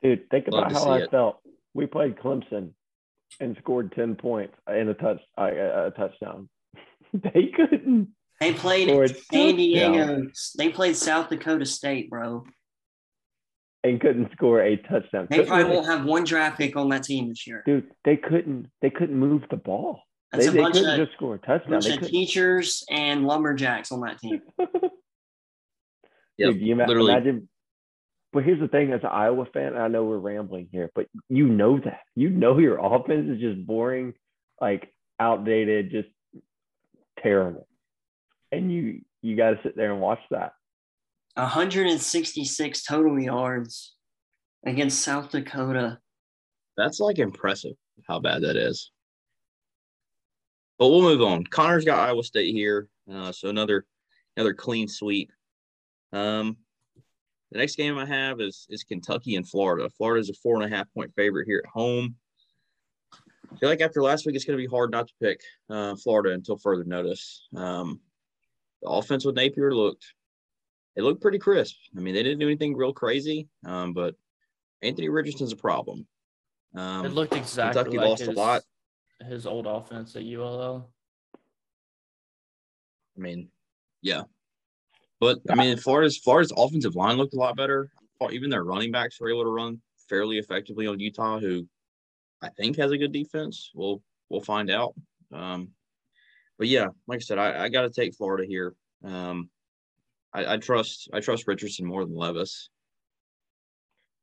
[0.02, 1.10] Dude, think Love about how I it.
[1.10, 1.38] felt.
[1.74, 2.70] We played Clemson
[3.40, 6.48] and scored ten points and a touch uh, a touchdown.
[7.12, 8.08] they couldn't.
[8.40, 8.88] They played
[9.32, 10.26] San Diego.
[10.56, 12.44] They played South Dakota State, bro.
[13.82, 15.26] and couldn't score a touchdown.
[15.28, 17.62] They Couldn't probably won't have one draft pick on that team this year.
[17.66, 18.68] Dude, they couldn't.
[18.80, 20.00] They couldn't move the ball.
[20.32, 21.70] That's they a they bunch couldn't of, just score a touchdown.
[21.70, 24.42] bunch They of teachers and lumberjacks on that team.
[26.36, 27.12] yeah, Dude, you literally.
[27.12, 27.48] imagine.
[28.32, 31.48] But here's the thing: as an Iowa fan, I know we're rambling here, but you
[31.48, 34.12] know that you know your offense is just boring,
[34.60, 36.08] like outdated, just
[37.22, 37.66] terrible,
[38.52, 40.52] and you you got to sit there and watch that.
[41.36, 43.94] 166 total yards
[44.66, 45.98] against South Dakota.
[46.76, 47.74] That's like impressive
[48.06, 48.90] how bad that is.
[50.78, 51.44] But we'll move on.
[51.44, 53.84] Connor's got Iowa State here, uh, so another
[54.36, 55.32] another clean sweep.
[56.12, 56.56] Um,
[57.50, 59.90] the next game I have is is Kentucky and Florida.
[59.90, 62.16] Florida is a four and a half point favorite here at home.
[63.52, 65.40] I feel like after last week, it's going to be hard not to pick
[65.70, 67.48] uh, Florida until further notice.
[67.56, 68.00] Um,
[68.82, 70.04] the offense with Napier looked
[70.96, 71.76] it looked pretty crisp.
[71.96, 74.16] I mean, they didn't do anything real crazy, um, but
[74.82, 76.06] Anthony Richardson's a problem.
[76.74, 78.62] Um, it looked exactly Kentucky like lost his, a lot.
[79.26, 80.88] His old offense at ULL.
[83.16, 83.48] I mean,
[84.02, 84.22] yeah.
[85.20, 87.90] But I mean, Florida's Florida's offensive line looked a lot better.
[88.30, 91.66] Even their running backs were able to run fairly effectively on Utah, who
[92.42, 93.70] I think has a good defense.
[93.74, 94.94] We'll we'll find out.
[95.32, 95.70] Um,
[96.58, 98.74] but yeah, like I said, I, I got to take Florida here.
[99.04, 99.50] Um,
[100.32, 102.70] I, I trust I trust Richardson more than Levis.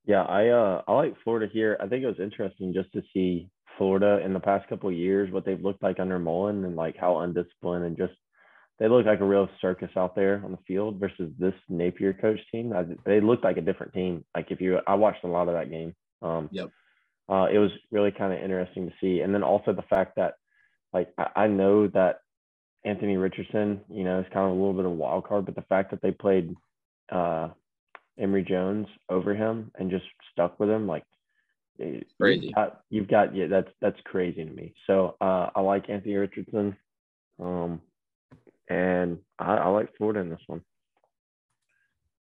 [0.06, 1.78] Yeah, I uh I like Florida here.
[1.80, 5.32] I think it was interesting just to see Florida in the past couple of years
[5.32, 8.14] what they've looked like under Mullen and like how undisciplined and just
[8.80, 12.40] they look like a real circus out there on the field versus this Napier coach
[12.52, 12.74] team.
[12.74, 14.26] I, they looked like a different team.
[14.36, 15.96] Like if you, I watched a lot of that game.
[16.22, 16.70] Um, Yep.
[17.30, 20.36] Uh, it was really kind of interesting to see, and then also the fact that,
[20.94, 22.20] like, I, I know that
[22.84, 25.56] Anthony Richardson, you know, is kind of a little bit of a wild card, but
[25.56, 26.54] the fact that they played
[27.12, 27.50] uh,
[28.20, 31.04] Emory Jones over him and just stuck with him, like,
[31.78, 32.46] Crazy.
[32.46, 34.74] You've got, you've got yeah, that's that's crazy to me.
[34.88, 36.78] So uh, I like Anthony Richardson.
[37.40, 37.82] Um,
[38.70, 40.62] and I, I like Florida in this one.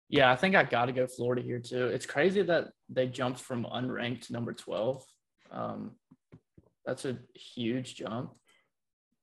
[0.09, 1.87] Yeah, I think I got to go Florida here too.
[1.87, 5.03] It's crazy that they jumped from unranked to number 12.
[5.51, 5.91] Um,
[6.85, 8.31] that's a huge jump.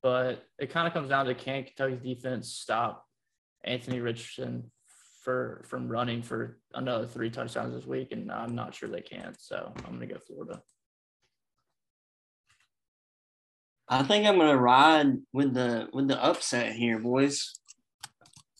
[0.03, 3.05] But it kind of comes down to can Kentucky's defense stop
[3.65, 4.70] Anthony Richardson
[5.28, 8.12] for from running for another three touchdowns this week?
[8.12, 9.34] And I'm not sure they can.
[9.38, 10.62] So I'm going to go Florida.
[13.90, 17.55] I think I'm gonna ride with the with the upset here, boys.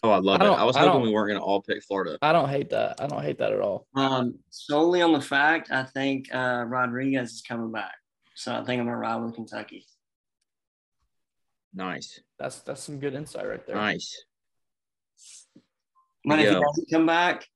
[0.03, 0.51] Oh, I love I it.
[0.51, 2.19] I was I hoping we weren't going to all pick Florida.
[2.23, 3.01] I don't hate that.
[3.01, 3.87] I don't hate that at all.
[3.95, 7.95] Um, solely on the fact I think uh, Rodriguez is coming back,
[8.37, 9.87] so I think I'm gonna ride with Kentucky.
[11.75, 13.77] Nice, That's that's some good insight right there.
[13.77, 14.23] nice.
[16.29, 17.47] But if he doesn't come back,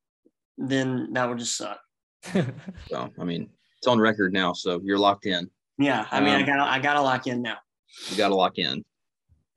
[0.59, 1.81] then that would just suck.
[2.89, 5.51] So I mean, it's on record now, so you're locked in.
[5.79, 7.57] Yeah, I mean, I Um, gotta I gotta lock in now.
[8.11, 8.85] You got to lock in.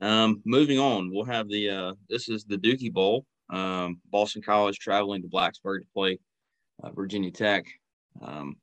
[0.00, 3.24] Um, moving on, we'll have the uh, this is the Dookie Bowl.
[3.50, 6.18] Um, Boston College traveling to Blacksburg to play
[6.82, 7.64] uh, Virginia Tech.
[8.20, 8.56] Um,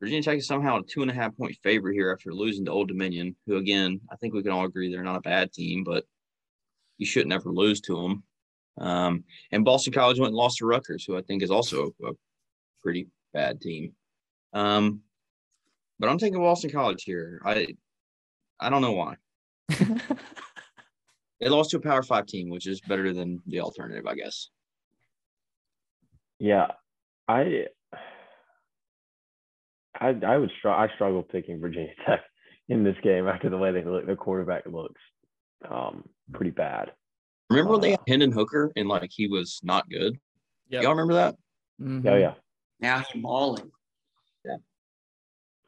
[0.00, 2.70] Virginia Tech is somehow a two and a half point favorite here after losing to
[2.72, 5.84] Old Dominion, who again I think we can all agree they're not a bad team,
[5.84, 6.04] but
[6.98, 8.24] you shouldn't ever lose to them.
[8.78, 12.10] Um, and Boston College went and lost to Rutgers, who I think is also a
[12.82, 13.92] pretty bad team.
[14.52, 15.00] Um,
[15.98, 17.40] but I'm taking Boston College here.
[17.44, 17.68] I
[18.60, 19.16] I don't know why.
[21.40, 24.48] They lost to a Power Five team, which is better than the alternative, I guess.
[26.38, 26.68] Yeah,
[27.28, 27.66] I,
[29.98, 30.80] I, I would struggle.
[30.80, 32.20] I struggle picking Virginia Tech
[32.68, 34.06] in this game after the way they look.
[34.06, 35.00] Their quarterback looks
[35.70, 36.92] um, pretty bad.
[37.56, 40.18] Remember when they had Hendon Hooker and like he was not good?
[40.68, 40.82] Yep.
[40.82, 41.36] Y'all remember that?
[41.80, 42.06] Mhm.
[42.06, 42.34] Oh yeah,
[42.80, 43.70] Now he's balling.
[44.44, 44.56] Yeah.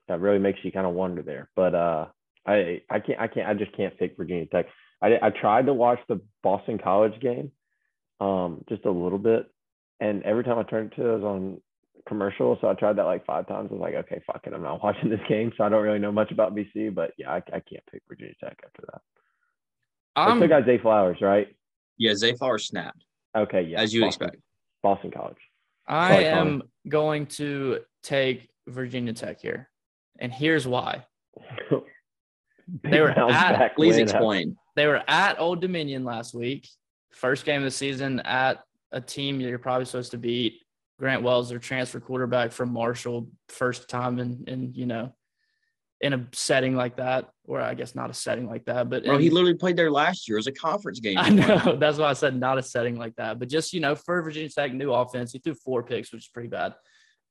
[0.08, 1.50] That really makes you kind of wonder there.
[1.54, 2.06] But uh,
[2.46, 4.66] I, I can't, I can't, I just can't pick Virginia Tech.
[5.02, 7.52] I, I tried to watch the Boston College game,
[8.20, 9.46] um, just a little bit,
[10.00, 11.60] and every time I turned it to it, it was on
[12.08, 12.58] commercial.
[12.60, 13.68] So I tried that like five times.
[13.70, 15.52] I was like, okay, fuck it, I'm not watching this game.
[15.56, 18.34] So I don't really know much about BC, but yeah, I, I can't pick Virginia
[18.42, 19.02] Tech after that.
[20.16, 21.54] They I'm, still got Zay Flowers, right?
[21.98, 23.04] Yeah, Zay Flowers snapped,
[23.36, 24.42] Okay, yeah, as you Boston, expect.
[24.82, 25.36] Boston College.
[25.86, 29.68] I Sorry, am going to take Virginia Tech here.
[30.18, 31.04] And here's why.
[32.82, 34.02] They were at- Please win.
[34.02, 34.56] explain.
[34.76, 36.68] They were at Old Dominion last week.
[37.12, 38.62] First game of the season at
[38.92, 40.60] a team you're probably supposed to beat.
[40.98, 45.14] Grant Wells, their transfer quarterback from Marshall, first time in in you know
[46.00, 49.16] in a setting like that, or I guess not a setting like that, but Bro,
[49.16, 51.18] in- he literally played there last year as a conference game.
[51.18, 53.94] I know that's why I said not a setting like that, but just you know
[53.94, 56.74] for Virginia Tech new offense, he threw four picks, which is pretty bad.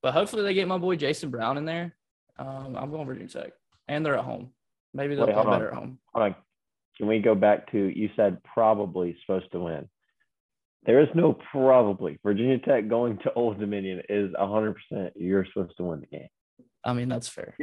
[0.02, 1.96] But hopefully they get my boy Jason Brown in there.
[2.38, 3.54] Um, I'm going Virginia Tech,
[3.88, 4.52] and they're at home.
[4.94, 5.60] Maybe they'll Wait, play hold on.
[5.60, 6.00] better at home.
[6.14, 6.36] Hold on.
[6.98, 9.88] Can we go back to you said probably supposed to win?
[10.86, 12.18] There is no probably.
[12.24, 14.76] Virginia Tech going to Old Dominion is 100%
[15.16, 16.28] you're supposed to win the game.
[16.84, 17.56] I mean that's fair.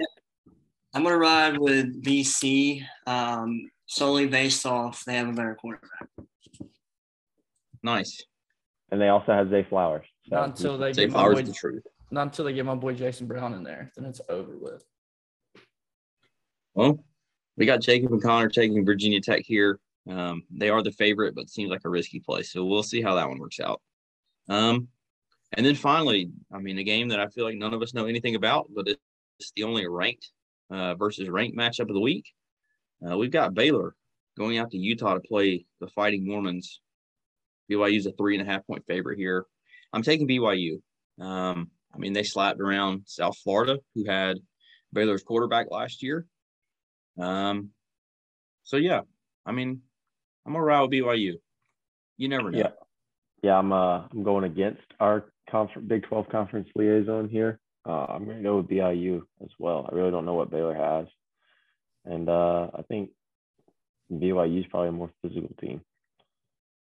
[0.95, 6.09] I'm gonna ride with BC um, solely based off they have a better quarterback.
[7.83, 8.23] Nice.
[8.91, 10.07] And they also have Zay Flowers.
[10.29, 11.83] So Not until they Say get my flowers boy, the truth.
[12.11, 14.85] not until they get my boy Jason Brown in there, then it's over with.
[16.75, 17.05] Well,
[17.57, 19.79] we got Jacob and Connor taking Virginia Tech here.
[20.09, 22.43] Um, they are the favorite, but seems like a risky play.
[22.43, 23.81] So we'll see how that one works out.
[24.49, 24.89] Um,
[25.55, 28.07] and then finally, I mean, a game that I feel like none of us know
[28.07, 30.31] anything about, but it's the only ranked
[30.71, 32.27] uh, versus ranked matchup of the week.
[33.07, 33.95] Uh, we've got Baylor
[34.39, 36.81] going out to Utah to play the Fighting Mormons.
[37.71, 39.47] BYU's a three and a half point favorite here.
[39.93, 40.81] I'm taking BYU.
[41.21, 44.39] Um, I mean, they slapped around South Florida, who had
[44.93, 46.27] Baylor's quarterback last year.
[47.19, 47.71] Um,
[48.65, 49.01] so yeah,
[49.47, 49.81] I mean,
[50.47, 51.35] I'm gonna ride with BYU.
[52.17, 52.59] You never know.
[52.59, 52.71] Yeah.
[53.43, 57.61] Yeah, I'm uh I'm going against our conference Big 12 conference liaison here.
[57.87, 59.89] Uh, I'm going to go with BYU as well.
[59.91, 61.07] I really don't know what Baylor has.
[62.07, 63.11] And uh, I think
[64.13, 65.81] BYU is probably a more physical team.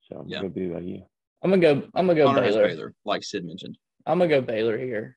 [0.09, 0.41] So I'm Yeah.
[0.41, 1.03] going to go BYU.
[1.43, 1.87] I'm gonna go.
[1.95, 2.67] I'm gonna go Baylor.
[2.67, 3.77] Baylor, like Sid mentioned.
[4.07, 5.17] I'm gonna go Baylor here.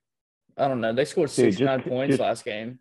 [0.58, 0.94] I don't know.
[0.94, 2.80] They scored Dude, 69 just- points just- last game,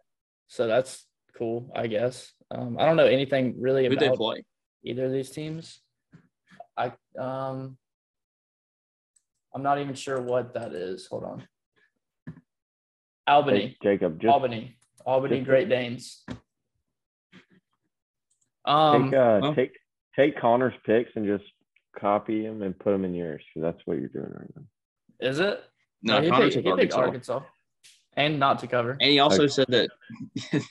[0.48, 1.06] so that's
[1.36, 2.32] cool, I guess.
[2.50, 4.44] Um, I don't know anything really Who they about play?
[4.82, 5.80] either of these teams.
[6.76, 7.78] I um,
[9.54, 11.06] I'm not even sure what that is.
[11.06, 11.48] Hold on.
[13.28, 16.24] Albany, Hey, Jacob, just Albany, Albany just- Great Danes.
[18.64, 19.72] Um, take uh, well- take
[20.16, 21.44] take Connor's picks and just
[21.98, 23.42] copy them and put them in yours.
[23.54, 24.62] So that's what you're doing right now.
[25.20, 25.62] is it?
[26.02, 27.34] No, he Connor picked, took he picked Arkansas.
[27.34, 27.50] Arkansas,
[28.16, 28.92] and not to cover.
[29.00, 29.48] And he also Okay.
[29.48, 29.90] said that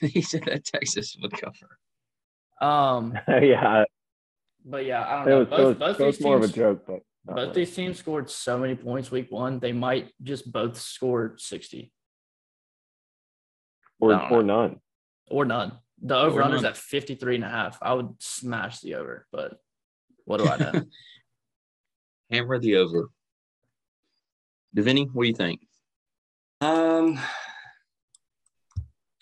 [0.00, 1.78] he said that Texas would cover.
[2.60, 3.84] Um, yeah,
[4.64, 5.38] but yeah, I don't know.
[5.40, 7.52] was, it Both, was, both it was these more of a joke, but both really.
[7.52, 9.58] these teams scored so many points week one.
[9.58, 11.92] They might just both score 60
[14.00, 14.66] or or know.
[14.66, 14.80] none.
[15.30, 15.72] or none.
[16.00, 17.78] The over under's is at 53 and a half.
[17.82, 19.58] I would smash the over, but
[20.24, 20.82] what do I know?
[22.30, 23.10] Hammer the over.
[24.76, 25.60] Devinny, what do you think?
[26.60, 27.18] Um,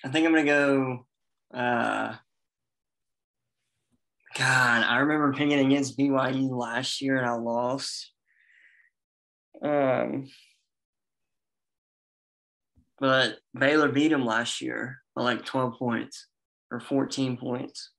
[0.05, 1.07] I think I'm gonna go.
[1.55, 2.15] Uh,
[4.37, 8.13] God, I remember picking against BYU last year and I lost.
[9.63, 10.29] Um,
[12.99, 16.27] but Baylor beat them last year by like 12 points
[16.71, 17.91] or 14 points.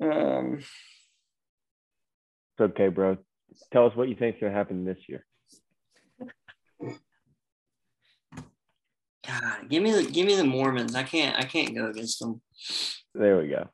[0.00, 3.16] Um, It's okay, bro.
[3.72, 5.24] Tell us what you think's gonna happen this year.
[9.26, 10.94] God, give me the give me the Mormons.
[10.94, 12.42] I can't I can't go against them.
[13.14, 13.68] There we go.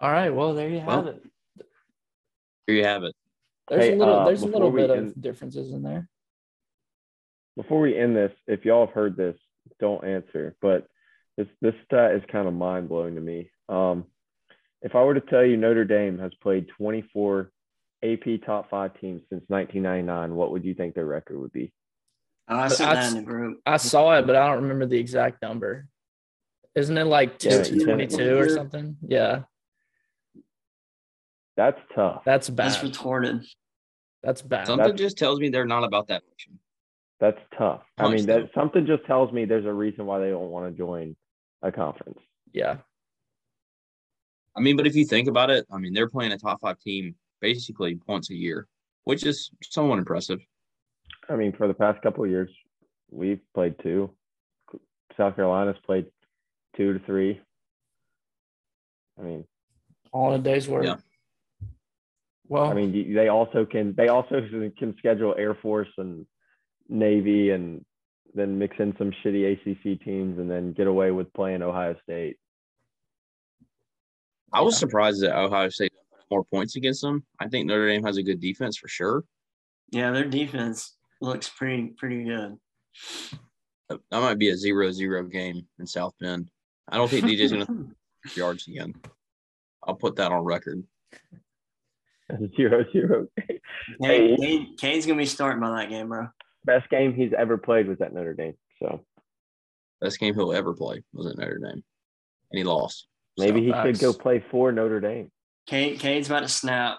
[0.00, 0.30] All right.
[0.30, 1.22] Well, there you have Well, it.
[2.66, 3.14] Here you have it.
[3.68, 6.08] There's hey, a little uh, there's a little we bit of differences in there.
[7.56, 9.36] Before we end this, if y'all have heard this,
[9.78, 10.56] don't answer.
[10.62, 10.86] But
[11.36, 13.50] this this stat is kind of mind blowing to me.
[13.68, 14.04] Um,
[14.80, 17.50] if I were to tell you Notre Dame has played 24
[18.02, 21.72] AP top five teams since 1999, what would you think their record would be?
[22.48, 23.60] Oh, I But sent that in the group.
[23.64, 25.86] I saw it, but I don't remember the exact number.
[26.74, 28.20] Isn't it like Yeah, two said twenty it.
[28.20, 28.96] or something?
[29.06, 29.42] Yeah,
[31.56, 32.22] That's tough.
[32.24, 32.70] that's bad.
[32.72, 32.92] That's bad.
[32.92, 33.46] retarded.
[34.22, 34.66] That's bad.
[34.66, 36.58] Something That's- just tells me they're not about that motion.
[37.22, 37.82] That's tough.
[37.98, 38.40] I Punch mean, them.
[38.42, 41.14] that something just tells me there's a reason why they don't want to join
[41.62, 42.18] a conference.
[42.52, 42.78] Yeah,
[44.56, 46.80] I mean, but if you think about it, I mean, they're playing a top five
[46.80, 48.66] team basically once a year,
[49.04, 50.40] which is somewhat impressive.
[51.28, 52.50] I mean, for the past couple of years,
[53.12, 54.10] we've played two.
[55.16, 56.06] South Carolina's played
[56.76, 57.40] two to three.
[59.16, 59.44] I mean,
[60.10, 60.86] all in a day's work.
[60.86, 60.96] Yeah.
[62.48, 64.44] Well, I mean, they also can they also
[64.76, 66.26] can schedule Air Force and
[66.92, 67.84] Navy and
[68.34, 72.36] then mix in some shitty ACC teams and then get away with playing Ohio State.
[74.52, 74.78] I was Yeah.
[74.80, 77.24] surprised that Ohio State put more points against them.
[77.40, 79.24] I think Notre Dame has a good defense for sure.
[79.90, 82.58] Yeah, their defense looks pretty pretty good.
[83.88, 86.48] That that might be a zero-zero game in South Bend.
[86.88, 87.66] I don't think DJ's going
[88.26, 88.94] to yards again.
[89.82, 90.82] I'll put that on record.
[92.56, 93.26] Zero zero.
[94.02, 96.28] Cade, Cade, Cade's gonna be starting by that game, bro.
[96.64, 98.54] Best game he's ever played was at Notre Dame.
[98.80, 99.00] So
[100.00, 101.82] Best game he'll ever play was at Notre Dame,
[102.50, 103.06] and he lost.
[103.38, 103.86] maybe So, he facts.
[103.86, 105.30] should go play for Notre Dame.
[105.66, 106.98] Cade, Cade's about to snap.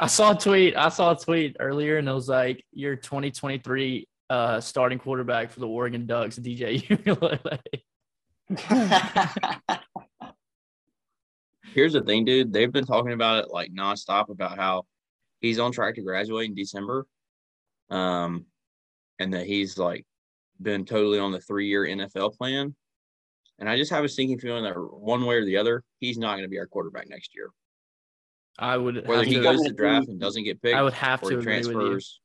[0.00, 0.74] I saw a tweet.
[0.74, 5.60] I saw a tweet earlier, and it was like your 2023 uh, starting quarterback for
[5.60, 7.58] the Oregon Ducks, DJ Uiagalelei.
[11.74, 12.52] Here's the thing, dude.
[12.52, 14.84] They've been talking about it like nonstop about how
[15.40, 17.06] he's on track to graduate in December,
[17.90, 18.46] um,
[19.22, 20.04] and that he's like
[20.60, 22.74] been totally on the three-year NFL plan.
[23.58, 26.32] And I just have a sinking feeling that one way or the other, he's not
[26.32, 27.50] going to be our quarterback next year.
[28.58, 30.92] I would Whether have he to, goes to draft and doesn't get picked, I would
[30.94, 31.72] have or to he agree with you.
[31.72, 32.20] transfers.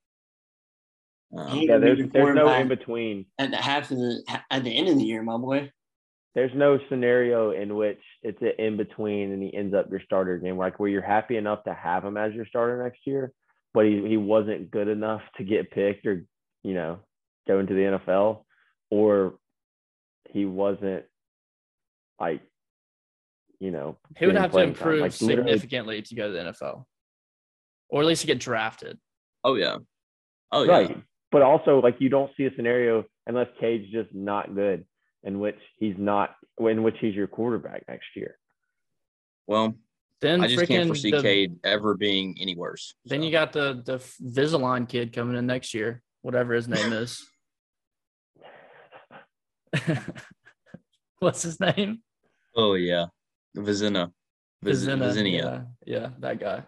[1.37, 3.25] Um, Yeah, there's there's no in between.
[3.37, 5.71] at the half of the at the end of the year, my boy.
[6.35, 10.35] There's no scenario in which it's an in between and he ends up your starter
[10.35, 13.33] again, like where you're happy enough to have him as your starter next year,
[13.73, 16.25] but he, he wasn't good enough to get picked or
[16.67, 16.99] you know
[17.47, 18.43] go into the NFL,
[18.91, 19.35] or
[20.29, 21.05] he wasn't
[22.19, 22.41] like
[23.59, 26.83] you know He would have to improve Like, significantly to go to the NFL,
[27.89, 28.97] or at least to get drafted.
[29.43, 29.77] oh yeah,
[30.51, 30.71] oh yeah.
[30.71, 31.03] Right.
[31.29, 34.85] But also, like, you don't see a scenario unless Cade's just not good,
[35.25, 38.37] in which he's not, in which he's your quarterback next year.
[39.45, 39.75] Well,
[40.21, 42.93] Then I just can't foresee the- Cade ever being any worse.
[43.03, 43.25] Then so.
[43.25, 47.25] you got the the Visalign kid coming in next year, whatever his name is.
[51.19, 52.01] What's his name?
[52.53, 53.05] Oh yeah,
[53.55, 54.11] Vizzina,
[54.61, 55.31] Viz- Vizzina, Vizinia.
[55.31, 56.63] Yeah, yeah, that guy.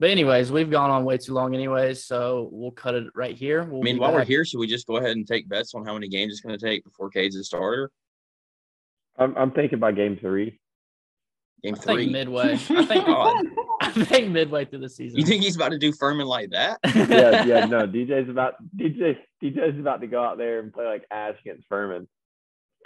[0.00, 3.62] But anyways, we've gone on way too long anyways, so we'll cut it right here.
[3.62, 5.76] We'll I mean, be while we're here, should we just go ahead and take bets
[5.76, 7.92] on how many games it's going to take before Cade's a starter?
[9.16, 10.58] I'm, I'm thinking by game three.
[11.62, 12.10] Game I think three.
[12.10, 12.54] midway.
[12.54, 13.06] I think
[13.98, 14.08] God.
[14.08, 15.18] Think midway through the season.
[15.18, 16.80] You think he's about to do Furman like that?
[16.94, 17.86] Yeah, yeah, no.
[17.86, 19.16] DJ's about DJ.
[19.42, 22.08] DJ's about to go out there and play like ass against Furman.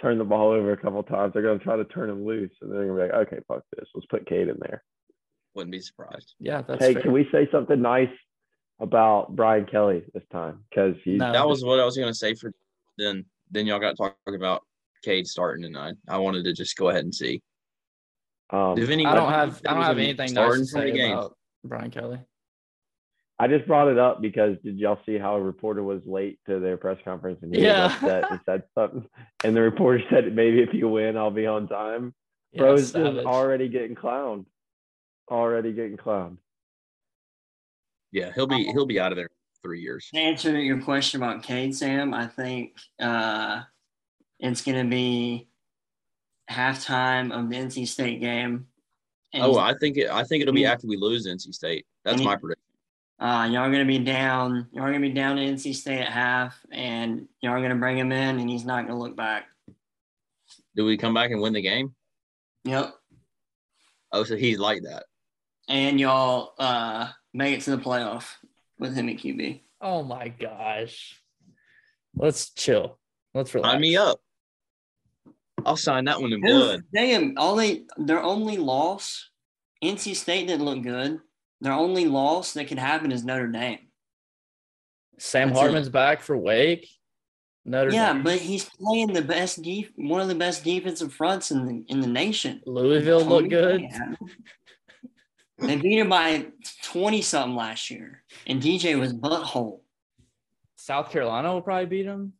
[0.00, 1.32] Turn the ball over a couple times.
[1.32, 3.88] They're gonna try to turn him loose, and they're gonna be like, "Okay, fuck this.
[3.94, 4.82] Let's put Cade in there."
[5.54, 6.34] Wouldn't be surprised.
[6.38, 7.02] Yeah, that's hey, fair.
[7.02, 8.10] can we say something nice
[8.80, 10.64] about Brian Kelly this time?
[10.70, 11.32] Because he's No.
[11.32, 12.52] That was what I was going to say for
[12.96, 13.24] then.
[13.50, 14.62] Then y'all got to talk about
[15.02, 15.94] Cade starting tonight.
[16.08, 17.42] I wanted to just go ahead and see.
[18.50, 20.90] Um, If any- I don't have I don't have anything nice to for the say
[20.92, 21.12] game.
[21.12, 22.18] about Brian Kelly.
[23.40, 26.58] I just brought it up because did y'all see how a reporter was late to
[26.58, 27.84] their press conference and he Yeah.
[27.84, 29.08] was upset and said something?
[29.44, 32.14] And the reporter said, maybe if you win, I'll be on time.
[32.52, 33.24] Yeah, Bro's just savage.
[33.24, 34.46] already getting clowned.
[35.30, 36.38] Already getting clowned.
[38.10, 39.30] Yeah, he'll be he'll be out of there in
[39.62, 40.08] three years.
[40.14, 43.62] To answer your question about Cade, Sam, I think uh,
[44.40, 45.48] it's going to be
[46.50, 48.66] halftime of the NC State game.
[49.32, 50.10] And Oh, I think it.
[50.10, 50.72] I think it'll be Yeah.
[50.72, 51.86] after we lose NC State.
[52.04, 52.62] That's he- my prediction.
[53.20, 54.68] uh, y'all are going to be down.
[54.72, 57.70] Y'all are going to be down to NC State at half, and y'all are going
[57.70, 59.46] to bring him in, and he's not going to look back.
[60.76, 61.94] Do we come back and win the game?
[62.64, 62.94] Yep.
[64.12, 65.04] Oh, so he's like that.
[65.68, 68.36] And y'all uh, make it to the playoff
[68.78, 69.60] with him at QB.
[69.82, 71.20] Oh my gosh.
[72.14, 72.98] Let's chill.
[73.34, 73.72] Let's relax.
[73.72, 74.20] Sign me up.
[75.66, 76.82] I'll sign that one in Dude, blood.
[76.94, 79.30] Damn, all they their only loss,
[79.82, 81.18] NC State didn't look good.
[81.60, 83.80] Their only loss that could happen is Notre Dame.
[85.18, 85.60] Sam That's it.
[85.62, 86.88] Hartman's back for Wake.
[87.64, 88.22] Notre Yeah, Dame.
[88.22, 92.00] but he's playing the best def- one of the best defensive fronts in the in
[92.00, 92.62] the nation.
[92.66, 93.82] Louisville looked good.
[93.82, 94.14] Yeah.
[95.58, 96.46] They beat him by
[96.84, 99.80] twenty something last year, and DJ was butthole.
[100.76, 102.34] South Carolina will probably beat them.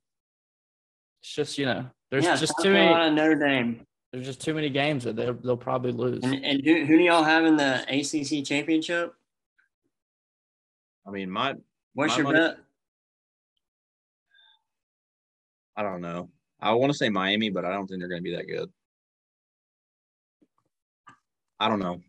[1.23, 2.89] It's just you know, there's yeah, just South too many.
[2.89, 6.21] Carolina, Notre Dame, There's just too many games that they'll, they'll probably lose.
[6.23, 9.15] and, and who, who do y'all have in the ACC championship?
[11.07, 11.55] I mean, my
[11.95, 12.59] What's My your money- bet?
[15.77, 16.31] I don't know.
[16.61, 18.69] I want to say Miami, but I don't think they're going to be that good.
[21.61, 22.01] I don't know.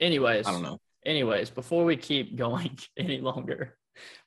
[0.00, 0.80] Anyways, I don't know.
[1.06, 3.76] Anyways, before we keep going any longer,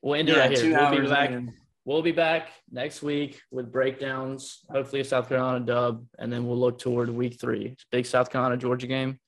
[0.02, 0.78] we'll end it right here.
[0.78, 1.32] We'll be back.
[1.32, 1.54] in.
[1.88, 6.60] We'll be back next week with breakdowns, hopefully a South Carolina dub, and then we'll
[6.60, 7.78] look toward week three.
[7.94, 9.20] Big South Carolina Georgia game.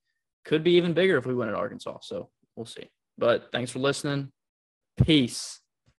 [0.44, 2.00] Could be even bigger if we win at Arkansas.
[2.02, 2.90] So we'll see.
[3.18, 4.34] But thanks for listening.
[5.02, 5.59] Peace.